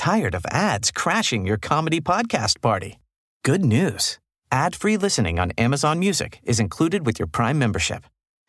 Tired 0.00 0.34
of 0.34 0.46
ads 0.50 0.90
crashing 0.90 1.46
your 1.46 1.58
comedy 1.58 2.00
podcast 2.00 2.62
party? 2.62 3.00
Good 3.44 3.62
news. 3.62 4.18
Ad-free 4.50 4.96
listening 4.96 5.38
on 5.38 5.50
Amazon 5.58 5.98
Music 5.98 6.40
is 6.42 6.58
included 6.58 7.04
with 7.04 7.18
your 7.18 7.26
Prime 7.26 7.58
membership. 7.58 8.04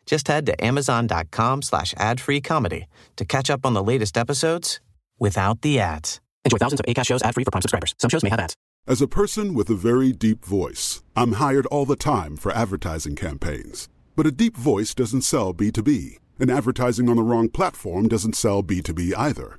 Just 0.06 0.28
head 0.28 0.46
to 0.46 0.64
amazon.com 0.64 1.60
slash 1.60 1.92
ad-free 1.98 2.40
comedy 2.40 2.86
to 3.16 3.26
catch 3.26 3.50
up 3.50 3.66
on 3.66 3.74
the 3.74 3.82
latest 3.84 4.16
episodes 4.16 4.80
without 5.18 5.60
the 5.60 5.78
ads. 5.78 6.22
Enjoy 6.46 6.56
thousands 6.56 6.80
of 6.80 6.86
ACAST 6.86 7.04
shows 7.04 7.22
ad-free 7.22 7.44
for 7.44 7.50
Prime 7.50 7.60
subscribers. 7.60 7.94
Some 7.98 8.08
shows 8.08 8.22
may 8.22 8.30
have 8.30 8.40
ads. 8.40 8.54
As 8.86 9.02
a 9.02 9.06
person 9.06 9.52
with 9.52 9.68
a 9.68 9.74
very 9.74 10.10
deep 10.12 10.46
voice, 10.46 11.02
I'm 11.14 11.32
hired 11.32 11.66
all 11.66 11.84
the 11.84 11.96
time 11.96 12.38
for 12.38 12.50
advertising 12.52 13.14
campaigns. 13.14 13.90
But 14.16 14.26
a 14.26 14.32
deep 14.32 14.56
voice 14.56 14.94
doesn't 14.94 15.20
sell 15.20 15.52
B2B, 15.52 16.16
and 16.40 16.50
advertising 16.50 17.10
on 17.10 17.16
the 17.16 17.22
wrong 17.22 17.50
platform 17.50 18.08
doesn't 18.08 18.36
sell 18.36 18.62
B2B 18.62 19.12
either. 19.18 19.58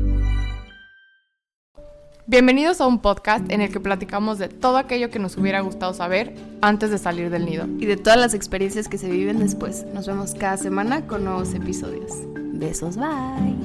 Bienvenidos 2.27 2.79
a 2.81 2.87
un 2.87 2.99
podcast 2.99 3.51
en 3.51 3.61
el 3.61 3.71
que 3.71 3.79
platicamos 3.79 4.37
de 4.37 4.47
todo 4.47 4.77
aquello 4.77 5.09
que 5.09 5.19
nos 5.19 5.37
hubiera 5.37 5.59
gustado 5.61 5.93
saber 5.93 6.33
antes 6.61 6.91
de 6.91 6.97
salir 6.97 7.29
del 7.29 7.45
nido. 7.45 7.65
Y 7.79 7.85
de 7.87 7.97
todas 7.97 8.19
las 8.19 8.33
experiencias 8.33 8.87
que 8.87 8.97
se 8.97 9.09
viven 9.09 9.39
después. 9.39 9.85
Nos 9.93 10.07
vemos 10.07 10.33
cada 10.35 10.57
semana 10.57 11.07
con 11.07 11.23
nuevos 11.25 11.53
episodios. 11.53 12.11
Besos, 12.53 12.95
bye. 12.95 13.55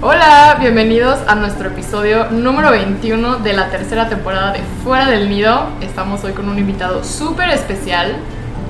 Hola, 0.00 0.56
bienvenidos 0.58 1.18
a 1.28 1.34
nuestro 1.34 1.68
episodio 1.68 2.30
número 2.30 2.70
21 2.70 3.38
de 3.38 3.52
la 3.52 3.70
tercera 3.70 4.08
temporada 4.08 4.52
de 4.52 4.60
Fuera 4.82 5.08
del 5.10 5.28
Nido. 5.28 5.68
Estamos 5.80 6.24
hoy 6.24 6.32
con 6.32 6.48
un 6.48 6.58
invitado 6.58 7.04
súper 7.04 7.50
especial. 7.50 8.16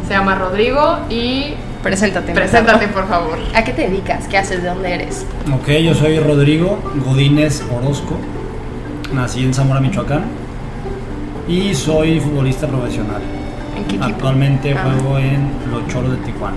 Se 0.06 0.14
llama 0.14 0.34
Rodrigo 0.34 0.98
y 1.08 1.54
Preséntate. 1.82 2.32
preséntate 2.32 2.88
por 2.88 3.06
favor. 3.08 3.38
¿A 3.54 3.62
qué 3.62 3.72
te 3.72 3.82
dedicas? 3.88 4.26
¿Qué 4.26 4.36
haces? 4.36 4.62
¿De 4.62 4.68
dónde 4.68 4.92
eres? 4.94 5.24
Ok, 5.54 5.68
yo 5.82 5.94
soy 5.94 6.18
Rodrigo 6.18 6.78
Godínez 7.04 7.62
Orozco, 7.70 8.16
nací 9.12 9.44
en 9.44 9.54
Zamora, 9.54 9.80
Michoacán 9.80 10.24
y 11.48 11.74
soy 11.74 12.20
futbolista 12.20 12.66
profesional. 12.66 13.20
¿En 13.76 13.84
qué? 13.84 13.98
Actualmente 14.02 14.72
Ah. 14.74 14.82
juego 14.84 15.18
en 15.18 15.48
los 15.70 15.86
Choros 15.88 16.12
de 16.12 16.16
Tijuana. 16.18 16.56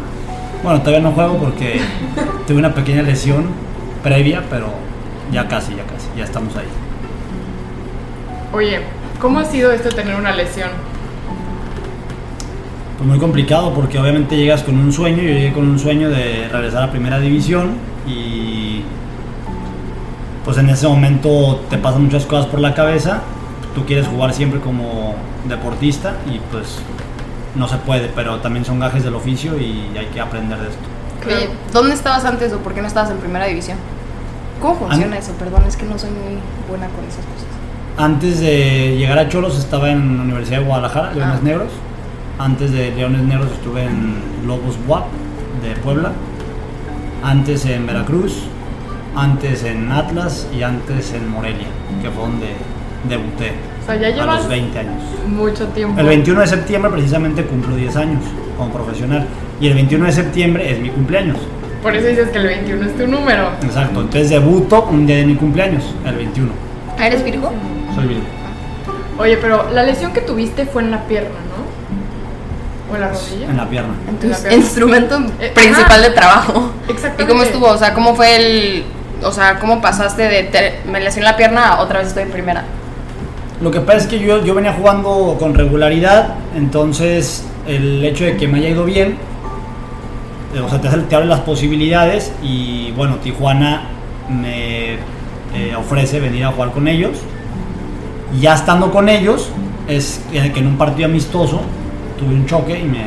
Bueno, 0.63 0.79
todavía 0.79 1.01
no 1.01 1.11
juego 1.11 1.37
porque 1.37 1.79
tuve 2.47 2.57
una 2.57 2.73
pequeña 2.73 3.01
lesión 3.03 3.45
previa, 4.03 4.43
pero 4.49 4.67
ya 5.31 5.47
casi, 5.47 5.71
ya 5.75 5.83
casi, 5.83 6.07
ya 6.17 6.23
estamos 6.23 6.55
ahí. 6.55 6.67
Oye, 8.53 8.79
¿cómo 9.19 9.39
ha 9.39 9.45
sido 9.45 9.71
esto 9.71 9.89
tener 9.89 10.15
una 10.15 10.33
lesión? 10.35 10.69
Pues 12.97 13.07
muy 13.09 13.19
complicado 13.19 13.73
porque 13.73 13.99
obviamente 13.99 14.35
llegas 14.35 14.63
con 14.63 14.79
un 14.79 14.91
sueño, 14.91 15.17
yo 15.17 15.29
llegué 15.29 15.53
con 15.53 15.67
un 15.67 15.77
sueño 15.77 16.09
de 16.09 16.47
regresar 16.51 16.83
a 16.83 16.91
primera 16.91 17.19
división 17.19 17.73
y 18.07 18.56
pues 20.47 20.57
en 20.59 20.69
ese 20.69 20.87
momento 20.87 21.59
te 21.69 21.77
pasan 21.77 22.03
muchas 22.05 22.25
cosas 22.25 22.45
por 22.45 22.61
la 22.61 22.73
cabeza, 22.73 23.19
tú 23.75 23.85
quieres 23.85 24.07
jugar 24.07 24.33
siempre 24.33 24.61
como 24.61 25.13
deportista 25.45 26.13
y 26.25 26.39
pues 26.51 26.79
no 27.53 27.67
se 27.67 27.75
puede, 27.77 28.07
pero 28.15 28.37
también 28.37 28.63
son 28.63 28.79
gajes 28.79 29.03
del 29.03 29.13
oficio 29.15 29.59
y 29.59 29.91
hay 29.97 30.05
que 30.13 30.21
aprender 30.21 30.57
de 30.57 30.69
esto. 30.69 30.81
Oye, 31.25 31.49
¿dónde 31.73 31.93
estabas 31.93 32.23
antes 32.23 32.53
o 32.53 32.59
por 32.59 32.73
qué 32.73 32.79
no 32.81 32.87
estabas 32.87 33.11
en 33.11 33.17
primera 33.17 33.45
división? 33.45 33.77
¿Cómo 34.61 34.75
funciona 34.75 35.17
An- 35.17 35.21
eso? 35.21 35.33
Perdón, 35.33 35.63
es 35.67 35.75
que 35.75 35.85
no 35.85 35.99
soy 35.99 36.11
muy 36.11 36.39
buena 36.69 36.87
con 36.87 37.03
esas 37.03 37.25
cosas. 37.25 37.47
Antes 37.97 38.39
de 38.39 38.95
llegar 38.97 39.19
a 39.19 39.27
Cholos 39.27 39.59
estaba 39.59 39.89
en 39.91 40.15
la 40.15 40.23
Universidad 40.23 40.59
de 40.59 40.65
Guadalajara, 40.65 41.11
Leones 41.13 41.35
Ah. 41.39 41.43
Negros. 41.43 41.69
Antes 42.39 42.71
de 42.71 42.91
Leones 42.95 43.21
Negros 43.23 43.51
estuve 43.51 43.83
en 43.83 44.15
Lobos 44.47 44.77
WAP 44.87 45.05
de 45.61 45.75
Puebla. 45.81 46.13
Antes 47.23 47.65
en 47.65 47.85
Veracruz. 47.85 48.43
Antes 49.17 49.63
en 49.63 49.91
Atlas 49.91 50.47
y 50.55 50.61
antes 50.61 51.11
en 51.13 51.27
Morelia, 51.29 51.65
que 52.03 52.09
fue 52.11 52.23
donde 52.23 52.53
debuté 53.09 53.53
O 53.81 53.85
sea, 53.85 53.95
ya 53.95 54.07
a 54.07 54.11
llevas 54.11 54.37
los 54.41 54.47
20 54.47 54.79
años. 54.79 55.03
mucho 55.27 55.67
tiempo. 55.69 55.99
El 55.99 56.05
21 56.05 56.41
de 56.41 56.47
septiembre 56.47 56.91
precisamente 56.91 57.43
cumplo 57.45 57.75
10 57.75 57.95
años 57.95 58.23
como 58.57 58.71
profesional. 58.71 59.25
Y 59.59 59.67
el 59.67 59.73
21 59.73 60.05
de 60.05 60.11
septiembre 60.11 60.71
es 60.71 60.79
mi 60.79 60.89
cumpleaños. 60.89 61.37
Por 61.81 61.95
eso 61.95 62.07
dices 62.07 62.29
que 62.29 62.37
el 62.37 62.47
21 62.47 62.85
es 62.85 62.97
tu 62.97 63.07
número. 63.07 63.49
Exacto, 63.63 64.01
entonces 64.01 64.29
debuto 64.29 64.83
un 64.91 65.07
día 65.07 65.17
de 65.17 65.25
mi 65.25 65.35
cumpleaños, 65.35 65.83
el 66.05 66.15
21. 66.15 66.51
¿Ah, 66.99 67.07
¿Eres 67.07 67.23
Virgo? 67.23 67.51
Soy 67.95 68.07
Virgo. 68.07 68.23
Oye, 69.17 69.37
pero 69.37 69.71
la 69.71 69.83
lesión 69.83 70.13
que 70.13 70.21
tuviste 70.21 70.65
fue 70.67 70.83
en 70.83 70.91
la 70.91 71.03
pierna, 71.07 71.29
¿no? 71.29 72.91
¿O 72.91 72.95
en 72.95 73.01
la 73.01 73.07
rodilla? 73.09 73.49
En 73.49 73.57
la 73.57 73.67
pierna. 73.67 73.93
Entonces, 74.07 74.41
pierna. 74.41 74.57
instrumento 74.57 75.19
Eh, 75.39 75.51
principal 75.55 76.01
de 76.03 76.09
trabajo. 76.11 76.71
Exactamente. 76.87 77.23
¿Y 77.23 77.25
cómo 77.25 77.43
estuvo? 77.43 77.67
O 77.67 77.77
sea, 77.77 77.93
¿cómo 77.93 78.15
fue 78.15 78.35
el... 78.35 78.83
O 79.23 79.31
sea, 79.31 79.59
¿cómo 79.59 79.81
pasaste 79.81 80.23
de... 80.23 80.43
te- 80.43 80.79
me 80.89 80.99
lesioné 80.99 81.25
la 81.29 81.37
pierna 81.37 81.69
a 81.69 81.81
otra 81.81 81.99
vez 81.99 82.09
estoy 82.09 82.23
en 82.23 82.31
primera? 82.31 82.63
Lo 83.61 83.71
que 83.71 83.79
pasa 83.81 83.97
es 83.99 84.07
que 84.07 84.19
yo, 84.19 84.43
yo 84.45 84.53
venía 84.53 84.73
jugando 84.73 85.35
con 85.39 85.55
regularidad, 85.55 86.35
entonces 86.55 87.43
el 87.67 88.03
hecho 88.05 88.23
de 88.25 88.37
que 88.37 88.47
me 88.47 88.59
haya 88.59 88.69
ido 88.69 88.85
bien, 88.85 89.17
eh, 90.55 90.59
o 90.59 90.69
sea, 90.69 90.79
te, 90.79 90.87
te 90.89 91.15
abre 91.15 91.27
las 91.27 91.39
posibilidades 91.39 92.31
y 92.43 92.91
bueno, 92.91 93.15
Tijuana 93.15 93.83
me 94.29 94.93
eh, 94.93 95.75
ofrece 95.77 96.19
venir 96.19 96.45
a 96.45 96.51
jugar 96.51 96.71
con 96.71 96.87
ellos. 96.87 97.17
Ya 98.39 98.53
estando 98.53 98.91
con 98.91 99.09
ellos, 99.09 99.49
es 99.87 100.21
que 100.31 100.37
en 100.59 100.67
un 100.67 100.77
partido 100.77 101.07
amistoso 101.07 101.61
tuve 102.19 102.35
un 102.35 102.45
choque 102.45 102.79
y 102.79 102.83
me, 102.83 103.05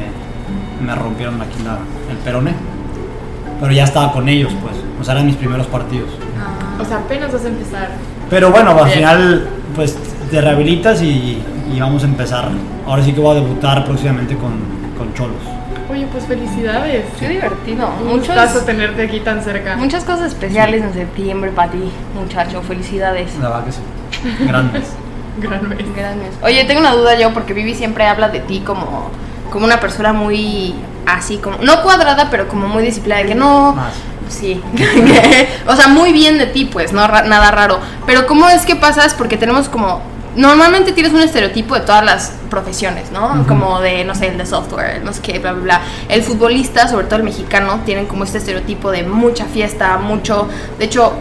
me 0.85 0.95
rompieron 0.95 1.41
aquí 1.41 1.63
la, 1.63 1.79
el 2.11 2.17
peroné. 2.25 2.55
Pero 3.61 3.73
ya 3.73 3.85
estaba 3.85 4.13
con 4.13 4.29
ellos, 4.29 4.53
pues, 4.63 4.75
o 5.01 5.05
sea, 5.05 5.15
eran 5.15 5.27
mis 5.27 5.37
primeros 5.37 5.67
partidos. 5.67 6.09
O 6.81 6.85
sea, 6.85 6.99
apenas 6.99 7.33
vas 7.33 7.45
a 7.45 7.49
empezar. 7.49 7.89
Pero 8.31 8.51
bueno, 8.51 8.71
al 8.71 8.89
final 8.91 9.49
pues 9.75 9.99
te 10.31 10.41
rehabilitas 10.41 11.03
y, 11.03 11.43
y 11.73 11.81
vamos 11.81 12.03
a 12.03 12.07
empezar. 12.07 12.49
Ahora 12.87 13.03
sí 13.03 13.13
que 13.13 13.21
voy 13.21 13.37
a 13.37 13.41
debutar 13.41 13.85
próximamente 13.85 14.35
con, 14.37 14.53
con 14.97 15.13
Cholos. 15.15 15.37
Oye, 15.91 16.07
pues 16.13 16.25
felicidades. 16.25 17.05
Qué 17.19 17.29
divertido. 17.29 17.89
Un 18.01 18.07
Muchos, 18.07 18.29
gustazo 18.29 18.61
tenerte 18.61 19.03
aquí 19.03 19.21
tan 19.21 19.43
cerca. 19.43 19.77
muchas 19.77 20.05
cosas 20.05 20.29
especiales 20.29 20.83
en 20.83 20.95
septiembre 20.95 21.51
para 21.51 21.73
ti, 21.73 21.83
muchacho. 22.15 22.63
Felicidades. 22.63 23.37
La 23.43 23.49
verdad 23.49 23.65
que 23.65 23.73
sí. 23.73 23.81
Grandes. 24.47 24.85
Gran 25.39 25.69
vez. 25.69 25.79
Gracias. 25.97 26.35
Oye, 26.43 26.65
tengo 26.65 26.81
una 26.81 26.93
duda 26.95 27.19
yo 27.19 27.33
porque 27.35 27.53
Vivi 27.55 27.75
siempre 27.75 28.05
habla 28.07 28.29
de 28.29 28.41
ti 28.41 28.61
como, 28.65 29.11
como 29.51 29.65
una 29.65 29.81
persona 29.81 30.13
muy 30.13 30.75
así, 31.15 31.39
como 31.39 31.59
no 31.59 31.83
cuadrada, 31.83 32.29
pero 32.31 32.49
como 32.49 32.69
muy 32.69 32.83
disciplinada, 32.83 33.27
que 33.27 33.35
no... 33.35 33.73
Más. 33.73 33.95
Sí, 34.29 34.63
o 35.67 35.75
sea, 35.75 35.89
muy 35.89 36.13
bien 36.13 36.39
de 36.39 36.47
ti, 36.47 36.65
pues, 36.65 36.93
no 36.93 37.05
ra- 37.09 37.23
nada 37.23 37.51
raro. 37.51 37.81
Pero 38.07 38.29
¿cómo 38.29 38.49
es 38.49 38.65
que 38.65 38.77
pasas? 38.77 39.13
Porque 39.15 39.37
tenemos 39.37 39.69
como 39.69 40.03
normalmente 40.37 40.93
tienes 40.93 41.13
un 41.13 41.21
estereotipo 41.21 41.75
de 41.75 41.81
todas 41.81 42.05
las 42.05 42.33
profesiones, 42.49 43.11
¿no? 43.11 43.45
Como 43.49 43.81
de, 43.81 44.05
no 44.05 44.15
sé, 44.15 44.29
el 44.29 44.39
de 44.39 44.47
software, 44.47 45.03
no 45.05 45.13
sé 45.13 45.21
qué, 45.21 45.41
bla, 45.41 45.53
bla, 45.53 45.63
bla. 45.63 45.81
El 46.09 46.23
futbolista, 46.23 46.87
sobre 46.87 47.07
todo 47.07 47.17
el 47.17 47.25
mexicano, 47.25 47.81
tienen 47.85 48.07
como 48.07 48.23
este 48.23 48.39
estereotipo 48.39 48.93
de 48.93 49.03
mucha 49.03 49.47
fiesta, 49.47 49.97
mucho... 49.99 50.49
De 50.79 50.85
hecho, 50.85 51.13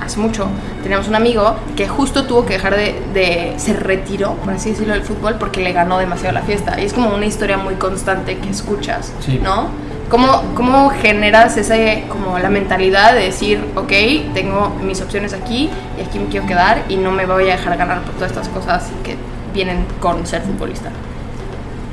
hace 0.00 0.18
mucho 0.18 0.46
teníamos 0.82 1.08
un 1.08 1.14
amigo 1.14 1.56
que 1.76 1.88
justo 1.88 2.24
tuvo 2.24 2.46
que 2.46 2.54
dejar 2.54 2.76
de, 2.76 3.00
de, 3.14 3.54
se 3.56 3.72
retiró, 3.74 4.34
por 4.34 4.52
así 4.54 4.70
decirlo, 4.70 4.94
del 4.94 5.02
fútbol 5.02 5.36
porque 5.38 5.60
le 5.62 5.72
ganó 5.72 5.98
demasiado 5.98 6.32
la 6.34 6.42
fiesta. 6.42 6.80
Y 6.80 6.84
es 6.84 6.92
como 6.92 7.14
una 7.14 7.26
historia 7.26 7.56
muy 7.56 7.74
constante 7.74 8.38
que 8.38 8.50
escuchas, 8.50 9.12
Sí. 9.20 9.40
¿no? 9.42 9.68
¿Cómo, 10.10 10.42
¿Cómo 10.56 10.90
generas 10.90 11.56
ese, 11.56 12.02
como 12.08 12.36
la 12.40 12.50
mentalidad 12.50 13.14
de 13.14 13.20
decir, 13.26 13.64
ok, 13.76 13.92
tengo 14.34 14.76
mis 14.82 15.00
opciones 15.00 15.32
aquí 15.32 15.70
y 15.96 16.02
aquí 16.02 16.18
me 16.18 16.26
quiero 16.26 16.46
quedar 16.48 16.82
y 16.88 16.96
no 16.96 17.12
me 17.12 17.26
voy 17.26 17.44
a 17.48 17.52
dejar 17.52 17.76
ganar 17.76 18.00
por 18.00 18.14
todas 18.14 18.32
estas 18.32 18.48
cosas 18.48 18.90
que 19.04 19.14
vienen 19.54 19.84
con 20.00 20.26
ser 20.26 20.42
futbolista? 20.42 20.90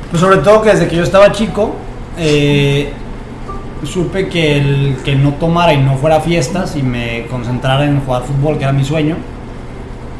Pues 0.09 0.19
sobre 0.19 0.37
todo 0.37 0.63
que 0.63 0.71
desde 0.71 0.87
que 0.87 0.95
yo 0.95 1.03
estaba 1.03 1.31
chico, 1.31 1.75
eh, 2.17 2.91
supe 3.83 4.27
que 4.27 4.57
el 4.57 4.97
que 5.03 5.15
no 5.15 5.33
tomara 5.33 5.73
y 5.73 5.81
no 5.81 5.97
fuera 5.97 6.17
a 6.17 6.21
fiestas 6.21 6.75
y 6.75 6.83
me 6.83 7.25
concentrara 7.27 7.85
en 7.85 8.01
jugar 8.01 8.23
fútbol, 8.23 8.57
que 8.57 8.63
era 8.63 8.73
mi 8.73 8.83
sueño, 8.83 9.15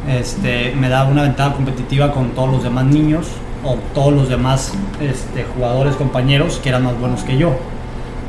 este, 0.08 0.74
me 0.78 0.88
daba 0.88 1.10
una 1.10 1.22
ventaja 1.22 1.54
competitiva 1.54 2.12
con 2.12 2.30
todos 2.30 2.50
los 2.50 2.62
demás 2.62 2.86
niños 2.86 3.26
o 3.64 3.76
todos 3.94 4.12
los 4.12 4.28
demás 4.28 4.72
este, 5.00 5.44
jugadores, 5.44 5.96
compañeros 5.96 6.60
que 6.62 6.68
eran 6.68 6.84
más 6.84 6.98
buenos 6.98 7.22
que 7.22 7.36
yo. 7.36 7.56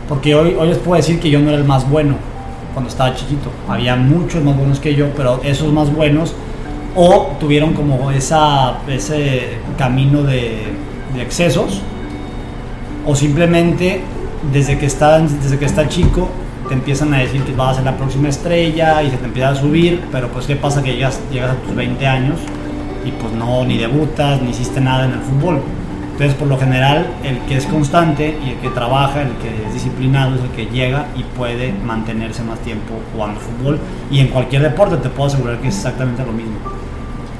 Porque 0.07 0.33
hoy, 0.33 0.55
hoy 0.59 0.69
les 0.69 0.77
puedo 0.77 0.97
decir 0.97 1.19
que 1.19 1.29
yo 1.29 1.39
no 1.39 1.49
era 1.49 1.57
el 1.57 1.65
más 1.65 1.89
bueno 1.89 2.15
cuando 2.73 2.89
estaba 2.89 3.15
chiquito. 3.15 3.51
Había 3.67 3.95
muchos 3.95 4.43
más 4.43 4.57
buenos 4.57 4.79
que 4.79 4.95
yo, 4.95 5.07
pero 5.15 5.39
esos 5.43 5.71
más 5.71 5.93
buenos 5.93 6.33
o 6.95 7.29
tuvieron 7.39 7.73
como 7.73 8.09
esa, 8.11 8.79
ese 8.87 9.59
camino 9.77 10.23
de, 10.23 10.73
de 11.13 11.21
excesos 11.21 11.81
o 13.05 13.15
simplemente 13.15 14.01
desde 14.53 14.77
que 14.77 14.85
está 14.85 15.19
desde 15.19 15.57
que 15.57 15.65
está 15.65 15.87
chico 15.87 16.29
te 16.67 16.73
empiezan 16.75 17.13
a 17.13 17.17
decir 17.19 17.41
que 17.43 17.53
vas 17.53 17.71
a 17.71 17.75
ser 17.75 17.85
la 17.85 17.97
próxima 17.97 18.29
estrella 18.29 19.01
y 19.01 19.09
se 19.09 19.17
te 19.17 19.25
empieza 19.25 19.49
a 19.49 19.55
subir, 19.55 20.01
pero 20.11 20.27
pues 20.27 20.45
qué 20.45 20.55
pasa 20.55 20.83
que 20.83 20.93
llegas, 20.93 21.19
llegas 21.31 21.51
a 21.51 21.55
tus 21.55 21.75
20 21.75 22.05
años 22.05 22.35
y 23.03 23.11
pues 23.11 23.33
no, 23.33 23.65
ni 23.65 23.77
debutas, 23.77 24.39
ni 24.41 24.51
hiciste 24.51 24.79
nada 24.79 25.05
en 25.05 25.13
el 25.13 25.19
fútbol. 25.19 25.61
Entonces 26.11 26.35
por 26.37 26.47
lo 26.47 26.59
general 26.59 27.07
el 27.23 27.39
que 27.47 27.55
es 27.57 27.65
constante 27.65 28.37
y 28.45 28.49
el 28.51 28.55
que 28.57 28.69
trabaja, 28.69 29.21
el 29.23 29.31
que 29.41 29.65
es 29.67 29.73
disciplinado 29.73 30.35
es 30.35 30.41
el 30.41 30.49
que 30.51 30.65
llega 30.67 31.07
y 31.15 31.23
puede 31.23 31.71
mantenerse 31.73 32.43
más 32.43 32.59
tiempo 32.59 32.93
jugando 33.13 33.39
fútbol 33.39 33.79
y 34.11 34.19
en 34.19 34.27
cualquier 34.27 34.61
deporte 34.61 34.97
te 34.97 35.09
puedo 35.09 35.27
asegurar 35.29 35.57
que 35.59 35.69
es 35.69 35.75
exactamente 35.75 36.23
lo 36.25 36.33
mismo. 36.33 36.53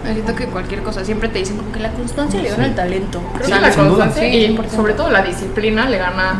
Me 0.03 0.13
siento 0.13 0.33
que 0.33 0.45
cualquier 0.47 0.81
cosa, 0.81 1.03
siempre 1.05 1.27
te 1.29 1.39
dicen 1.39 1.57
como 1.57 1.71
que 1.71 1.81
la 1.81 1.91
constancia 1.91 2.41
le 2.41 2.49
gana 2.49 2.65
el 2.65 2.73
talento. 2.73 3.21
Creo 3.35 3.45
Sí, 3.47 3.51
que 3.53 3.59
la 3.59 3.71
sin 3.71 3.83
duda. 3.83 3.89
constancia 4.05 4.23
Sí, 4.23 4.37
y 4.37 4.57
100%. 4.57 4.69
sobre 4.75 4.93
todo 4.93 5.09
la 5.11 5.21
disciplina 5.21 5.87
le 5.89 5.97
gana 5.97 6.39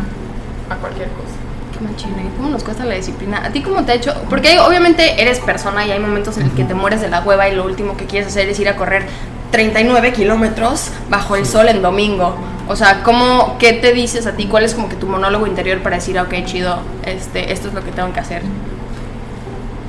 a 0.69 0.75
cualquier 0.75 1.09
cosa. 1.09 1.35
Qué 1.73 1.83
machina, 1.83 2.23
¿y 2.23 2.35
¿cómo 2.37 2.49
nos 2.49 2.63
cuesta 2.63 2.85
la 2.85 2.95
disciplina? 2.95 3.45
¿A 3.45 3.49
ti 3.51 3.61
cómo 3.61 3.83
te 3.83 3.91
ha 3.91 3.95
hecho? 3.95 4.13
Porque 4.29 4.59
obviamente 4.59 5.21
eres 5.21 5.39
persona 5.39 5.85
y 5.85 5.91
hay 5.91 5.99
momentos 5.99 6.37
en 6.37 6.45
los 6.45 6.53
que 6.53 6.63
te 6.63 6.73
mueres 6.73 7.01
de 7.01 7.09
la 7.09 7.21
hueva 7.21 7.47
y 7.49 7.55
lo 7.55 7.65
último 7.65 7.95
que 7.97 8.05
quieres 8.05 8.29
hacer 8.29 8.49
es 8.49 8.59
ir 8.59 8.69
a 8.69 8.75
correr 8.75 9.05
39 9.51 10.13
kilómetros 10.13 10.91
bajo 11.09 11.35
el 11.35 11.45
sol 11.45 11.67
en 11.69 11.81
domingo. 11.81 12.35
O 12.67 12.75
sea, 12.75 13.01
¿cómo, 13.03 13.57
¿qué 13.57 13.73
te 13.73 13.93
dices 13.93 14.27
a 14.27 14.33
ti? 14.33 14.45
¿Cuál 14.45 14.63
es 14.63 14.75
como 14.75 14.89
que 14.89 14.95
tu 14.95 15.07
monólogo 15.07 15.47
interior 15.47 15.79
para 15.79 15.95
decir, 15.95 16.19
ok, 16.19 16.33
chido, 16.45 16.79
este, 17.03 17.51
esto 17.51 17.69
es 17.69 17.73
lo 17.73 17.83
que 17.83 17.91
tengo 17.91 18.13
que 18.13 18.19
hacer? 18.19 18.43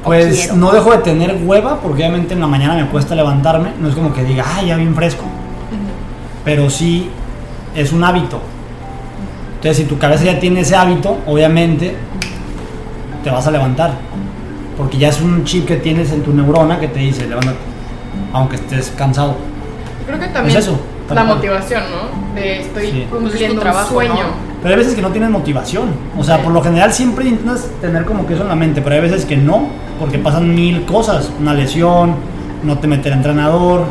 Pues 0.04 0.54
no 0.54 0.72
dejo 0.72 0.92
de 0.92 0.98
tener 0.98 1.42
hueva 1.44 1.80
porque 1.80 2.02
obviamente 2.02 2.32
en 2.32 2.40
la 2.40 2.46
mañana 2.46 2.74
me 2.74 2.88
cuesta 2.88 3.14
levantarme, 3.14 3.72
no 3.78 3.88
es 3.88 3.94
como 3.94 4.14
que 4.14 4.24
diga, 4.24 4.44
ah, 4.46 4.62
ya 4.62 4.76
bien 4.76 4.94
fresco, 4.94 5.24
pero 6.42 6.70
sí 6.70 7.10
es 7.74 7.92
un 7.92 8.02
hábito. 8.02 8.40
Entonces 9.60 9.76
si 9.76 9.84
tu 9.84 9.98
cabeza 9.98 10.24
ya 10.24 10.40
tiene 10.40 10.60
ese 10.60 10.74
hábito, 10.74 11.18
obviamente 11.26 11.94
te 13.22 13.28
vas 13.30 13.46
a 13.46 13.50
levantar, 13.50 13.92
porque 14.78 14.96
ya 14.96 15.08
es 15.08 15.20
un 15.20 15.44
chip 15.44 15.66
que 15.66 15.76
tienes 15.76 16.10
en 16.12 16.22
tu 16.22 16.32
neurona 16.32 16.80
que 16.80 16.88
te 16.88 17.00
dice, 17.00 17.26
levántate, 17.26 17.58
aunque 18.32 18.56
estés 18.56 18.90
cansado. 18.96 19.36
Creo 20.06 20.18
que 20.18 20.28
también 20.28 20.56
Es 20.56 20.64
eso, 20.64 20.80
la 21.10 21.24
cual. 21.24 21.36
motivación, 21.36 21.82
¿no? 21.90 22.34
De 22.34 22.60
estoy 22.62 22.86
Sí. 22.90 23.06
Cumpliendo 23.10 23.60
trabajo, 23.60 23.88
un 23.88 23.94
sueño. 23.94 24.14
¿no? 24.14 24.50
Pero 24.62 24.74
hay 24.74 24.78
veces 24.78 24.94
que 24.94 25.02
no 25.02 25.08
tienes 25.10 25.28
motivación. 25.30 25.90
O 26.18 26.24
sea, 26.24 26.36
Sí. 26.38 26.42
por 26.44 26.52
lo 26.54 26.62
general 26.62 26.92
siempre 26.94 27.26
intentas 27.28 27.66
tener 27.82 28.06
como 28.06 28.26
que 28.26 28.32
eso 28.34 28.42
en 28.42 28.48
la 28.48 28.56
mente, 28.56 28.80
pero 28.80 28.94
hay 28.96 29.02
veces 29.02 29.26
que 29.26 29.36
no, 29.36 29.66
porque 29.98 30.18
pasan 30.18 30.54
mil 30.54 30.86
cosas. 30.86 31.30
Una 31.38 31.52
lesión, 31.52 32.14
no 32.64 32.78
te 32.78 32.86
mete 32.86 33.08
el 33.10 33.16
entrenador, 33.16 33.84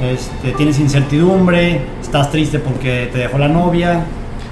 este, 0.00 0.52
tienes 0.52 0.78
incertidumbre, 0.78 1.80
estás 2.00 2.30
triste 2.30 2.60
porque 2.60 3.10
te 3.12 3.18
dejó 3.18 3.38
la 3.38 3.48
novia. 3.48 4.04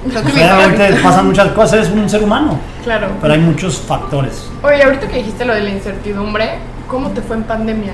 Creo 0.09 0.23
que 0.25 0.31
obviamente 0.33 1.01
pasan 1.03 1.27
muchas 1.27 1.49
cosas, 1.53 1.75
eres 1.75 1.91
un 1.91 2.09
ser 2.09 2.23
humano, 2.23 2.59
Claro. 2.85 3.09
pero 3.21 3.35
hay 3.35 3.41
muchos 3.41 3.79
factores. 3.79 4.49
Oye, 4.63 4.83
ahorita 4.83 5.09
que 5.09 5.17
dijiste 5.19 5.45
lo 5.45 5.55
de 5.55 5.61
la 5.63 5.71
incertidumbre, 5.71 6.59
¿cómo 6.89 7.11
te 7.11 7.21
fue 7.21 7.37
en 7.37 7.43
pandemia? 7.45 7.93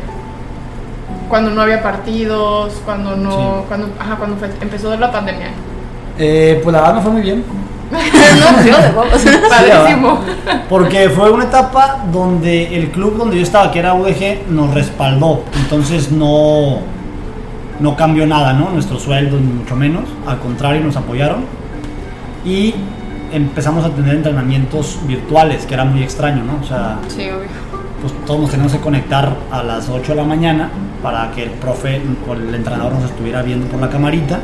Cuando 1.29 1.51
no 1.51 1.63
había 1.63 1.83
partidos, 1.83 2.75
cuando 2.85 3.17
no, 3.17 3.31
Sí. 3.31 3.65
cuando, 3.69 3.89
ajá, 3.99 4.17
cuando 4.17 4.37
fue- 4.37 4.51
empezó 4.61 4.97
la 4.97 5.11
pandemia. 5.11 5.49
Eh, 6.19 6.61
pues 6.63 6.73
la 6.73 6.81
verdad 6.81 6.95
no 6.95 7.03
fue 7.03 7.11
muy 7.13 7.23
bien. 7.23 7.45
no, 7.91 7.99
huevos. 9.01 9.25
Padrísimo. 9.49 10.21
Porque 10.69 11.09
fue 11.11 11.31
una 11.31 11.45
etapa 11.45 12.05
donde 12.13 12.77
el 12.77 12.91
club 12.91 13.17
donde 13.17 13.37
yo 13.37 13.43
estaba, 13.43 13.71
que 13.71 13.79
era 13.81 13.95
UDG, 13.95 14.49
nos 14.51 14.73
respaldó. 14.75 15.45
Entonces 15.57 16.11
no, 16.13 16.79
no 17.81 17.97
cambió 17.97 18.27
nada, 18.27 18.53
¿no? 18.53 18.71
Nuestros 18.71 19.03
sueldos, 19.03 19.41
ni 19.41 19.53
mucho 19.53 19.77
menos. 19.77 20.05
Al 20.27 20.39
contrario, 20.39 20.81
nos 20.83 20.97
apoyaron. 20.97 21.45
Y 22.47 22.75
empezamos 23.33 23.85
a 23.85 23.91
tener 23.91 24.15
entrenamientos 24.15 24.99
virtuales, 25.07 25.67
que 25.67 25.75
era 25.75 25.85
muy 25.85 26.03
extraño, 26.03 26.45
¿no? 26.45 26.61
O 26.63 26.65
sea, 26.65 26.99
Sí, 27.09 27.23
obvio. 27.23 27.49
pues 28.01 28.13
todos 28.25 28.41
nos 28.41 28.51
teníamos 28.51 28.73
que 28.73 28.79
conectar 28.81 29.37
a 29.51 29.63
las 29.63 29.89
8 29.89 30.13
de 30.13 30.17
la 30.17 30.25
mañana 30.25 30.71
para 31.03 31.31
que 31.33 31.43
el 31.43 31.51
profe 31.51 32.01
o 32.29 32.33
el 32.35 32.55
entrenador 32.55 32.93
nos 32.93 33.05
estuviera 33.05 33.43
viendo 33.43 33.67
por 33.67 33.81
la 33.81 33.89
camarita. 33.91 34.39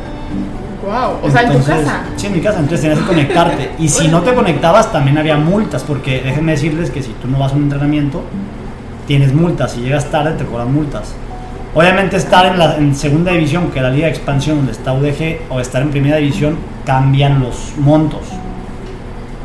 Wow. 0.83 1.19
O 1.29 1.31
sea, 1.31 1.43
en 1.43 1.51
tu 1.51 1.57
Entonces, 1.59 1.85
casa. 1.85 2.01
Sí, 2.17 2.27
en 2.27 2.33
mi 2.33 2.41
casa, 2.41 2.59
entonces 2.59 2.81
tenías 2.81 2.99
que 2.99 3.05
conectarte. 3.05 3.71
Y 3.79 3.87
si 3.87 4.09
no 4.09 4.21
te 4.21 4.33
conectabas, 4.33 4.91
también 4.91 5.17
había 5.17 5.37
multas, 5.37 5.81
porque 5.83 6.21
déjenme 6.21 6.51
decirles 6.51 6.91
que 6.91 7.01
si 7.01 7.11
tú 7.13 7.29
no 7.29 7.39
vas 7.39 7.53
a 7.53 7.55
un 7.55 7.63
entrenamiento, 7.63 8.21
tienes 9.07 9.33
multas. 9.33 9.71
Si 9.71 9.81
llegas 9.81 10.11
tarde, 10.11 10.31
te 10.33 10.43
cobran 10.45 10.73
multas. 10.73 11.13
Obviamente 11.75 12.17
estar 12.17 12.45
en, 12.45 12.59
la, 12.59 12.77
en 12.77 12.95
segunda 12.95 13.31
división, 13.31 13.71
que 13.71 13.79
es 13.79 13.83
la 13.83 13.89
liga 13.89 14.05
de 14.05 14.13
expansión 14.13 14.57
donde 14.57 14.73
está 14.73 14.93
UDG, 14.93 15.49
o 15.49 15.59
estar 15.59 15.81
en 15.81 15.89
primera 15.89 16.17
división, 16.17 16.57
cambian 16.85 17.39
los 17.39 17.73
montos. 17.77 18.21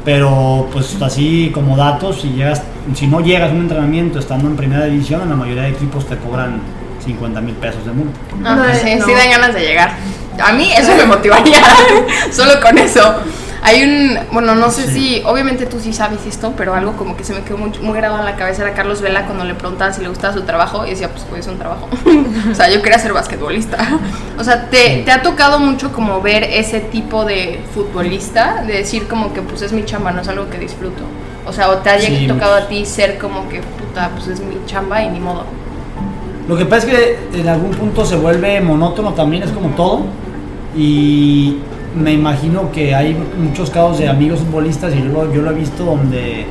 Pero 0.04 0.68
pues 0.72 1.00
así 1.00 1.50
como 1.52 1.76
datos, 1.76 2.20
si, 2.20 2.30
llegas, 2.30 2.62
si 2.94 3.06
no 3.06 3.20
llegas 3.20 3.50
a 3.50 3.54
un 3.54 3.60
entrenamiento 3.62 4.18
estando 4.18 4.48
en 4.48 4.56
primera 4.56 4.84
división, 4.84 5.22
en 5.22 5.30
la 5.30 5.36
mayoría 5.36 5.62
de 5.62 5.70
equipos 5.70 6.06
te 6.06 6.16
cobran 6.16 6.60
50 7.04 7.40
mil 7.40 7.54
pesos 7.54 7.84
de 7.84 7.92
multa. 7.92 8.18
Pues 8.30 8.78
sí, 8.78 8.94
no. 8.94 9.06
sí 9.06 9.12
dan 9.12 9.30
ganas 9.30 9.54
de 9.54 9.60
llegar. 9.60 9.92
A 10.38 10.52
mí 10.52 10.70
eso 10.72 10.94
me 10.96 11.04
motivaría, 11.04 11.62
solo 12.30 12.60
con 12.60 12.78
eso. 12.78 13.16
Hay 13.62 13.82
un, 13.82 14.18
bueno, 14.32 14.54
no 14.54 14.70
sé 14.70 14.86
Sí. 14.86 14.92
si, 15.18 15.22
obviamente 15.24 15.66
tú 15.66 15.80
sí 15.80 15.92
sabes 15.92 16.24
esto, 16.26 16.54
pero 16.56 16.74
algo 16.74 16.92
como 16.96 17.16
que 17.16 17.24
se 17.24 17.34
me 17.34 17.42
quedó 17.42 17.58
muy, 17.58 17.70
muy 17.80 17.96
grabado 17.96 18.20
en 18.20 18.26
la 18.26 18.36
cabeza 18.36 18.62
era 18.62 18.72
Carlos 18.74 19.00
Vela 19.02 19.26
cuando 19.26 19.44
le 19.44 19.54
preguntaban 19.54 19.92
si 19.92 20.00
le 20.00 20.08
gustaba 20.08 20.32
su 20.32 20.42
trabajo 20.42 20.86
y 20.86 20.90
decía, 20.90 21.10
pues, 21.10 21.24
pues 21.28 21.40
es 21.46 21.52
un 21.52 21.58
trabajo. 21.58 21.88
o 22.50 22.54
sea, 22.54 22.70
yo 22.70 22.80
quería 22.82 22.98
ser 22.98 23.12
basquetbolista. 23.12 23.78
o 24.38 24.44
sea, 24.44 24.68
¿te, 24.70 25.02
¿te 25.04 25.10
ha 25.10 25.22
tocado 25.22 25.58
mucho 25.58 25.92
como 25.92 26.20
ver 26.22 26.44
ese 26.44 26.80
tipo 26.80 27.24
de 27.24 27.60
futbolista? 27.74 28.62
De 28.66 28.74
decir 28.74 29.08
como 29.08 29.32
que 29.32 29.42
pues 29.42 29.62
es 29.62 29.72
mi 29.72 29.84
chamba, 29.84 30.12
no 30.12 30.20
es 30.22 30.28
algo 30.28 30.48
que 30.48 30.58
disfruto. 30.58 31.02
O 31.46 31.52
sea, 31.52 31.70
o 31.70 31.78
te 31.78 31.90
ha 31.90 31.98
Sí, 31.98 32.26
tocado 32.28 32.54
a 32.54 32.68
ti 32.68 32.84
ser 32.86 33.18
como 33.18 33.48
que, 33.48 33.60
puta, 33.60 34.10
pues 34.14 34.28
es 34.28 34.40
mi 34.40 34.54
chamba 34.66 35.02
y 35.02 35.08
ni 35.08 35.18
modo. 35.20 35.44
Lo 36.46 36.56
que 36.56 36.64
pasa 36.64 36.86
es 36.86 36.94
que 37.32 37.40
en 37.40 37.48
algún 37.48 37.72
punto 37.72 38.04
se 38.06 38.16
vuelve 38.16 38.60
monótono 38.60 39.12
también, 39.14 39.42
es 39.42 39.50
como 39.50 39.68
todo. 39.70 40.02
Y 40.76 41.56
me 41.98 42.12
imagino 42.12 42.70
que 42.70 42.94
hay 42.94 43.16
muchos 43.36 43.70
casos 43.70 43.98
de 43.98 44.08
amigos 44.08 44.40
futbolistas 44.40 44.94
y 44.94 45.02
yo 45.02 45.06
lo, 45.06 45.32
yo 45.32 45.42
lo 45.42 45.50
he 45.50 45.54
visto 45.54 45.84
donde 45.84 46.46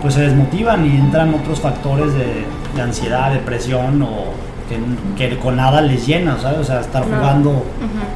pues 0.00 0.14
se 0.14 0.22
desmotivan 0.22 0.86
y 0.86 0.96
entran 0.96 1.34
otros 1.34 1.60
factores 1.60 2.12
de, 2.14 2.44
de 2.74 2.82
ansiedad, 2.82 3.32
depresión 3.32 4.02
o 4.02 4.32
que, 4.68 5.28
que 5.28 5.38
con 5.38 5.56
nada 5.56 5.80
les 5.80 6.06
llena, 6.06 6.38
¿sabes? 6.40 6.58
O 6.58 6.64
sea, 6.64 6.80
estar 6.80 7.04
jugando 7.04 7.64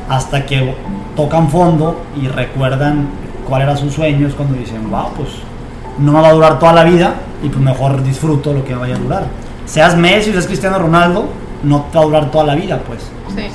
hasta 0.08 0.46
que 0.46 0.74
tocan 1.14 1.48
fondo 1.48 2.02
y 2.20 2.28
recuerdan 2.28 3.08
cuál 3.48 3.62
era 3.62 3.76
sus 3.76 3.92
sueños 3.92 4.34
cuando 4.34 4.56
dicen, 4.56 4.90
wow, 4.90 5.10
pues 5.16 5.30
no 5.98 6.12
me 6.12 6.20
va 6.20 6.28
a 6.28 6.32
durar 6.32 6.58
toda 6.58 6.72
la 6.72 6.84
vida 6.84 7.14
y 7.42 7.48
pues 7.48 7.60
mejor 7.60 8.02
disfruto 8.02 8.52
lo 8.52 8.64
que 8.64 8.74
me 8.74 8.80
vaya 8.80 8.96
a 8.96 8.98
durar. 8.98 9.24
Seas 9.64 9.96
Messi 9.96 10.32
seas 10.32 10.46
Cristiano 10.46 10.78
Ronaldo, 10.78 11.28
no 11.62 11.82
te 11.90 11.98
va 11.98 12.04
a 12.04 12.06
durar 12.06 12.30
toda 12.30 12.44
la 12.44 12.54
vida, 12.54 12.80
pues. 12.86 13.02
Sí. 13.34 13.48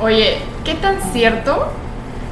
Oye, 0.00 0.38
¿qué 0.64 0.74
tan 0.74 0.96
cierto 1.12 1.68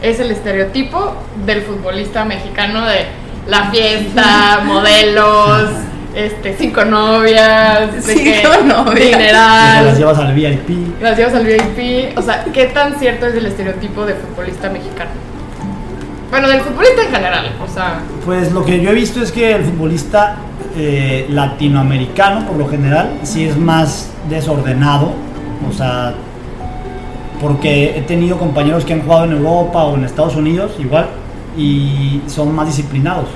es 0.02 0.20
el 0.20 0.30
estereotipo 0.30 1.14
del 1.44 1.62
futbolista 1.62 2.24
mexicano 2.24 2.86
de 2.86 3.06
la 3.46 3.70
fiesta, 3.70 4.60
modelos, 4.64 5.70
este, 6.14 6.56
cinco 6.58 6.84
novias, 6.84 7.92
de 7.92 8.02
Cinco 8.02 8.24
que 8.24 8.64
novias. 8.64 8.94
Que 8.94 9.02
las 9.02 9.18
dineral, 9.18 9.96
llevas 9.98 10.18
al 10.18 10.34
VIP. 10.34 11.00
las 11.00 11.16
llevas 11.18 11.34
al 11.34 11.46
VIP. 11.46 12.18
O 12.18 12.22
sea, 12.22 12.44
¿qué 12.52 12.66
tan 12.66 12.98
cierto 12.98 13.26
es 13.26 13.34
el 13.34 13.46
estereotipo 13.46 14.06
de 14.06 14.14
futbolista 14.14 14.70
mexicano? 14.70 15.10
Bueno, 16.30 16.48
del 16.48 16.60
futbolista 16.60 17.02
en 17.02 17.12
general, 17.12 17.52
o 17.64 17.72
sea, 17.72 18.00
Pues 18.24 18.52
lo 18.52 18.64
que 18.64 18.80
yo 18.80 18.90
he 18.90 18.94
visto 18.94 19.22
es 19.22 19.30
que 19.30 19.54
el 19.54 19.64
futbolista 19.64 20.36
eh, 20.76 21.26
latinoamericano, 21.30 22.46
por 22.46 22.56
lo 22.56 22.68
general, 22.68 23.20
sí 23.22 23.44
es 23.44 23.56
más 23.56 24.10
desordenado. 24.28 25.12
O 25.68 25.72
sea, 25.72 26.14
porque 27.40 27.98
he 27.98 28.02
tenido 28.02 28.38
compañeros 28.38 28.84
que 28.84 28.94
han 28.94 29.02
jugado 29.02 29.24
en 29.24 29.32
Europa 29.32 29.84
o 29.84 29.96
en 29.96 30.04
Estados 30.04 30.36
Unidos, 30.36 30.72
igual, 30.78 31.06
y 31.56 32.20
son 32.26 32.54
más 32.54 32.66
disciplinados. 32.66 33.28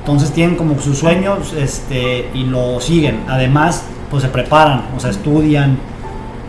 Entonces 0.00 0.32
tienen 0.32 0.56
como 0.56 0.78
sus 0.80 0.98
sueños 0.98 1.52
este, 1.52 2.30
y 2.34 2.44
lo 2.44 2.80
siguen. 2.80 3.20
Además, 3.28 3.84
pues 4.10 4.22
se 4.22 4.28
preparan, 4.28 4.84
o 4.96 5.00
sea, 5.00 5.10
estudian. 5.10 5.78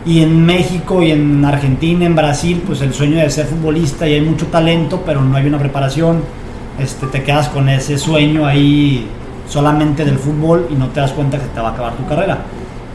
Y 0.04 0.20
en 0.20 0.44
México 0.44 1.02
y 1.02 1.12
en 1.12 1.44
Argentina, 1.44 2.04
en 2.04 2.16
Brasil, 2.16 2.62
pues 2.66 2.80
el 2.80 2.92
sueño 2.92 3.18
de 3.18 3.30
ser 3.30 3.46
futbolista 3.46 4.08
y 4.08 4.14
hay 4.14 4.20
mucho 4.20 4.46
talento, 4.46 5.02
pero 5.06 5.22
no 5.22 5.36
hay 5.36 5.46
una 5.46 5.58
preparación. 5.58 6.22
Este, 6.78 7.06
te 7.06 7.22
quedas 7.22 7.48
con 7.50 7.68
ese 7.68 7.98
sueño 7.98 8.46
ahí 8.46 9.06
solamente 9.48 10.04
del 10.04 10.18
fútbol 10.18 10.66
y 10.70 10.74
no 10.74 10.88
te 10.88 11.00
das 11.00 11.12
cuenta 11.12 11.38
que 11.38 11.46
te 11.46 11.60
va 11.60 11.68
a 11.68 11.72
acabar 11.72 11.92
tu 11.92 12.06
carrera. 12.06 12.38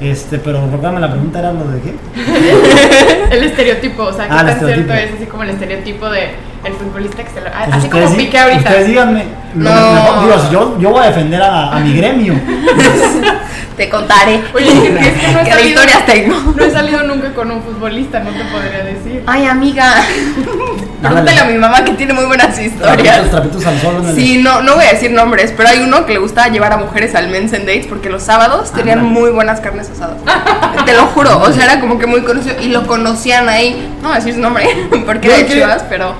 Este, 0.02 0.38
pero 0.38 0.62
recuérdame, 0.66 1.00
la 1.00 1.10
pregunta 1.10 1.40
era 1.40 1.54
lo 1.54 1.68
de 1.70 1.82
qué. 1.82 1.94
el 3.32 3.44
estereotipo, 3.44 4.04
o 4.04 4.14
sea, 4.14 4.28
¿qué 4.28 4.34
Ah, 4.34 4.42
el 4.42 4.48
tan 4.48 4.60
cierto 4.60 4.94
es 4.94 5.14
así 5.14 5.26
como 5.26 5.44
el 5.44 5.50
estereotipo 5.52 6.10
de 6.10 6.30
el 6.64 6.74
futbolista 6.74 7.24
que 7.24 7.30
se 7.30 7.42
lo... 7.42 7.52
Pues 7.52 7.68
así 7.72 7.90
como 7.90 8.04
ustedes 8.04 8.26
pique 8.26 8.38
ahorita. 8.38 8.70
Ustedes 8.70 8.88
díganme. 8.88 9.26
No. 9.58 9.94
mejor- 9.94 10.22
digo, 10.26 10.40
si 10.48 10.54
yo, 10.54 10.80
yo 10.80 10.90
voy 10.92 11.04
a 11.04 11.08
defender 11.08 11.42
a, 11.42 11.76
a 11.76 11.80
mi 11.80 11.94
gremio. 11.96 12.34
Te 13.78 13.90
contaré. 13.90 14.42
Oye, 14.56 14.70
es 14.70 14.74
que, 14.74 14.88
es 15.10 15.20
que 15.20 15.32
no 15.34 15.40
he 15.40 15.44
¿Qué 15.44 15.52
salido, 15.52 15.82
victorias 15.82 16.06
tengo? 16.08 16.54
no 16.56 16.64
he 16.66 16.72
salido 16.72 17.04
nunca 17.04 17.32
con 17.36 17.52
un 17.52 17.62
futbolista, 17.62 18.20
no 18.22 18.32
te 18.32 18.44
podría 18.46 18.84
decir. 18.84 19.22
Ay, 19.28 19.46
amiga. 19.46 19.94
Pregúntale 21.00 21.40
a 21.40 21.46
mi 21.46 21.58
mamá 21.60 21.84
que 21.86 21.92
tiene 21.92 22.14
muy 22.14 22.26
buenas 22.26 22.56
Trapitos, 22.56 22.74
historias. 22.90 23.30
trapitos 23.30 23.66
al 23.68 23.80
sol 23.80 24.04
Sí, 24.16 24.40
no, 24.42 24.64
no 24.64 24.76
voy 24.78 24.86
a 24.86 24.94
decir 24.94 25.12
nombres, 25.12 25.54
pero 25.56 25.70
hay 25.70 25.80
uno 25.84 26.08
que 26.08 26.14
le 26.14 26.20
gustaba 26.20 26.48
llevar 26.48 26.74
a 26.74 26.78
mujeres 26.78 27.14
al 27.14 27.30
Men's 27.30 27.54
and 27.54 27.68
Dates 27.68 27.86
porque 27.86 28.10
los 28.10 28.24
sábados 28.24 28.72
tenían 28.72 29.04
muy 29.04 29.30
buenas 29.30 29.60
carnes 29.62 29.92
asadas. 29.92 30.18
Te 30.84 30.94
lo 30.94 31.06
juro, 31.08 31.40
o 31.40 31.54
sea, 31.54 31.66
era 31.66 31.80
como 31.80 32.00
que 32.00 32.08
muy 32.08 32.22
conocido 32.22 32.56
y 32.60 32.70
lo 32.70 32.88
conocían 32.88 33.48
ahí. 33.48 33.94
No 34.02 34.08
voy 34.08 34.14
a 34.18 34.20
decir 34.20 34.34
su 34.34 34.40
nombre 34.42 34.66
porque 35.06 35.28
era 35.28 35.38
de 35.38 35.44
¿Por 35.44 35.52
qué? 35.54 35.60
Chivas, 35.60 35.84
pero 35.88 36.16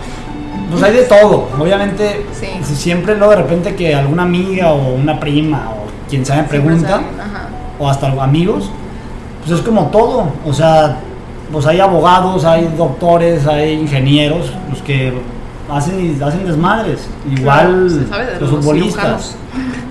Pues 0.70 0.84
hay 0.84 0.94
de 0.94 1.04
todo, 1.04 1.50
obviamente. 1.58 2.26
Sí. 2.34 2.48
Siempre 2.76 3.16
luego 3.16 3.32
de 3.32 3.38
repente 3.38 3.76
que 3.76 3.96
alguna 3.96 4.24
amiga 4.24 4.74
o 4.74 4.96
una 4.96 5.20
prima 5.20 5.70
o 5.72 5.88
quien 6.10 6.26
sea 6.26 6.38
me 6.38 6.44
pregunta, 6.44 7.02
o 7.80 7.90
hasta 7.90 8.08
amigos, 8.22 8.70
pues 9.46 9.60
es 9.60 9.66
como 9.66 9.88
todo. 9.88 10.30
O 10.46 10.54
sea, 10.54 10.98
pues 11.52 11.66
hay 11.66 11.80
abogados, 11.80 12.44
hay 12.46 12.70
doctores, 12.78 13.46
hay 13.48 13.74
ingenieros, 13.74 14.52
los 14.70 14.82
que 14.82 15.14
hacen, 15.72 16.22
hacen 16.22 16.46
desmadres. 16.46 17.08
Igual 17.30 17.90
de 17.90 18.40
los 18.40 18.42
los 18.42 18.50
futbolistas. 18.50 19.36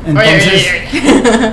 Entonces, 0.07 0.67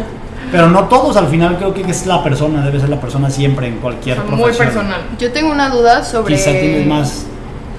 pero 0.52 0.70
no 0.70 0.84
todos, 0.86 1.18
al 1.18 1.28
final 1.28 1.58
creo 1.58 1.74
que 1.74 1.82
es 1.82 2.06
la 2.06 2.24
persona, 2.24 2.64
debe 2.64 2.80
ser 2.80 2.90
la 2.90 3.00
persona 3.00 3.30
siempre 3.30 3.68
en 3.68 3.78
cualquier. 3.78 4.20
Muy 4.20 4.38
profesión. 4.38 4.68
personal. 4.68 5.02
Yo 5.18 5.32
tengo 5.32 5.52
una 5.52 5.70
duda 5.70 6.04
sobre. 6.04 6.36
Quizá 6.36 6.52
tienes 6.52 6.86
más. 6.88 7.26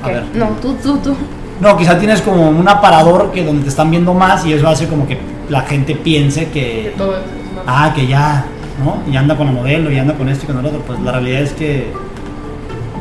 A 0.04 0.08
¿Qué? 0.08 0.12
ver. 0.14 0.24
No, 0.34 0.48
tú, 0.60 0.74
tú, 0.82 0.98
tú. 0.98 1.16
No, 1.60 1.76
quizá 1.76 1.98
tienes 1.98 2.20
como 2.20 2.48
un 2.48 2.68
aparador 2.68 3.30
que 3.32 3.44
donde 3.44 3.62
te 3.62 3.68
están 3.68 3.90
viendo 3.90 4.12
más 4.14 4.44
y 4.44 4.52
eso 4.52 4.68
hace 4.68 4.86
como 4.88 5.06
que 5.06 5.18
la 5.48 5.62
gente 5.62 5.94
piense 5.94 6.46
Que 6.48 6.50
que, 6.50 6.94
todo 6.98 7.12
es 7.16 7.22
es 7.22 7.54
más- 7.54 7.64
ah, 7.66 7.92
que 7.94 8.06
ya, 8.06 8.44
¿no? 8.84 8.98
Y 9.10 9.16
anda 9.16 9.36
con 9.36 9.46
la 9.46 9.52
modelo 9.52 9.90
y 9.90 9.98
anda 9.98 10.14
con 10.14 10.28
esto 10.28 10.44
y 10.44 10.46
con 10.48 10.58
el 10.58 10.66
otro. 10.66 10.80
Pues 10.80 10.98
la 11.00 11.12
realidad 11.12 11.42
es 11.42 11.52
que, 11.52 11.92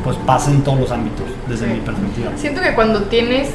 pues 0.04 0.16
pasa 0.26 0.50
en 0.50 0.62
todos 0.62 0.78
los 0.80 0.92
ámbitos, 0.92 1.26
desde 1.48 1.66
Sí. 1.66 1.72
mi 1.72 1.80
perspectiva. 1.80 2.30
Siento 2.36 2.60
que 2.60 2.74
cuando 2.74 3.02
tienes 3.04 3.50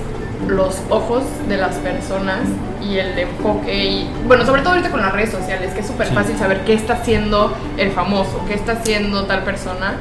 los 0.47 0.77
ojos 0.89 1.23
de 1.47 1.57
las 1.57 1.75
personas 1.75 2.39
y 2.81 2.97
el 2.97 3.17
enfoque 3.19 3.85
y 3.85 4.09
bueno, 4.25 4.45
sobre 4.45 4.61
todo 4.61 4.71
ahorita 4.73 4.89
con 4.89 5.01
las 5.01 5.11
redes 5.13 5.31
sociales, 5.31 5.73
que 5.73 5.81
es 5.81 5.87
súper 5.87 6.07
Sí. 6.07 6.13
fácil 6.13 6.37
saber 6.37 6.61
qué 6.65 6.73
está 6.73 6.93
haciendo 6.93 7.53
el 7.77 7.91
famoso, 7.91 8.41
qué 8.47 8.53
está 8.53 8.73
haciendo 8.73 9.23
tal 9.25 9.43
persona. 9.43 9.95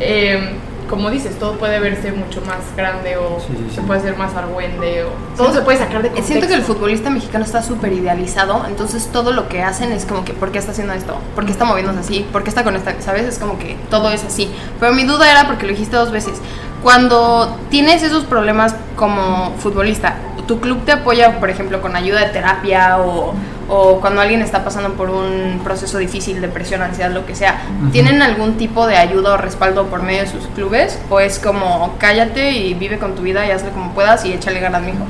eh, 0.00 0.54
como 0.88 1.10
dices, 1.10 1.38
todo 1.38 1.52
puede 1.58 1.78
verse 1.80 2.12
mucho 2.12 2.40
más 2.42 2.58
grande 2.76 3.16
o 3.16 3.38
Sí, 3.40 3.46
sí, 3.56 3.66
sí. 3.70 3.74
se 3.76 3.80
puede 3.82 4.00
ser 4.00 4.16
más 4.16 4.34
argüende 4.34 5.04
o 5.04 5.08
todo 5.36 5.46
Siento- 5.46 5.52
se 5.54 5.60
puede 5.62 5.78
sacar 5.78 6.02
de 6.02 6.08
contexto. 6.08 6.26
Siento 6.26 6.46
que 6.48 6.54
el 6.54 6.62
futbolista 6.62 7.10
mexicano 7.10 7.44
está 7.44 7.62
súper 7.62 7.92
idealizado, 7.92 8.64
entonces 8.66 9.08
todo 9.12 9.32
lo 9.32 9.48
que 9.48 9.62
hacen 9.62 9.92
es 9.92 10.04
como 10.06 10.24
que, 10.24 10.32
¿por 10.34 10.50
qué 10.50 10.58
está 10.58 10.72
haciendo 10.72 10.94
esto? 10.94 11.16
¿Por 11.34 11.44
qué 11.44 11.52
está 11.52 11.64
moviéndose 11.64 12.00
así? 12.00 12.26
¿Por 12.32 12.42
qué 12.42 12.48
está 12.48 12.64
con 12.64 12.74
esta? 12.76 13.00
¿Sabes? 13.00 13.22
Es 13.26 13.38
como 13.38 13.58
que 13.58 13.76
todo 13.90 14.10
es 14.10 14.24
así. 14.24 14.50
Pero 14.80 14.92
mi 14.92 15.04
duda 15.04 15.30
era, 15.30 15.46
porque 15.46 15.64
lo 15.66 15.70
dijiste 15.72 15.96
dos 15.96 16.10
veces, 16.10 16.40
cuando 16.82 17.56
tienes 17.70 18.02
esos 18.02 18.24
problemas 18.24 18.74
como 18.96 19.52
futbolista, 19.58 20.14
¿tu 20.48 20.58
club 20.58 20.84
te 20.84 20.90
apoya, 20.90 21.38
por 21.38 21.50
ejemplo, 21.50 21.80
con 21.80 21.94
ayuda 21.94 22.20
de 22.20 22.32
terapia 22.32 22.98
o, 22.98 23.34
o 23.68 24.00
cuando 24.00 24.20
alguien 24.22 24.40
está 24.40 24.64
pasando 24.64 24.94
por 24.94 25.10
un 25.10 25.60
proceso 25.62 25.98
difícil, 25.98 26.40
depresión, 26.40 26.82
ansiedad, 26.82 27.12
lo 27.12 27.26
que 27.26 27.36
sea, 27.36 27.62
¿tienen 27.92 28.22
algún 28.22 28.54
tipo 28.54 28.86
de 28.86 28.96
ayuda 28.96 29.34
o 29.34 29.36
respaldo 29.36 29.86
por 29.86 30.02
medio 30.02 30.22
de 30.22 30.26
sus 30.26 30.46
clubes? 30.48 30.98
¿O 31.10 31.20
es 31.20 31.38
como 31.38 31.94
cállate 31.98 32.52
y 32.52 32.74
vive 32.74 32.98
con 32.98 33.14
tu 33.14 33.22
vida 33.22 33.46
y 33.46 33.50
hazle 33.50 33.70
como 33.70 33.92
puedas 33.92 34.24
y 34.24 34.32
échale 34.32 34.58
ganas, 34.58 34.82
mijo? 34.82 35.04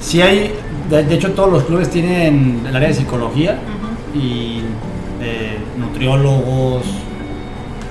Sí 0.00 0.22
hay, 0.22 0.54
de, 0.88 1.14
hecho 1.14 1.32
todos 1.32 1.52
los 1.52 1.64
clubes 1.64 1.90
tienen 1.90 2.62
el 2.66 2.74
área 2.74 2.88
de 2.88 2.94
psicología 2.94 3.58
y 4.14 4.62
eh, 5.20 5.58
nutriólogos, 5.76 6.86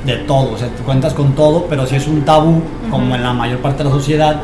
de 0.05 0.15
todo, 0.19 0.53
o 0.53 0.57
sea, 0.57 0.69
te 0.69 0.81
cuentas 0.83 1.13
con 1.13 1.33
todo, 1.35 1.65
pero 1.69 1.85
sí 1.85 1.95
es 1.95 2.07
un 2.07 2.23
tabú, 2.23 2.61
como 2.89 3.15
en 3.15 3.21
la 3.21 3.33
mayor 3.33 3.59
parte 3.59 3.79
de 3.79 3.89
la 3.89 3.95
sociedad, 3.95 4.41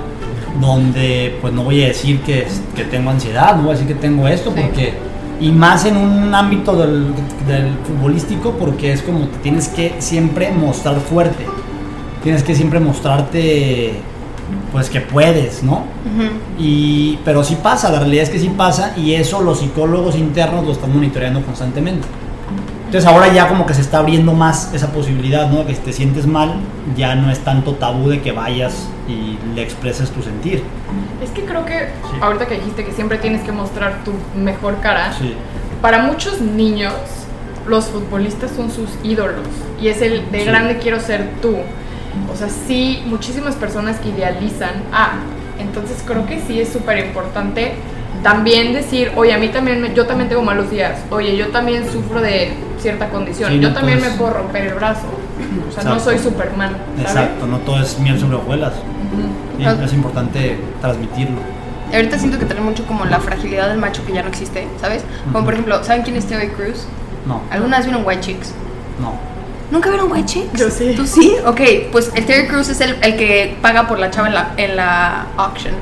donde 0.60 1.38
pues 1.42 1.54
no 1.54 1.64
voy 1.64 1.84
a 1.84 1.88
decir 1.88 2.20
que, 2.22 2.48
que 2.76 2.84
tengo 2.86 3.10
ansiedad, 3.10 3.56
no 3.56 3.64
voy 3.64 3.72
a 3.72 3.78
decir 3.78 3.88
que 3.88 3.96
tengo 4.00 4.28
esto, 4.28 4.52
Sí. 4.56 4.62
porque, 4.62 4.94
y 5.40 5.52
más 5.52 5.86
en 5.86 5.98
un 5.98 6.34
ámbito 6.34 6.76
del, 6.76 7.08
del 7.48 7.74
futbolístico, 7.86 8.52
porque 8.52 8.94
es 8.94 9.02
como 9.02 9.28
te 9.28 9.38
tienes 9.40 9.68
que 9.68 9.96
siempre 10.00 10.52
mostrar 10.52 11.00
fuerte, 11.02 11.46
tienes 12.24 12.42
que 12.44 12.56
siempre 12.56 12.80
mostrarte 12.80 13.94
pues 14.72 14.90
que 14.90 15.02
puedes, 15.02 15.64
¿no? 15.64 15.84
Y, 16.60 17.18
pero 17.26 17.44
sí 17.44 17.58
pasa, 17.62 17.92
la 17.92 18.00
realidad 18.00 18.24
es 18.24 18.30
que 18.30 18.40
sí 18.40 18.50
pasa 18.56 18.94
y 18.96 19.14
eso 19.14 19.42
los 19.42 19.60
psicólogos 19.60 20.16
internos 20.16 20.66
lo 20.66 20.72
están 20.72 20.94
monitoreando 20.94 21.42
constantemente. 21.42 22.08
Entonces 22.96 23.12
ahora 23.14 23.28
ya 23.34 23.50
como 23.50 23.66
que 23.66 23.74
se 23.74 23.82
está 23.82 23.98
abriendo 23.98 24.32
más 24.32 24.74
esa 24.74 24.88
posibilidad, 24.94 25.50
¿no? 25.50 25.66
Que 25.66 25.76
si 25.76 25.82
te 25.82 25.92
sientes 25.92 26.26
mal, 26.26 26.54
ya 26.96 27.14
no 27.14 27.30
es 27.30 27.40
tanto 27.40 27.74
tabú 27.74 28.08
de 28.08 28.22
que 28.22 28.32
vayas 28.32 28.88
y 29.06 29.38
le 29.54 29.64
expreses 29.64 30.12
tu 30.12 30.22
sentir. 30.24 30.64
Es 31.22 31.30
que 31.32 31.44
creo 31.44 31.66
que 31.66 31.90
Sí. 31.90 32.18
ahorita 32.22 32.46
que 32.46 32.56
dijiste 32.56 32.86
que 32.86 32.94
siempre 32.94 33.18
tienes 33.18 33.42
que 33.42 33.52
mostrar 33.52 34.06
tu 34.06 34.14
mejor 34.40 34.80
cara, 34.80 35.12
Sí. 35.12 35.34
para 35.82 36.04
muchos 36.04 36.40
niños 36.40 36.94
los 37.68 37.84
futbolistas 37.88 38.52
son 38.56 38.72
sus 38.72 38.88
ídolos 39.04 39.46
y 39.82 39.90
es 39.90 40.02
el 40.02 40.32
de 40.32 40.40
Sí. 40.40 40.46
grande 40.46 40.78
quiero 40.78 41.02
ser 41.02 41.28
tú. 41.42 41.54
O 42.32 42.38
sea, 42.38 42.48
sí, 42.48 43.04
muchísimas 43.08 43.56
personas 43.56 44.00
que 44.00 44.08
idealizan, 44.08 44.72
ah, 44.94 45.16
entonces 45.60 46.02
creo 46.08 46.26
que 46.26 46.40
sí 46.48 46.62
es 46.62 46.70
súper 46.72 47.00
importante 47.00 47.74
también 48.26 48.74
decir, 48.74 49.12
oye, 49.16 49.32
a 49.34 49.38
mí 49.38 49.50
también, 49.50 49.80
me- 49.84 49.94
yo 49.94 50.08
también 50.08 50.28
tengo 50.28 50.42
malos 50.42 50.72
días, 50.72 50.98
oye, 51.12 51.38
yo 51.38 51.50
también 51.50 51.88
sufro 51.88 52.20
de 52.22 52.54
cierta 52.80 53.08
condición, 53.10 53.52
Sí, 53.52 53.60
yo 53.60 53.68
no 53.70 53.76
también 53.76 54.00
puedes- 54.00 54.14
me 54.14 54.18
puedo 54.20 54.34
romper 54.34 54.66
el 54.66 54.74
brazo, 54.74 55.06
o 55.70 55.72
sea, 55.72 55.84
no 55.84 56.00
soy 56.00 56.18
Superman, 56.18 56.72
¿sabes? 56.98 57.12
Exacto, 57.12 57.46
no 57.46 57.60
todo 57.60 57.80
es 57.84 58.00
miel 58.00 58.20
sobre 58.20 58.38
hojuelas. 58.38 58.74
Sí, 59.58 59.64
Ah. 59.64 59.78
Es 59.86 59.94
importante 59.94 60.58
transmitirlo. 60.82 61.38
Ahorita 61.94 62.18
siento 62.18 62.40
que 62.40 62.46
trae 62.46 62.62
mucho 62.62 62.84
como 62.88 63.06
la 63.06 63.20
fragilidad 63.20 63.70
del 63.70 63.78
macho 63.78 64.04
que 64.08 64.12
ya 64.14 64.24
no 64.24 64.30
existe, 64.30 64.68
¿sabes? 64.82 65.04
Como 65.32 65.46
por 65.46 65.54
ejemplo, 65.54 65.84
¿saben 65.84 66.02
quién 66.02 66.16
es 66.16 66.26
Terry 66.26 66.48
Crews? 66.48 66.88
No, 67.28 67.42
¿Alguna 67.52 67.78
vez 67.78 67.86
vieron 67.86 68.04
White 68.08 68.22
Chicks? 68.22 68.54
no. 69.00 69.14
¿Nunca 69.72 69.90
vieron 69.90 70.12
White 70.12 70.26
Chicks? 70.26 70.60
Yo 70.60 70.70
sí. 70.70 70.94
¿Tú 70.96 71.06
sí? 71.08 71.36
Ok, 71.46 71.60
pues 71.92 72.12
el 72.16 72.26
Terry 72.26 72.48
Crews 72.48 72.70
es 72.70 72.82
el, 72.82 72.98
el 73.02 73.18
que 73.18 73.56
paga 73.64 73.88
por 73.88 73.98
la 74.00 74.10
chava 74.12 74.28
en 74.28 74.34
la, 74.36 74.52
en 74.58 74.76
la 74.76 75.26
auction 75.38 75.74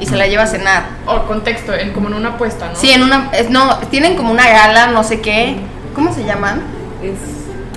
y 0.00 0.06
se 0.06 0.16
la 0.16 0.26
lleva 0.26 0.44
a 0.44 0.46
cenar. 0.46 0.84
O 1.06 1.22
contexto, 1.24 1.74
en, 1.74 1.92
como 1.92 2.08
en 2.08 2.14
una 2.14 2.30
apuesta, 2.30 2.68
¿no? 2.68 2.76
Sí, 2.76 2.90
en 2.90 3.02
una... 3.02 3.30
es- 3.32 3.50
no, 3.50 3.76
tienen 3.90 4.16
como 4.16 4.30
una 4.32 4.48
gala, 4.48 4.88
no 4.88 5.04
sé 5.04 5.20
qué. 5.20 5.56
¿Cómo 5.94 6.12
se 6.14 6.24
llaman? 6.24 6.62
Es... 7.02 7.14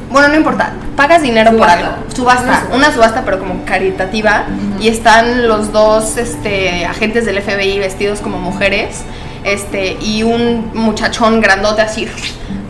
Bueno, 0.10 0.28
no 0.30 0.36
importa. 0.36 0.74
Pagas 0.96 1.22
dinero 1.24 1.52
Subasta. 1.52 1.76
por 1.78 1.86
algo. 1.86 2.04
Subasta. 2.16 2.44
Una 2.44 2.54
subasta. 2.60 2.76
Una 2.76 2.92
subasta, 2.94 3.22
pero 3.26 3.40
como 3.40 3.66
caritativa. 3.66 4.46
Y 4.80 4.88
están 4.88 5.48
los 5.48 5.72
dos 5.72 6.18
este, 6.18 6.86
agentes 6.86 7.26
del 7.26 7.42
FBI 7.42 7.80
vestidos 7.80 8.22
como 8.22 8.38
mujeres. 8.40 9.02
Este, 9.44 9.98
y 10.00 10.24
un 10.24 10.72
muchachón 10.74 11.42
grandote 11.42 11.82
así 11.82 12.08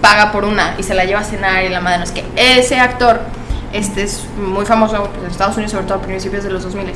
paga 0.01 0.31
por 0.31 0.43
una 0.43 0.73
y 0.79 0.83
se 0.83 0.95
la 0.95 1.05
lleva 1.05 1.19
a 1.19 1.23
cenar 1.23 1.63
y 1.63 1.69
la 1.69 1.79
madre 1.81 1.99
no 1.99 2.03
es 2.03 2.11
que 2.11 2.23
ese 2.35 2.79
actor 2.79 3.21
este 3.71 4.01
es 4.03 4.25
muy 4.37 4.65
famoso 4.65 5.03
pues, 5.03 5.23
en 5.23 5.29
Estados 5.31 5.55
Unidos 5.55 5.71
sobre 5.71 5.85
todo 5.85 5.99
a 5.99 6.01
principios 6.01 6.43
de 6.43 6.49
los 6.49 6.63
2000 6.63 6.93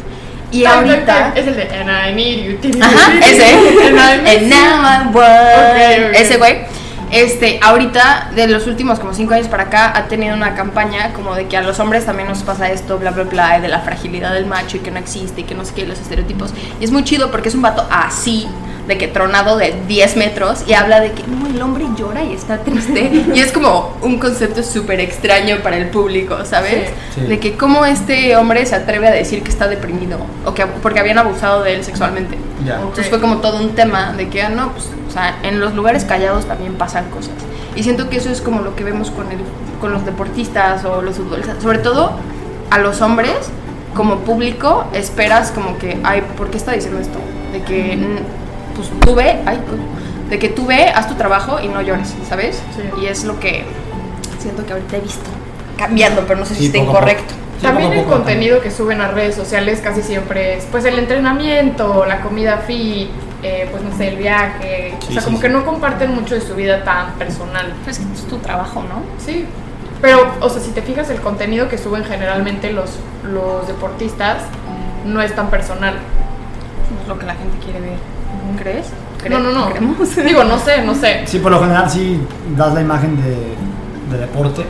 y 0.52 0.66
ahorita 0.66 1.34
Es 1.36 1.48
el 1.48 1.56
de 1.56 1.64
And 1.64 1.90
I 1.90 2.14
need 2.16 2.62
you. 2.62 2.82
Ajá, 2.82 3.14
ese. 3.26 3.44
And 3.46 4.50
now 4.50 4.82
I 4.82 5.08
want. 5.14 5.16
Ok, 5.16 6.10
ok. 6.10 6.16
Ese 6.16 6.38
güey. 6.38 6.78
Este, 7.10 7.60
ahorita, 7.64 8.32
de 8.36 8.48
los 8.48 8.68
últimos 8.68 9.00
como 9.00 9.14
cinco 9.14 9.34
años 9.34 9.48
para 9.48 9.64
acá, 9.64 9.98
ha 9.98 10.08
tenido 10.08 10.36
una 10.36 10.56
campaña 10.56 11.14
como 11.14 11.36
de 11.36 11.48
que 11.48 11.56
a 11.56 11.62
los 11.62 11.80
hombres 11.80 12.06
también 12.06 12.28
nos 12.28 12.44
pasa 12.44 12.70
esto, 12.70 12.98
bla, 13.00 13.12
bla, 13.12 13.24
bla, 13.24 13.60
de 13.62 13.70
la 13.70 13.80
fragilidad 13.80 14.34
del 14.34 14.46
macho 14.46 14.76
y 14.76 14.82
que 14.82 14.92
no 14.92 15.00
existe 15.00 15.42
y 15.42 15.44
que 15.46 15.56
no 15.56 15.64
sé 15.64 15.74
qué, 15.74 15.86
los 15.86 16.00
estereotipos. 16.00 16.54
Y 16.82 16.84
es 16.84 16.92
muy 16.92 17.06
chido 17.06 17.32
porque 17.32 17.48
es 17.48 17.56
un 17.56 17.62
vato 17.62 17.88
así, 17.90 18.46
de 18.88 18.98
que 18.98 19.08
tronado 19.08 19.58
de 19.58 19.76
10 19.88 20.16
metros 20.16 20.64
y 20.66 20.74
habla 20.74 21.02
de 21.02 21.12
que 21.12 21.24
no, 21.28 21.48
el 21.48 21.62
hombre 21.62 21.86
llora 21.98 22.24
y 22.24 22.34
está 22.34 22.60
triste. 22.60 23.26
y 23.36 23.40
es 23.40 23.52
como 23.52 23.98
un 24.02 24.18
concepto 24.18 24.64
súper 24.64 25.00
extraño 25.02 25.58
para 25.62 25.78
el 25.78 25.90
público, 25.90 26.38
¿sabes? 26.46 26.90
Sí, 27.14 27.22
sí. 27.22 27.28
De 27.28 27.40
que 27.40 27.58
cómo 27.58 27.86
este 27.86 28.36
hombre 28.38 28.66
se 28.66 28.76
atreve 28.76 29.08
a 29.08 29.12
decir 29.12 29.44
que 29.44 29.50
está 29.50 29.68
deprimido 29.68 30.20
o 30.46 30.54
que 30.54 30.66
porque 30.66 31.00
habían 31.00 31.18
abusado 31.18 31.64
de 31.64 31.76
él 31.76 31.84
sexualmente. 31.84 32.38
Entonces 32.60 33.08
fue 33.10 33.22
como 33.22 33.38
todo 33.38 33.62
un 33.62 33.76
tema 33.76 34.14
de 34.14 34.30
que, 34.30 34.42
ah, 34.42 34.50
no, 34.50 34.72
pues, 34.72 34.90
o 35.08 35.12
sea, 35.12 35.38
en 35.44 35.60
los 35.60 35.74
lugares 35.74 36.06
callados 36.06 36.46
también 36.46 36.74
pasan 36.76 37.10
cosas. 37.10 37.34
Y 37.76 37.84
siento 37.84 38.10
que 38.10 38.18
eso 38.18 38.30
es 38.30 38.42
como 38.42 38.62
lo 38.62 38.76
que 38.76 38.84
vemos 38.84 39.12
con, 39.12 39.32
el, 39.32 39.40
con 39.80 39.94
los 39.94 40.06
deportistas 40.06 40.84
o 40.86 41.02
los 41.02 41.16
futbolistas. 41.16 41.62
Sobre 41.62 41.78
todo 41.78 42.18
a 42.72 42.80
los 42.80 43.02
hombres, 43.02 43.38
como 43.94 44.20
público, 44.20 44.86
esperas 44.94 45.52
como 45.52 45.78
que, 45.78 46.00
ay, 46.04 46.24
¿por 46.38 46.50
qué 46.50 46.58
está 46.58 46.72
diciendo 46.72 47.00
esto? 47.00 47.20
De 47.54 47.62
que, 47.62 47.98
pues 48.78 48.90
tú 49.02 49.16
ve, 49.16 49.42
ay, 49.46 49.60
de 50.30 50.40
que 50.40 50.50
tú 50.50 50.66
ve, 50.66 50.88
haz 50.88 51.08
tu 51.08 51.16
trabajo 51.16 51.60
y 51.60 51.68
no 51.68 51.82
llores, 51.82 52.14
¿sabes? 52.30 52.62
Sí. 52.76 52.84
Y 53.02 53.08
es 53.08 53.24
lo 53.24 53.40
que 53.40 53.66
siento 54.40 54.66
que 54.66 54.74
ahorita 54.74 54.98
he 54.98 55.02
visto 55.02 55.30
cambiando, 55.78 56.24
pero 56.28 56.40
no 56.40 56.46
sé 56.46 56.54
si 56.54 56.62
Sí, 56.62 56.66
está 56.68 56.78
incorrecto. 56.78 57.34
Sí, 57.58 57.64
También 57.64 57.90
poco 57.90 58.00
el 58.00 58.06
poco 58.06 58.18
contenido 58.18 58.62
que 58.62 58.70
suben 58.70 59.02
a 59.02 59.08
redes 59.08 59.36
sociales 59.36 59.82
casi 59.84 60.04
siempre 60.04 60.58
es 60.58 60.66
pues 60.66 60.86
el 60.86 61.00
entrenamiento, 61.00 62.06
la 62.06 62.22
comida 62.22 62.60
fit, 62.60 63.10
eh, 63.42 63.68
pues 63.72 63.84
no 63.84 63.96
sé, 63.98 64.10
el 64.10 64.18
viaje. 64.18 64.94
Sí, 65.00 65.08
o 65.10 65.12
sea, 65.14 65.22
sí, 65.22 65.26
como 65.26 65.38
sí. 65.38 65.42
que 65.42 65.50
no 65.50 65.66
comparten 65.66 66.14
mucho 66.14 66.36
de 66.36 66.42
su 66.42 66.54
vida 66.54 66.84
tan 66.84 67.14
personal. 67.14 67.74
Pues 67.84 68.00
es 68.00 68.06
que 68.06 68.14
es 68.14 68.28
tu 68.28 68.38
trabajo, 68.38 68.84
¿no? 68.84 69.02
Sí. 69.24 69.46
Pero, 70.02 70.32
o 70.40 70.50
sea, 70.50 70.62
si 70.62 70.70
te 70.72 70.84
fijas, 70.84 71.10
el 71.10 71.20
contenido 71.22 71.68
que 71.68 71.80
suben 71.80 72.04
generalmente 72.04 72.72
los, 72.72 72.92
los 73.24 73.68
deportistas 73.68 74.44
no 75.06 75.22
es 75.22 75.34
tan 75.36 75.50
personal. 75.50 75.96
No 75.96 77.02
es 77.02 77.08
lo 77.08 77.18
que 77.18 77.26
la 77.26 77.34
gente 77.34 77.58
quiere 77.64 77.80
ver. 77.80 78.17
¿Crees? 78.56 78.88
No, 79.30 79.40
no, 79.40 79.52
no. 79.52 79.70
¿Creemos? 79.70 80.16
Digo, 80.26 80.44
no 80.44 80.60
sé, 80.60 80.82
no 80.84 80.96
sé. 80.96 81.24
Sí, 81.26 81.40
por 81.40 81.52
lo 81.52 81.60
general 81.60 81.90
sí 81.90 82.20
das 82.56 82.74
la 82.74 82.82
imagen 82.82 83.18
de, 83.22 84.16
de 84.16 84.22
deporte. 84.22 84.66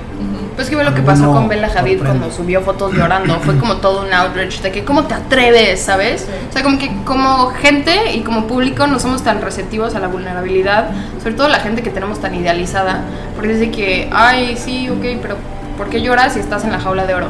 Pues 0.55 0.71
que 0.71 0.75
ve 0.75 0.83
lo 0.83 0.95
que 0.95 1.03
pasó 1.03 1.31
con 1.31 1.47
Bella 1.47 1.67
Hadid 1.67 1.99
sorprende. 1.99 2.03
cuando 2.03 2.31
subió 2.31 2.61
fotos 2.61 2.91
llorando. 2.91 3.39
Fue 3.41 3.59
como 3.59 3.75
todo 3.75 4.01
un 4.01 4.11
outrage 4.11 4.63
de 4.63 4.71
que 4.71 4.83
cómo 4.83 5.03
te 5.03 5.13
atreves, 5.13 5.81
¿sabes? 5.81 6.21
Sí. 6.21 6.31
O 6.49 6.51
sea, 6.51 6.63
como 6.63 6.79
que 6.79 6.91
como 7.05 7.49
gente 7.51 8.13
y 8.15 8.21
como 8.21 8.47
público 8.47 8.87
no 8.87 8.99
somos 8.99 9.21
tan 9.21 9.39
receptivos 9.43 9.93
a 9.93 9.99
la 9.99 10.07
vulnerabilidad, 10.07 10.89
sobre 11.21 11.35
todo 11.35 11.47
la 11.47 11.59
gente 11.59 11.83
que 11.83 11.91
tenemos 11.91 12.19
tan 12.19 12.33
idealizada, 12.33 13.01
porque 13.35 13.53
es 13.53 13.59
de 13.59 13.69
que, 13.69 14.09
ay, 14.11 14.57
sí, 14.57 14.89
ok, 14.89 15.19
pero 15.21 15.35
¿por 15.77 15.89
qué 15.89 16.01
lloras 16.01 16.33
si 16.33 16.39
estás 16.39 16.63
en 16.63 16.71
la 16.71 16.79
jaula 16.79 17.05
de 17.05 17.13
oro? 17.13 17.27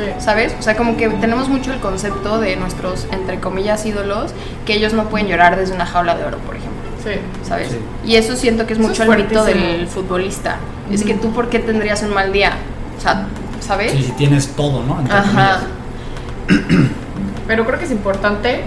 Sí. 0.00 0.12
¿Sabes? 0.18 0.54
O 0.58 0.62
sea, 0.62 0.76
como 0.76 0.96
que 0.96 1.08
tenemos 1.08 1.48
mucho 1.48 1.72
el 1.72 1.80
concepto 1.80 2.40
de 2.40 2.56
nuestros, 2.56 3.06
entre 3.12 3.38
comillas, 3.38 3.84
ídolos, 3.84 4.32
que 4.64 4.74
ellos 4.74 4.94
no 4.94 5.08
pueden 5.08 5.28
llorar 5.28 5.56
desde 5.56 5.74
una 5.74 5.84
jaula 5.84 6.16
de 6.16 6.24
oro, 6.24 6.38
por 6.38 6.56
ejemplo. 6.56 6.80
Sí. 7.04 7.12
¿sabes? 7.46 7.68
Sí. 7.68 7.78
Y 8.04 8.16
eso 8.16 8.36
siento 8.36 8.66
que 8.66 8.74
es 8.74 8.78
Eso 8.78 8.88
mucho 8.88 9.02
es 9.02 9.08
el 9.08 9.16
mito 9.16 9.44
del 9.44 9.86
futbolista. 9.86 10.56
Es 10.90 11.04
que 11.04 11.14
tú, 11.14 11.32
¿por 11.32 11.48
qué 11.48 11.58
tendrías 11.58 12.02
un 12.02 12.14
mal 12.14 12.32
día? 12.32 12.52
O 12.98 13.00
sea, 13.00 13.26
¿sabes? 13.60 13.92
Sí, 13.92 14.02
sí 14.02 14.12
tienes 14.16 14.48
todo, 14.48 14.82
¿no? 14.82 15.00
Entre 15.00 15.14
Ajá. 15.14 15.60
comillas. 16.48 16.90
Pero 17.46 17.66
creo 17.66 17.78
que 17.78 17.84
es 17.84 17.90
importante 17.90 18.62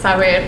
saber 0.00 0.44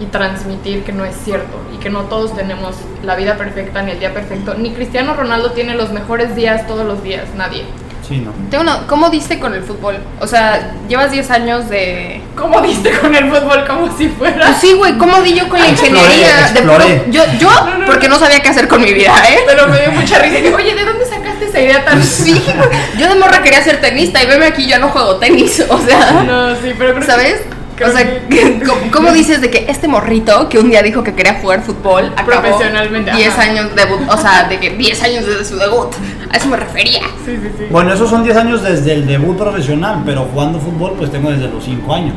y 0.00 0.06
transmitir 0.06 0.82
que 0.82 0.92
no 0.92 1.04
es 1.04 1.14
cierto 1.16 1.56
y 1.74 1.78
que 1.78 1.90
no 1.90 2.02
todos 2.02 2.34
tenemos 2.34 2.74
la 3.02 3.14
vida 3.14 3.36
perfecta 3.36 3.82
ni 3.82 3.92
el 3.92 4.00
día 4.00 4.12
perfecto. 4.12 4.54
Ni 4.54 4.72
Cristiano 4.72 5.14
Ronaldo 5.14 5.52
tiene 5.52 5.74
los 5.74 5.92
mejores 5.92 6.34
días 6.34 6.66
todos 6.66 6.86
los 6.86 7.02
días, 7.02 7.28
nadie. 7.36 7.64
Sí, 8.06 8.18
¿no? 8.18 8.32
Tengo 8.50 8.62
una- 8.64 8.86
¿Cómo 8.86 9.08
diste 9.08 9.38
con 9.40 9.54
el 9.54 9.62
fútbol? 9.62 9.96
O 10.20 10.26
sea, 10.26 10.72
llevas 10.88 11.10
10 11.10 11.30
años 11.30 11.68
de... 11.70 12.20
¿Cómo 12.36 12.60
diste 12.60 12.90
con 12.98 13.14
el 13.14 13.30
fútbol 13.30 13.64
como 13.66 13.96
si 13.96 14.08
fuera? 14.08 14.44
Pues 14.46 14.58
sí, 14.60 14.74
güey, 14.74 14.98
¿cómo 14.98 15.20
di 15.22 15.34
yo 15.34 15.48
con 15.48 15.58
la 15.58 15.68
Exploré, 15.68 15.96
ingeniería? 16.02 16.36
De 16.36 16.42
exploré. 16.60 16.84
puro- 16.84 17.10
yo, 17.10 17.22
yo 17.38 17.48
porque 17.86 18.08
no 18.08 18.18
sabía 18.18 18.40
qué 18.40 18.48
hacer 18.50 18.68
con 18.68 18.82
mi 18.82 18.92
vida, 18.92 19.14
¿eh? 19.30 19.38
Pero 19.46 19.68
me 19.68 19.80
dio 19.80 19.92
mucha 19.92 20.18
risa. 20.18 20.36
Dije, 20.36 20.54
Oye, 20.54 20.74
¿de 20.74 20.84
dónde 20.84 21.06
sacaste 21.06 21.46
esa 21.46 21.60
idea 21.60 21.84
tan 21.84 22.02
Sí, 22.04 22.42
güey. 22.44 22.68
yo 22.98 23.08
de 23.08 23.14
morra 23.14 23.42
quería 23.42 23.62
ser 23.62 23.80
tenista 23.80 24.22
y 24.22 24.26
veme 24.26 24.46
aquí, 24.46 24.66
yo 24.66 24.78
no 24.78 24.88
juego 24.88 25.16
tenis, 25.16 25.64
o 25.68 25.78
sea... 25.80 26.22
No, 26.26 26.50
sí, 26.56 26.74
pero 26.76 26.90
creo 26.94 27.00
que- 27.00 27.06
¿Sabes? 27.06 27.40
Creo 27.76 27.88
O 27.88 27.92
sea, 27.92 28.28
que- 28.28 28.60
¿cómo, 28.66 28.80
cómo 28.92 29.12
dices 29.12 29.40
de 29.40 29.50
que 29.50 29.66
este 29.68 29.88
morrito 29.88 30.48
que 30.48 30.58
un 30.58 30.70
día 30.70 30.82
dijo 30.82 31.02
que 31.02 31.14
quería 31.14 31.34
jugar 31.40 31.62
fútbol 31.62 32.12
acabó 32.16 32.26
Profesionalmente, 32.42 33.12
10 33.12 33.28
ajá. 33.28 33.42
años 33.42 33.74
debut, 33.74 34.00
o 34.08 34.16
sea, 34.16 34.44
de 34.48 34.58
que 34.58 34.70
10 34.70 35.02
años 35.02 35.26
desde 35.26 35.44
su 35.44 35.56
debut. 35.56 35.88
A 36.32 36.36
eso 36.36 36.48
me 36.48 36.56
refería. 36.56 37.02
Sí, 37.24 37.36
sí, 37.40 37.48
sí. 37.58 37.64
Bueno, 37.70 37.92
esos 37.92 38.08
son 38.10 38.22
10 38.24 38.36
años 38.36 38.62
desde 38.62 38.92
el 38.92 39.06
debut 39.06 39.36
profesional, 39.36 40.02
pero 40.04 40.22
jugando 40.32 40.58
fútbol 40.58 40.94
pues 40.98 41.10
tengo 41.10 41.30
desde 41.30 41.48
los 41.48 41.64
5 41.64 41.94
años. 41.94 42.14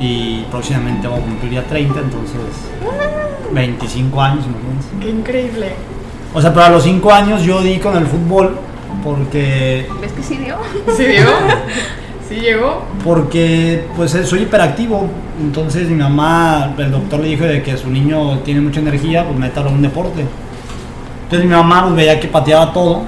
Y 0.00 0.42
próximamente 0.50 1.08
voy 1.08 1.18
a 1.18 1.22
cumplir 1.22 1.52
ya 1.54 1.62
30, 1.64 1.98
entonces 2.00 2.36
25 3.52 4.20
años, 4.22 4.44
imagínense. 4.46 4.88
Qué 5.00 5.10
increíble. 5.10 5.72
O 6.34 6.40
sea, 6.40 6.52
pero 6.52 6.66
a 6.66 6.70
los 6.70 6.82
5 6.84 7.12
años 7.12 7.42
yo 7.42 7.60
di 7.62 7.78
con 7.78 7.96
el 7.96 8.06
fútbol 8.06 8.56
porque 9.02 9.88
¿Ves 10.00 10.12
que 10.12 10.22
sí 10.22 10.36
dio? 10.36 10.56
¿Sí 10.96 11.02
llegó? 11.04 11.30
¿Sí 12.28 12.34
llegó? 12.36 12.82
porque 13.04 13.86
pues 13.96 14.14
eh, 14.14 14.24
soy 14.24 14.42
hiperactivo. 14.42 15.08
Entonces 15.40 15.88
mi 15.88 15.96
mamá, 15.96 16.74
el 16.76 16.90
doctor 16.90 17.20
le 17.20 17.28
dijo 17.28 17.44
de 17.44 17.62
que 17.62 17.76
su 17.76 17.88
niño 17.90 18.40
tiene 18.40 18.60
mucha 18.60 18.80
energía, 18.80 19.24
pues 19.24 19.38
métalo 19.38 19.68
en 19.70 19.76
un 19.76 19.82
deporte. 19.82 20.24
Entonces 21.24 21.48
mi 21.48 21.54
mamá 21.54 21.84
pues, 21.84 21.96
veía 21.96 22.20
que 22.20 22.28
pateaba 22.28 22.72
todo. 22.72 23.02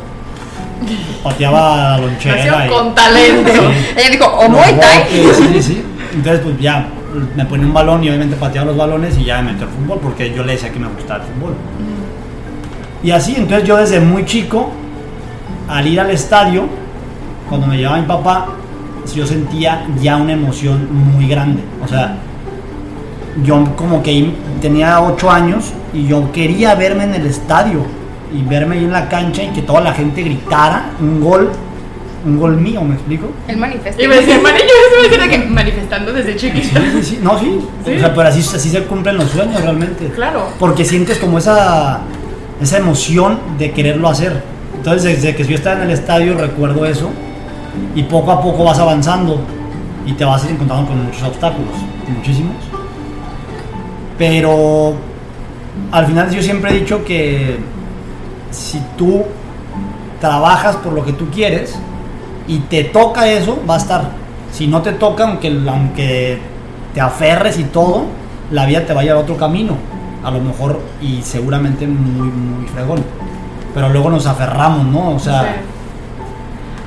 Pateaba 1.23 1.99
lonchera. 1.99 2.67
Y- 2.67 2.71
con 2.71 2.95
talento. 2.95 3.51
Sí. 3.53 3.87
Ella 3.97 4.11
dijo, 4.11 4.25
o 4.27 4.41
Thai. 4.41 4.75
botes, 4.75 5.37
Sí, 5.37 5.63
sí. 5.63 5.83
Entonces, 6.15 6.41
pues 6.43 6.59
ya 6.59 6.89
me 7.37 7.45
ponía 7.45 7.67
un 7.67 7.73
balón 7.75 8.03
y 8.03 8.09
obviamente 8.09 8.37
pateaba 8.37 8.69
los 8.69 8.77
balones 8.77 9.17
y 9.19 9.25
ya 9.25 9.43
me 9.43 9.53
metió 9.53 9.67
al 9.67 9.73
fútbol 9.73 9.99
porque 10.03 10.33
yo 10.35 10.43
le 10.45 10.53
decía 10.53 10.71
que 10.73 10.79
me 10.79 10.89
gustaba 10.89 11.25
el 11.25 11.31
fútbol. 11.33 11.55
Y 13.03 13.11
así, 13.11 13.35
entonces 13.37 13.67
yo 13.67 13.77
desde 13.77 14.01
muy 14.01 14.25
chico, 14.25 14.71
al 15.69 15.87
ir 15.87 16.01
al 16.01 16.11
estadio, 16.11 16.65
cuando 17.49 17.67
me 17.67 17.77
llevaba 17.77 17.99
mi 17.99 18.07
papá, 18.07 18.47
yo 19.15 19.27
sentía 19.27 19.87
ya 20.01 20.17
una 20.17 20.33
emoción 20.33 20.89
muy 21.15 21.29
grande. 21.29 21.63
O 21.85 21.89
sea, 21.89 22.17
yo 23.45 23.65
como 23.77 24.03
que 24.03 24.33
tenía 24.61 25.01
8 25.01 25.31
años 25.31 25.73
y 25.93 26.07
yo 26.07 26.31
quería 26.33 26.75
verme 26.75 27.05
en 27.05 27.15
el 27.15 27.27
estadio 27.27 27.85
y 28.33 28.43
verme 28.43 28.77
ahí 28.77 28.85
en 28.85 28.93
la 28.93 29.09
cancha 29.09 29.43
y 29.43 29.49
que 29.49 29.63
toda 29.63 29.81
la 29.81 29.93
gente 29.93 30.23
gritara 30.23 30.91
un 31.01 31.21
gol, 31.21 31.51
un 32.25 32.39
gol 32.39 32.57
mío, 32.57 32.83
¿me 32.83 32.95
explico? 32.95 33.31
El 33.49 33.57
manifiesto. 33.57 34.03
Y 34.03 34.07
me 34.07 34.17
decía, 34.17 34.39
que 35.29 35.39
manifestando 35.39 36.13
desde 36.13 36.37
chiquita. 36.37 36.81
Sí, 36.81 36.87
sí, 36.93 37.03
sí. 37.03 37.19
No, 37.23 37.39
sí. 37.39 37.61
¿Sí? 37.85 37.95
O 37.97 37.99
sea, 37.99 38.15
pero 38.15 38.29
así, 38.29 38.41
así 38.41 38.69
se 38.69 38.85
cumplen 38.85 39.17
los 39.17 39.31
sueños 39.31 39.61
realmente. 39.63 40.09
Claro. 40.09 40.49
Porque 40.59 40.85
sientes 40.85 41.19
como 41.19 41.39
esa, 41.39 42.01
esa 42.61 42.79
emoción 42.79 43.39
de 43.59 43.73
quererlo 43.73 44.09
hacer. 44.09 44.43
Entonces, 44.77 45.23
desde 45.23 45.35
que 45.35 45.45
yo 45.45 45.55
estaba 45.57 45.77
en 45.77 45.83
el 45.83 45.91
estadio, 45.91 46.37
recuerdo 46.39 46.87
eso. 46.87 47.11
Y 47.95 48.03
poco 48.05 48.33
a 48.33 48.41
poco 48.41 48.65
vas 48.65 48.79
avanzando. 48.79 49.41
Y 50.07 50.13
te 50.13 50.25
vas 50.25 50.45
encontrando 50.45 50.89
con 50.89 51.05
muchos 51.05 51.23
obstáculos. 51.23 51.75
Muchísimos. 52.17 52.57
Pero 54.19 54.95
al 55.93 56.07
final 56.07 56.31
yo 56.31 56.43
siempre 56.43 56.71
he 56.71 56.81
dicho 56.81 57.05
que 57.05 57.59
si 58.51 58.81
tú 58.97 59.25
trabajas 60.21 60.77
por 60.77 60.93
lo 60.93 61.05
que 61.05 61.13
tú 61.13 61.31
quieres 61.31 61.75
y 62.47 62.59
te 62.59 62.85
toca 62.85 63.29
eso, 63.29 63.59
va 63.69 63.75
a 63.75 63.79
estar. 63.79 64.11
Si 64.53 64.67
no 64.67 64.83
te 64.83 64.93
toca, 64.93 65.29
aunque, 65.29 65.49
aunque 65.69 66.39
te 66.93 67.01
aferres 67.01 67.59
y 67.59 67.65
todo, 67.65 68.05
la 68.51 68.67
vida 68.67 68.85
te 68.85 68.93
va 68.93 69.03
a 69.03 69.13
a 69.13 69.19
otro 69.19 69.37
camino. 69.37 69.77
A 70.23 70.31
lo 70.31 70.41
mejor 70.41 70.81
y 71.01 71.23
seguramente 71.23 71.87
muy, 71.87 72.29
muy 72.29 72.67
fregón. 72.69 73.03
Pero 73.73 73.89
luego 73.89 74.11
nos 74.11 74.27
aferramos, 74.27 74.85
¿no? 74.87 75.13
O 75.13 75.19
sea. 75.19 75.63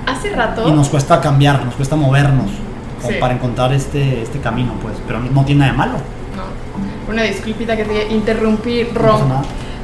Hace 0.05 0.29
rato. 0.29 0.67
y 0.67 0.71
nos 0.71 0.89
cuesta 0.89 1.19
cambiar, 1.21 1.63
nos 1.65 1.75
cuesta 1.75 1.95
movernos 1.95 2.49
Sí. 3.07 3.15
para 3.19 3.33
encontrar 3.33 3.73
este, 3.73 4.21
este 4.21 4.39
camino, 4.39 4.73
pues. 4.81 4.95
Pero 5.05 5.19
no, 5.19 5.29
no 5.29 5.43
tiene 5.45 5.59
nada 5.59 5.71
de 5.73 5.77
malo. 5.77 5.93
No, 5.97 7.11
una 7.11 7.23
disculpita 7.23 7.75
que 7.75 7.83
te 7.83 8.13
interrumpí, 8.13 8.83
No 8.83 8.89
pasa 9.01 9.07
Ron. 9.19 9.29
nada. 9.29 9.41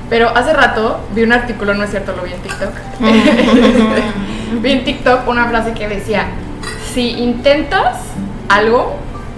Pero 0.10 0.30
hace 0.36 0.54
rato 0.54 1.00
vi 1.14 1.24
un 1.24 1.34
artículo, 1.34 1.74
no 1.74 1.84
es 1.84 1.90
cierto, 1.92 2.14
lo 2.16 2.24
vi 2.24 2.32
en 2.32 2.40
TikTok. 2.40 2.70
vi 4.62 4.72
en 4.72 4.84
TikTok 4.84 5.28
una 5.28 5.46
frase 5.50 5.74
que 5.74 5.88
decía, 5.88 6.28
si 6.94 7.12
intentas 7.20 7.98
algo, 8.48 8.96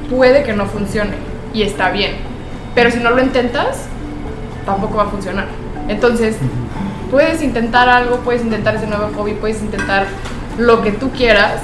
puede 0.09 0.43
que 0.43 0.53
no 0.53 0.65
funcione 0.67 1.15
y 1.53 1.63
está 1.63 1.89
bien. 1.91 2.11
Pero 2.75 2.91
si 2.91 2.99
no 2.99 3.09
lo 3.09 3.21
intentas, 3.21 3.85
tampoco 4.65 4.97
va 4.97 5.03
a 5.03 5.07
funcionar. 5.07 5.47
Entonces, 5.89 6.37
puedes 7.09 7.41
intentar 7.41 7.89
algo, 7.89 8.17
puedes 8.17 8.43
intentar 8.43 8.75
ese 8.75 8.87
nuevo 8.87 9.09
hobby, 9.17 9.33
puedes 9.33 9.61
intentar 9.61 10.05
lo 10.57 10.81
que 10.81 10.91
tú 10.91 11.11
quieras 11.11 11.61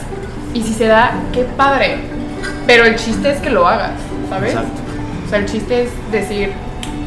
y 0.54 0.64
si 0.64 0.74
se 0.74 0.86
da, 0.88 1.12
qué 1.34 1.44
padre. 1.44 1.98
Pero 2.66 2.86
el 2.86 2.96
chiste 2.96 3.32
es 3.32 3.40
que 3.40 3.50
lo 3.50 3.68
hagas, 3.68 3.92
¿sabes? 4.30 4.52
Exacto. 4.54 4.82
O 5.26 5.30
sea, 5.30 5.40
el 5.40 5.46
chiste 5.46 5.84
es 5.84 5.90
decir, 6.12 6.52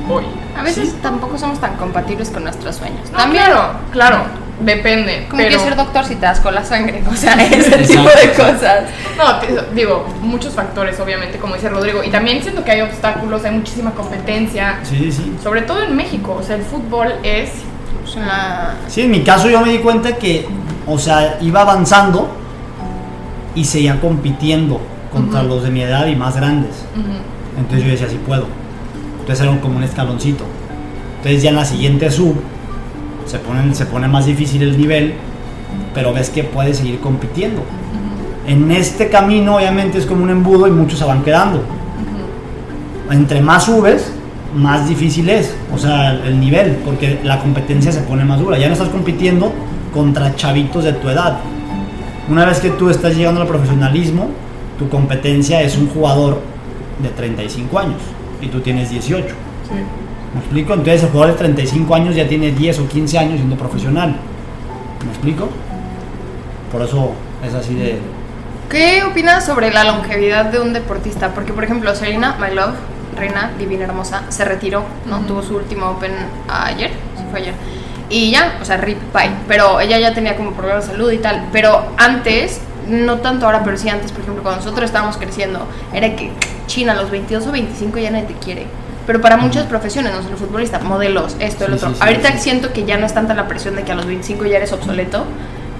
voy. 0.06 0.24
A 0.56 0.62
veces 0.62 0.94
tampoco 1.02 1.38
somos 1.38 1.60
tan 1.60 1.76
compatibles 1.76 2.30
con 2.30 2.44
nuestros 2.44 2.76
sueños. 2.76 3.10
No, 3.12 3.18
También, 3.18 3.44
claro, 3.44 3.72
claro, 3.92 4.22
depende. 4.60 5.26
como 5.30 5.38
pero... 5.38 5.48
quieres 5.48 5.62
ser 5.62 5.76
doctor 5.76 6.04
si 6.04 6.16
te 6.16 6.22
das 6.26 6.40
con 6.40 6.54
la 6.54 6.64
sangre, 6.64 7.02
o 7.10 7.14
sea, 7.14 7.32
ese 7.44 7.78
tipo 7.78 8.02
de 8.02 8.32
cosas. 8.32 8.84
No, 9.16 9.40
digo, 9.74 10.06
muchos 10.20 10.54
factores, 10.54 10.98
obviamente, 11.00 11.38
como 11.38 11.54
dice 11.54 11.68
Rodrigo. 11.70 12.02
Y 12.04 12.10
también 12.10 12.42
siento 12.42 12.62
que 12.64 12.72
hay 12.72 12.80
obstáculos, 12.82 13.44
hay 13.44 13.52
muchísima 13.52 13.92
competencia. 13.92 14.80
Sí, 14.82 14.96
sí, 14.98 15.12
sí. 15.12 15.36
Sobre 15.42 15.62
todo 15.62 15.82
en 15.82 15.96
México. 15.96 16.36
O 16.38 16.42
sea, 16.42 16.56
el 16.56 16.62
fútbol 16.62 17.14
es. 17.22 17.50
Es 18.04 18.16
una- 18.16 18.74
Sí, 18.88 19.02
en 19.02 19.10
mi 19.12 19.22
caso 19.22 19.48
yo 19.48 19.60
me 19.60 19.70
di 19.70 19.78
cuenta 19.78 20.16
que, 20.16 20.46
o 20.86 20.98
sea, 20.98 21.38
iba 21.40 21.62
avanzando 21.62 22.28
y 23.54 23.64
seguía 23.64 24.00
compitiendo 24.00 24.80
contra 25.12 25.42
los 25.42 25.62
de 25.62 25.70
mi 25.70 25.82
edad 25.82 26.06
y 26.06 26.16
más 26.16 26.36
grandes. 26.36 26.84
Entonces 27.58 27.84
yo 27.84 27.90
decía, 27.90 28.08
sí 28.08 28.18
puedo. 28.24 28.46
Entonces 29.20 29.44
era 29.46 29.60
como 29.60 29.76
un 29.76 29.82
escaloncito. 29.82 30.44
Entonces 31.18 31.42
ya 31.42 31.50
en 31.50 31.56
la 31.56 31.64
siguiente 31.64 32.10
sub 32.10 32.36
se 33.26 33.38
pone, 33.38 33.74
se 33.74 33.86
pone 33.86 34.08
más 34.08 34.26
difícil 34.26 34.62
el 34.62 34.78
nivel, 34.78 35.14
pero 35.94 36.12
ves 36.12 36.30
que 36.30 36.44
puedes 36.44 36.78
seguir 36.78 37.00
compitiendo. 37.00 37.62
En 38.46 38.70
este 38.72 39.10
camino 39.10 39.56
obviamente 39.56 39.98
es 39.98 40.06
como 40.06 40.24
un 40.24 40.30
embudo 40.30 40.66
y 40.66 40.70
muchos 40.70 40.98
se 40.98 41.04
van 41.04 41.22
quedando. 41.22 41.62
Entre 43.10 43.40
más 43.40 43.64
subes, 43.64 44.12
más 44.54 44.88
difícil 44.88 45.28
es, 45.28 45.54
o 45.72 45.78
sea, 45.78 46.12
el 46.12 46.40
nivel, 46.40 46.76
porque 46.84 47.20
la 47.22 47.40
competencia 47.40 47.92
se 47.92 48.00
pone 48.00 48.24
más 48.24 48.40
dura. 48.40 48.58
Ya 48.58 48.66
no 48.68 48.72
estás 48.72 48.88
compitiendo 48.88 49.52
contra 49.92 50.34
chavitos 50.36 50.84
de 50.84 50.92
tu 50.92 51.08
edad. 51.08 51.38
Una 52.28 52.44
vez 52.44 52.60
que 52.60 52.70
tú 52.70 52.90
estás 52.90 53.16
llegando 53.16 53.40
al 53.40 53.48
profesionalismo, 53.48 54.28
tu 54.78 54.88
competencia 54.88 55.62
es 55.62 55.76
un 55.76 55.88
jugador 55.88 56.40
de 57.02 57.08
35 57.08 57.78
años 57.78 58.00
y 58.40 58.46
tú 58.48 58.60
tienes 58.60 58.90
18. 58.90 59.26
¿Me 60.34 60.40
explico? 60.40 60.74
Entonces 60.74 61.02
el 61.02 61.10
jugador 61.10 61.32
de 61.34 61.38
35 61.38 61.94
años 61.94 62.14
ya 62.14 62.28
tiene 62.28 62.52
10 62.52 62.78
o 62.78 62.88
15 62.88 63.18
años 63.18 63.34
siendo 63.36 63.56
profesional. 63.56 64.16
¿Me 65.04 65.10
explico? 65.10 65.48
Por 66.70 66.82
eso 66.82 67.12
es 67.44 67.54
así 67.54 67.74
de... 67.74 67.98
¿Qué 68.68 69.02
opinas 69.02 69.44
sobre 69.44 69.72
la 69.72 69.82
longevidad 69.82 70.46
de 70.46 70.60
un 70.60 70.72
deportista? 70.72 71.34
Porque, 71.34 71.52
por 71.52 71.64
ejemplo, 71.64 71.92
Serena, 71.96 72.36
my 72.40 72.54
love, 72.54 72.76
reina, 73.16 73.50
divina, 73.58 73.84
hermosa, 73.84 74.22
se 74.28 74.44
retiró, 74.44 74.84
¿no? 75.06 75.18
Tuvo 75.20 75.42
su 75.42 75.56
último 75.56 75.90
Open 75.90 76.12
ayer, 76.48 76.90
sí 77.16 77.24
fue 77.30 77.40
ayer. 77.40 77.54
Y 78.10 78.30
ya, 78.32 78.58
o 78.60 78.64
sea, 78.64 78.76
rip, 78.76 78.98
bye. 79.14 79.30
Pero 79.48 79.80
ella 79.80 79.98
ya 79.98 80.12
tenía 80.12 80.36
como 80.36 80.52
problemas 80.52 80.86
de 80.86 80.92
salud 80.92 81.10
y 81.12 81.18
tal. 81.18 81.46
Pero 81.52 81.86
antes, 81.96 82.60
no 82.88 83.18
tanto 83.18 83.46
ahora, 83.46 83.62
pero 83.64 83.76
sí 83.76 83.88
antes, 83.88 84.10
por 84.12 84.20
ejemplo, 84.22 84.42
cuando 84.42 84.62
nosotros 84.64 84.84
estábamos 84.86 85.16
creciendo, 85.16 85.66
era 85.94 86.14
que 86.16 86.30
China 86.66 86.92
a 86.92 86.96
los 86.96 87.10
22 87.10 87.46
o 87.46 87.52
25 87.52 87.98
ya 87.98 88.10
nadie 88.10 88.24
te 88.24 88.34
quiere. 88.34 88.66
Pero 89.06 89.20
para 89.20 89.36
muchas 89.36 89.64
profesiones, 89.66 90.12
no 90.12 90.22
solo 90.22 90.36
futbolista, 90.36 90.78
modelos, 90.80 91.36
esto, 91.40 91.64
el 91.64 91.70
Sí, 91.72 91.76
otro. 91.76 91.88
sí, 91.90 91.94
sí, 91.94 92.00
Ahorita 92.02 92.36
siento 92.38 92.72
que 92.72 92.84
ya 92.84 92.96
no 92.98 93.06
es 93.06 93.14
tanta 93.14 93.34
la 93.34 93.48
presión 93.48 93.74
de 93.76 93.82
que 93.84 93.92
a 93.92 93.94
los 93.94 94.06
25 94.06 94.44
ya 94.46 94.56
eres 94.58 94.72
obsoleto. 94.72 95.24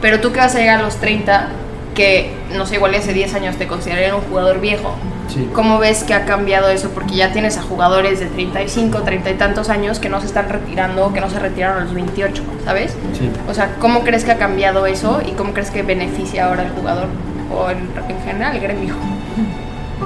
Pero 0.01 0.21
tú 0.21 0.33
que 0.33 0.38
vas 0.38 0.55
a 0.55 0.59
llegar 0.59 0.79
a 0.81 0.83
los 0.83 0.97
30, 0.97 1.49
que 1.94 2.31
no 2.57 2.66
sé, 2.66 2.76
igual 2.76 2.94
hace 2.94 3.12
10 3.12 3.35
años 3.35 3.57
te 3.57 3.66
considerarían 3.66 4.14
un 4.14 4.22
jugador 4.22 4.61
viejo. 4.61 4.94
Sí. 5.29 5.48
¿Cómo 5.53 5.79
ves 5.79 6.03
que 6.03 6.14
ha 6.14 6.24
cambiado 6.24 6.68
eso? 6.68 6.90
Porque 6.90 7.14
ya 7.14 7.33
tienes 7.33 7.57
a 7.57 7.62
jugadores 7.62 8.18
de 8.18 8.26
35, 8.26 9.03
30 9.03 9.31
y 9.31 9.35
tantos 9.35 9.68
años 9.68 10.00
que 10.00 10.09
no 10.09 10.20
se 10.20 10.26
están 10.26 10.48
retirando, 10.48 11.12
que 11.12 11.20
no 11.20 11.31
se 11.31 11.38
retiraron 11.38 11.83
a 11.83 11.85
los 11.85 11.94
28, 11.94 12.42
¿sabes? 12.64 12.96
Sí. 13.16 13.31
O 13.48 13.55
sea, 13.55 13.76
¿cómo 13.79 14.00
crees 14.00 14.24
que 14.24 14.33
ha 14.33 14.38
cambiado 14.38 14.87
eso 14.87 15.20
y 15.26 15.33
cómo 15.33 15.53
crees 15.53 15.70
que 15.70 15.83
beneficia 15.83 16.46
ahora 16.46 16.62
al 16.62 16.70
jugador 16.70 17.07
o 17.55 17.70
en, 17.70 17.88
en 18.09 18.22
general 18.24 18.57
el 18.57 18.62
gremio? 18.62 18.94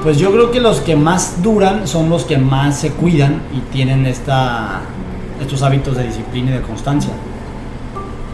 Pues 0.02 0.18
yo 0.18 0.30
creo 0.32 0.50
que 0.50 0.60
los 0.60 0.80
que 0.80 0.96
más 0.96 1.42
duran 1.42 1.86
son 1.88 2.10
los 2.10 2.24
que 2.24 2.36
más 2.36 2.78
se 2.78 2.90
cuidan 2.90 3.40
y 3.54 3.60
tienen 3.72 4.04
esta, 4.04 4.82
estos 5.40 5.62
hábitos 5.62 5.96
de 5.96 6.04
disciplina 6.04 6.50
y 6.50 6.54
de 6.54 6.60
constancia. 6.60 7.12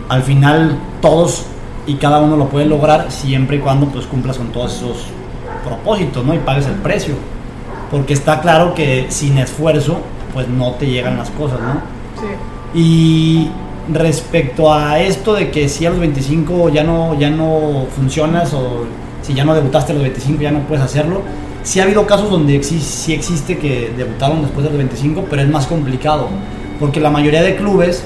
Al 0.08 0.24
final 0.24 0.76
todos 1.00 1.46
y 1.90 1.94
cada 1.96 2.20
uno 2.20 2.36
lo 2.36 2.48
puede 2.48 2.66
lograr 2.66 3.10
siempre 3.10 3.56
y 3.56 3.60
cuando 3.60 3.86
pues 3.86 4.06
cumplas 4.06 4.36
con 4.38 4.48
todos 4.52 4.74
esos 4.76 4.96
propósitos, 5.66 6.24
¿no? 6.24 6.34
Y 6.34 6.38
pagues 6.38 6.66
el 6.66 6.74
precio. 6.74 7.14
Porque 7.90 8.12
está 8.12 8.40
claro 8.40 8.74
que 8.74 9.06
sin 9.08 9.38
esfuerzo 9.38 9.98
pues 10.32 10.46
no 10.48 10.72
te 10.72 10.86
llegan 10.86 11.16
las 11.16 11.30
cosas, 11.30 11.58
¿no? 11.60 11.80
Sí. 12.20 12.78
Y 12.78 13.50
respecto 13.92 14.72
a 14.72 15.00
esto 15.00 15.34
de 15.34 15.50
que 15.50 15.68
si 15.68 15.84
a 15.86 15.90
los 15.90 15.98
25 15.98 16.68
ya 16.68 16.84
no, 16.84 17.18
ya 17.18 17.30
no 17.30 17.86
funcionas 17.96 18.54
o 18.54 18.84
si 19.22 19.34
ya 19.34 19.44
no 19.44 19.54
debutaste 19.54 19.90
a 19.92 19.94
los 19.96 20.02
25 20.04 20.40
ya 20.42 20.52
no 20.52 20.60
puedes 20.60 20.84
hacerlo, 20.84 21.22
sí 21.64 21.80
ha 21.80 21.82
habido 21.82 22.06
casos 22.06 22.30
donde 22.30 22.60
exi- 22.60 22.78
sí 22.78 23.12
existe 23.12 23.58
que 23.58 23.92
debutaron 23.96 24.42
después 24.42 24.62
de 24.64 24.70
los 24.70 24.78
25, 24.78 25.24
pero 25.28 25.42
es 25.42 25.48
más 25.48 25.66
complicado, 25.66 26.28
porque 26.78 27.00
la 27.00 27.10
mayoría 27.10 27.42
de 27.42 27.56
clubes 27.56 28.04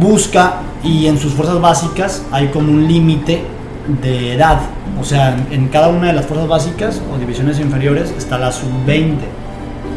busca 0.00 0.60
y 0.84 1.06
en 1.06 1.18
sus 1.18 1.32
fuerzas 1.32 1.60
básicas 1.60 2.22
hay 2.30 2.48
como 2.48 2.70
un 2.72 2.86
límite 2.86 3.42
de 4.02 4.34
edad, 4.34 4.60
o 5.00 5.04
sea, 5.04 5.36
en, 5.50 5.68
cada 5.68 5.88
una 5.88 6.08
de 6.08 6.12
las 6.12 6.26
fuerzas 6.26 6.48
básicas 6.48 7.00
o 7.12 7.18
divisiones 7.18 7.58
inferiores 7.58 8.12
está 8.16 8.38
la 8.38 8.52
sub-20, 8.52 9.16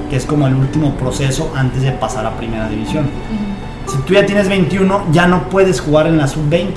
que 0.10 0.16
es 0.16 0.26
como 0.26 0.48
el 0.48 0.56
último 0.56 0.94
proceso 0.96 1.52
antes 1.56 1.82
de 1.82 1.92
pasar 1.92 2.26
a 2.26 2.32
primera 2.38 2.68
división. 2.70 3.06
Si 3.88 3.98
tú 4.00 4.14
ya 4.14 4.26
tienes 4.26 4.48
21, 4.48 5.06
ya 5.12 5.28
no 5.28 5.50
puedes 5.50 5.82
jugar 5.82 6.08
en 6.08 6.18
la 6.18 6.28
sub-20. 6.28 6.68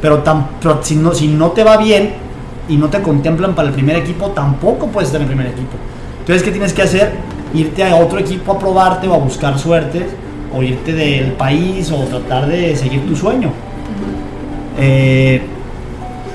Pero, 0.00 0.22
tam- 0.22 0.46
pero 0.62 0.78
si, 0.82 0.94
no, 0.94 1.12
si 1.12 1.26
no 1.26 1.50
te 1.50 1.64
va 1.64 1.76
bien 1.76 2.12
y 2.68 2.76
no 2.76 2.88
te 2.88 3.02
contemplan 3.02 3.54
para 3.56 3.68
el 3.68 3.74
primer 3.74 3.96
equipo, 3.96 4.28
tampoco 4.30 4.86
puedes 4.86 5.08
estar 5.08 5.20
en 5.20 5.28
el 5.28 5.34
primer 5.34 5.52
equipo. 5.52 5.76
Entonces, 6.20 6.42
¿qué 6.44 6.50
tienes 6.52 6.72
que 6.72 6.82
hacer? 6.82 7.12
Irte 7.54 7.82
a 7.82 7.96
otro 7.96 8.18
equipo 8.20 8.52
a 8.52 8.58
probarte 8.60 9.08
o 9.08 9.14
a 9.14 9.18
buscar 9.18 9.58
suerte, 9.58 10.06
o 10.58 10.62
irte 10.62 10.92
del 10.92 11.32
país, 11.32 11.90
o 11.92 11.98
tratar 12.04 12.46
de 12.46 12.74
seguir 12.74 13.06
tu 13.06 13.14
sueño. 13.14 13.52
Eh, 14.78 15.42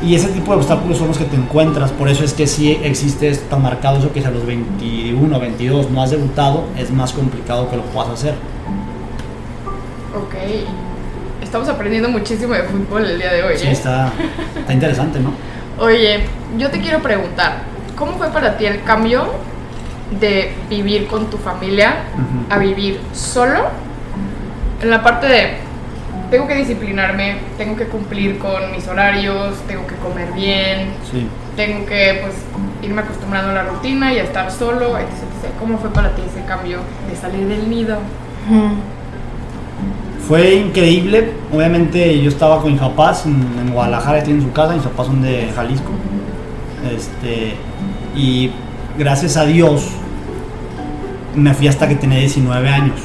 y 0.01 0.15
ese 0.15 0.27
tipo 0.29 0.51
de 0.51 0.57
obstáculos 0.57 0.97
son 0.97 1.07
los 1.09 1.17
que 1.17 1.25
te 1.25 1.35
encuentras. 1.35 1.91
Por 1.91 2.09
eso 2.09 2.23
es 2.23 2.33
que 2.33 2.47
sí 2.47 2.77
existe 2.83 3.29
esto 3.29 3.45
tan 3.49 3.61
marcado, 3.61 3.99
eso 3.99 4.11
que 4.11 4.21
si 4.21 4.27
a 4.27 4.31
los 4.31 4.45
21, 4.45 5.39
22 5.39 5.91
no 5.91 6.01
has 6.01 6.11
debutado, 6.11 6.65
es 6.77 6.91
más 6.91 7.13
complicado 7.13 7.69
que 7.69 7.77
lo 7.77 7.83
puedas 7.83 8.11
hacer. 8.11 8.33
Ok. 10.15 10.35
Estamos 11.41 11.67
aprendiendo 11.69 12.09
muchísimo 12.09 12.53
de 12.53 12.63
fútbol 12.63 13.05
el 13.05 13.17
día 13.17 13.31
de 13.33 13.43
hoy, 13.43 13.57
Sí, 13.57 13.67
¿eh? 13.67 13.71
está, 13.71 14.11
está 14.57 14.73
interesante, 14.73 15.19
¿no? 15.19 15.31
Oye, 15.83 16.21
yo 16.57 16.69
te 16.69 16.79
quiero 16.79 16.99
preguntar, 17.01 17.63
¿cómo 17.97 18.13
fue 18.13 18.27
para 18.29 18.57
ti 18.57 18.65
el 18.65 18.83
cambio 18.83 19.25
de 20.19 20.51
vivir 20.69 21.07
con 21.07 21.27
tu 21.27 21.37
familia 21.37 22.03
Ujú. 22.13 22.53
a 22.53 22.57
vivir 22.59 22.99
solo? 23.13 23.61
En 24.83 24.89
la 24.89 25.01
parte 25.01 25.27
de, 25.27 25.47
tengo 26.29 26.45
que 26.45 26.55
disciplinarme, 26.55 27.37
tengo 27.57 27.77
que 27.77 27.85
cumplir 27.85 28.37
con 28.37 28.69
mis 28.73 28.85
horarios, 28.89 29.55
tengo 29.65 29.87
que 29.87 29.95
comer 29.95 30.33
bien, 30.33 30.89
Sí. 31.09 31.25
tengo 31.55 31.85
que 31.85 32.19
pues 32.21 32.35
irme 32.81 33.01
acostumbrando 33.01 33.51
a 33.51 33.53
la 33.53 33.63
rutina 33.63 34.13
y 34.13 34.19
a 34.19 34.23
estar 34.23 34.51
solo, 34.51 34.97
etc, 34.97 35.07
etc. 35.07 35.51
¿Cómo 35.57 35.77
fue 35.77 35.89
para 35.91 36.09
ti 36.15 36.21
ese 36.29 36.43
cambio 36.45 36.79
de 37.09 37.15
salir 37.15 37.47
del 37.47 37.69
nido? 37.69 37.97
Fue 40.27 40.55
increíble. 40.55 41.31
Obviamente 41.53 42.21
yo 42.21 42.29
estaba 42.29 42.61
con 42.61 42.73
mis 42.73 42.81
papás 42.81 43.25
en, 43.25 43.35
en 43.59 43.71
Guadalajara, 43.71 44.21
tienen 44.21 44.43
su 44.43 44.51
casa, 44.51 44.73
mis 44.73 44.83
papás 44.83 45.07
son 45.07 45.21
de 45.21 45.49
Jalisco. 45.55 45.91
Este, 46.93 47.55
y 48.17 48.51
gracias 48.97 49.37
a 49.37 49.45
Dios 49.45 49.87
me 51.35 51.53
fui 51.53 51.69
hasta 51.69 51.87
que 51.87 51.95
tenía 51.95 52.19
19 52.19 52.67
años. 52.69 52.99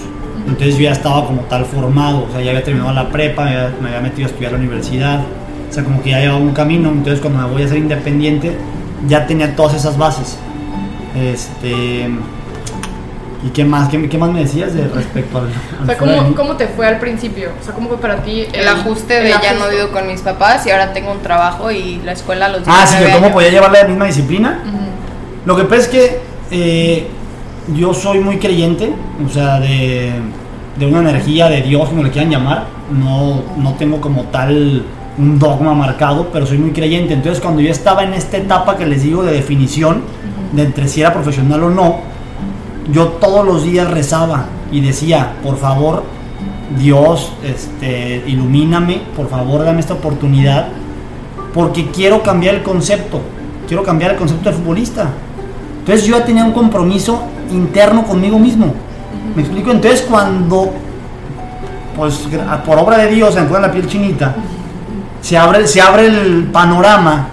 Entonces 0.48 0.76
yo 0.76 0.84
ya 0.84 0.92
estaba 0.92 1.26
como 1.26 1.42
tal 1.42 1.64
formado, 1.66 2.26
o 2.28 2.32
sea, 2.32 2.40
ya 2.40 2.50
había 2.50 2.64
terminado 2.64 2.92
la 2.94 3.08
prepa, 3.10 3.44
me 3.44 3.50
había, 3.56 3.72
me 3.80 3.88
había 3.88 4.00
metido 4.00 4.26
a 4.26 4.30
estudiar 4.30 4.50
a 4.54 4.56
la 4.56 4.58
universidad, 4.58 5.20
o 5.20 5.72
sea, 5.72 5.84
como 5.84 6.02
que 6.02 6.10
ya 6.10 6.20
llevaba 6.20 6.40
un 6.40 6.52
camino. 6.52 6.88
Entonces 6.90 7.20
cuando 7.20 7.40
me 7.46 7.52
voy 7.52 7.62
a 7.62 7.68
ser 7.68 7.78
independiente, 7.78 8.56
ya 9.06 9.26
tenía 9.26 9.54
todas 9.54 9.74
esas 9.74 9.96
bases. 9.98 10.36
Este, 11.14 12.08
¿Y 13.44 13.50
qué 13.50 13.64
más? 13.64 13.88
¿Qué, 13.88 14.08
qué 14.08 14.18
más 14.18 14.30
me 14.30 14.40
decías 14.40 14.74
de 14.74 14.88
respecto 14.88 15.38
al... 15.38 15.44
al 15.44 15.82
O 15.82 15.86
sea, 15.86 15.96
¿cómo? 15.96 16.34
¿cómo 16.34 16.56
te 16.56 16.66
fue 16.66 16.86
al 16.88 16.98
principio? 16.98 17.50
O 17.60 17.64
sea, 17.64 17.72
¿cómo 17.72 17.88
fue 17.88 17.98
para 17.98 18.22
ti 18.22 18.46
El, 18.52 18.66
ajuste 18.66 19.14
de 19.14 19.26
el 19.32 19.40
ya 19.40 19.52
no 19.52 19.60
ajuste? 19.60 19.76
vivo 19.76 19.88
con 19.92 20.06
mis 20.08 20.20
papás 20.22 20.66
y 20.66 20.70
ahora 20.70 20.92
tengo 20.92 21.12
un 21.12 21.20
trabajo 21.20 21.70
y 21.70 22.00
la 22.04 22.12
escuela 22.12 22.46
a 22.46 22.48
los 22.48 22.62
Ah, 22.66 22.84
sí, 22.84 22.96
19 22.96 23.06
de 23.06 23.12
cómo 23.12 23.26
años. 23.26 23.34
podía 23.34 23.50
llevar 23.50 23.70
la 23.72 23.84
misma 23.84 24.06
disciplina. 24.06 24.62
Ujú. 24.66 24.76
Lo 25.46 25.56
que 25.56 25.64
pasa 25.64 25.82
es 25.82 25.88
que 25.88 26.20
eh, 26.50 27.06
yo 27.74 27.94
soy 27.94 28.20
muy 28.20 28.38
creyente, 28.38 28.92
o 29.24 29.28
sea, 29.28 29.60
de, 29.60 30.12
de 30.78 30.86
una 30.86 31.00
energía 31.00 31.48
de 31.48 31.62
Dios, 31.62 31.88
como 31.88 32.02
le 32.02 32.10
quieran 32.10 32.30
llamar. 32.30 32.66
No, 32.92 33.42
no 33.56 33.74
tengo 33.74 34.00
como 34.00 34.24
tal 34.24 34.84
un 35.18 35.38
dogma 35.38 35.74
marcado, 35.74 36.28
pero 36.32 36.46
soy 36.46 36.58
muy 36.58 36.70
creyente. 36.70 37.14
Entonces, 37.14 37.42
cuando 37.42 37.60
yo 37.60 37.70
estaba 37.70 38.04
en 38.04 38.14
esta 38.14 38.36
etapa 38.36 38.76
que 38.76 38.86
les 38.86 39.02
digo 39.02 39.22
de 39.22 39.32
definición, 39.32 40.02
de 40.52 40.62
entre 40.62 40.88
si 40.88 41.00
era 41.00 41.12
profesional 41.12 41.64
o 41.64 41.70
no, 41.70 41.96
yo 42.92 43.08
todos 43.08 43.44
los 43.44 43.64
días 43.64 43.90
rezaba 43.90 44.46
y 44.72 44.80
decía, 44.80 45.34
por 45.42 45.58
favor, 45.58 46.04
Dios, 46.78 47.32
este, 47.44 48.24
ilumíname, 48.26 49.02
por 49.16 49.28
favor, 49.28 49.64
dame 49.64 49.80
esta 49.80 49.94
oportunidad, 49.94 50.68
porque 51.52 51.90
quiero 51.90 52.22
cambiar 52.22 52.56
el 52.56 52.62
concepto, 52.62 53.20
quiero 53.66 53.82
cambiar 53.82 54.12
el 54.12 54.16
concepto 54.16 54.50
de 54.50 54.56
futbolista. 54.56 55.10
Entonces 55.80 56.06
yo 56.06 56.18
ya 56.18 56.24
tenía 56.24 56.44
un 56.44 56.52
compromiso 56.52 57.22
interno 57.50 58.04
conmigo 58.04 58.38
mismo. 58.38 58.72
Me 59.34 59.42
explico, 59.42 59.70
entonces 59.70 60.02
cuando, 60.02 60.72
pues 61.96 62.28
por 62.64 62.78
obra 62.78 62.98
de 62.98 63.08
Dios, 63.14 63.34
se 63.34 63.42
me 63.42 63.60
la 63.60 63.70
piel 63.70 63.86
chinita, 63.86 64.34
se 65.20 65.36
abre, 65.36 65.66
se 65.66 65.80
abre 65.80 66.06
el 66.06 66.44
panorama 66.52 67.28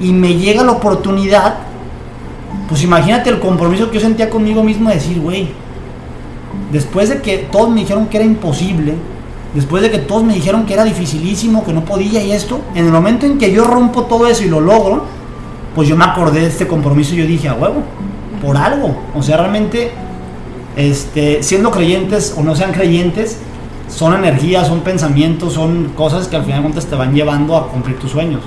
y 0.00 0.12
me 0.12 0.34
llega 0.34 0.62
la 0.62 0.72
oportunidad, 0.72 1.54
pues 2.68 2.82
imagínate 2.82 3.30
el 3.30 3.40
compromiso 3.40 3.88
que 3.90 3.94
yo 3.94 4.00
sentía 4.00 4.30
conmigo 4.30 4.62
mismo 4.62 4.88
de 4.88 4.96
decir, 4.96 5.20
güey, 5.20 5.48
después 6.72 7.08
de 7.08 7.20
que 7.20 7.38
todos 7.38 7.70
me 7.70 7.80
dijeron 7.80 8.06
que 8.06 8.16
era 8.16 8.26
imposible, 8.26 8.94
después 9.54 9.82
de 9.82 9.90
que 9.90 9.98
todos 9.98 10.22
me 10.22 10.34
dijeron 10.34 10.66
que 10.66 10.74
era 10.74 10.84
dificilísimo, 10.84 11.64
que 11.64 11.72
no 11.72 11.84
podía 11.84 12.22
y 12.22 12.32
esto, 12.32 12.60
en 12.74 12.86
el 12.86 12.92
momento 12.92 13.26
en 13.26 13.38
que 13.38 13.52
yo 13.52 13.64
rompo 13.64 14.04
todo 14.04 14.26
eso 14.26 14.44
y 14.44 14.48
lo 14.48 14.60
logro, 14.60 15.04
pues 15.74 15.88
yo 15.88 15.96
me 15.96 16.04
acordé 16.04 16.40
de 16.40 16.46
este 16.46 16.66
compromiso 16.66 17.14
y 17.14 17.18
yo 17.18 17.26
dije, 17.26 17.48
a 17.48 17.54
huevo, 17.54 17.82
por 18.40 18.56
algo. 18.56 18.96
O 19.14 19.22
sea, 19.22 19.36
realmente, 19.38 19.90
este, 20.76 21.42
siendo 21.42 21.70
creyentes 21.70 22.34
o 22.36 22.42
no 22.42 22.54
sean 22.56 22.72
creyentes, 22.72 23.38
son 23.88 24.14
energías, 24.14 24.68
son 24.68 24.80
pensamientos, 24.80 25.52
son 25.54 25.92
cosas 25.96 26.28
que 26.28 26.36
al 26.36 26.44
final 26.44 26.58
de 26.58 26.62
cuentas 26.64 26.86
te 26.86 26.94
van 26.94 27.12
llevando 27.14 27.56
a 27.56 27.68
cumplir 27.68 27.98
tus 27.98 28.10
sueños. 28.12 28.40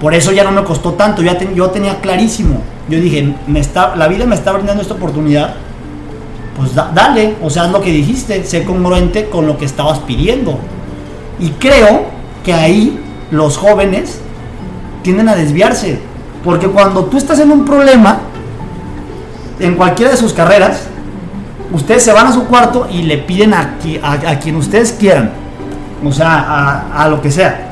Por 0.00 0.14
eso 0.14 0.32
ya 0.32 0.44
no 0.44 0.52
me 0.52 0.62
costó 0.64 0.92
tanto, 0.94 1.22
ya 1.22 1.36
ten- 1.36 1.54
yo 1.54 1.70
tenía 1.70 2.00
clarísimo. 2.00 2.62
Yo 2.88 2.98
dije, 3.00 3.34
me 3.46 3.60
está, 3.60 3.96
la 3.96 4.08
vida 4.08 4.24
me 4.26 4.34
está 4.34 4.52
brindando 4.52 4.80
esta 4.80 4.94
oportunidad, 4.94 5.54
pues 6.56 6.74
da- 6.74 6.90
dale, 6.94 7.34
o 7.42 7.50
sea, 7.50 7.64
haz 7.64 7.70
lo 7.70 7.80
que 7.82 7.90
dijiste, 7.90 8.44
sé 8.44 8.64
congruente 8.64 9.28
con 9.28 9.46
lo 9.46 9.58
que 9.58 9.64
estabas 9.66 9.98
pidiendo. 10.00 10.58
Y 11.38 11.50
creo 11.50 12.06
que 12.44 12.54
ahí 12.54 12.98
los 13.30 13.58
jóvenes 13.58 14.20
tienden 15.02 15.28
a 15.28 15.34
desviarse, 15.36 15.98
porque 16.44 16.68
cuando 16.68 17.04
tú 17.04 17.18
estás 17.18 17.38
en 17.40 17.50
un 17.50 17.64
problema, 17.64 18.20
en 19.60 19.74
cualquiera 19.74 20.10
de 20.12 20.16
sus 20.16 20.32
carreras, 20.32 20.82
ustedes 21.72 22.02
se 22.02 22.12
van 22.12 22.26
a 22.26 22.32
su 22.32 22.44
cuarto 22.44 22.86
y 22.90 23.02
le 23.02 23.18
piden 23.18 23.54
a, 23.54 23.74
a- 24.02 24.38
quien 24.38 24.56
ustedes 24.56 24.92
quieran, 24.92 25.30
o 26.04 26.12
sea, 26.12 26.86
a, 26.94 27.08
lo 27.08 27.20
que 27.20 27.30
sea. 27.30 27.64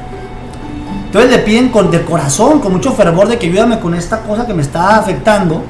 Entonces 1.06 1.30
le 1.30 1.38
piden 1.38 1.68
con, 1.68 1.90
de 1.90 2.02
corazón, 2.02 2.60
con 2.60 2.72
mucho 2.72 2.92
fervor, 2.92 3.28
de 3.28 3.38
que 3.38 3.46
ayúdame 3.46 3.78
con 3.78 3.94
esta 3.94 4.20
cosa 4.20 4.46
que 4.46 4.52
me 4.54 4.62
está 4.62 4.96
afectando. 4.98 5.62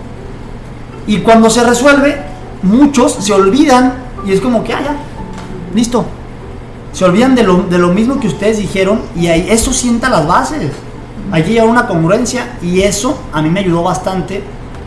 Y 1.06 1.18
cuando 1.18 1.50
se 1.50 1.62
resuelve, 1.62 2.16
muchos 2.62 3.12
se 3.20 3.32
olvidan 3.32 3.92
y 4.26 4.32
es 4.32 4.40
como 4.40 4.64
que, 4.64 4.72
ah, 4.72 4.80
ya, 4.82 4.96
listo. 5.74 6.04
Se 6.92 7.04
olvidan 7.04 7.34
de 7.34 7.42
lo, 7.42 7.58
de 7.58 7.78
lo 7.78 7.88
mismo 7.88 8.18
que 8.18 8.26
ustedes 8.26 8.58
dijeron 8.58 9.02
y 9.14 9.26
ahí 9.28 9.46
eso 9.50 9.72
sienta 9.72 10.08
las 10.08 10.26
bases. 10.26 10.72
Allí 11.30 11.52
lleva 11.52 11.66
una 11.66 11.86
congruencia 11.86 12.56
y 12.62 12.80
eso 12.80 13.18
a 13.32 13.42
mí 13.42 13.50
me 13.50 13.60
ayudó 13.60 13.82
bastante. 13.82 14.42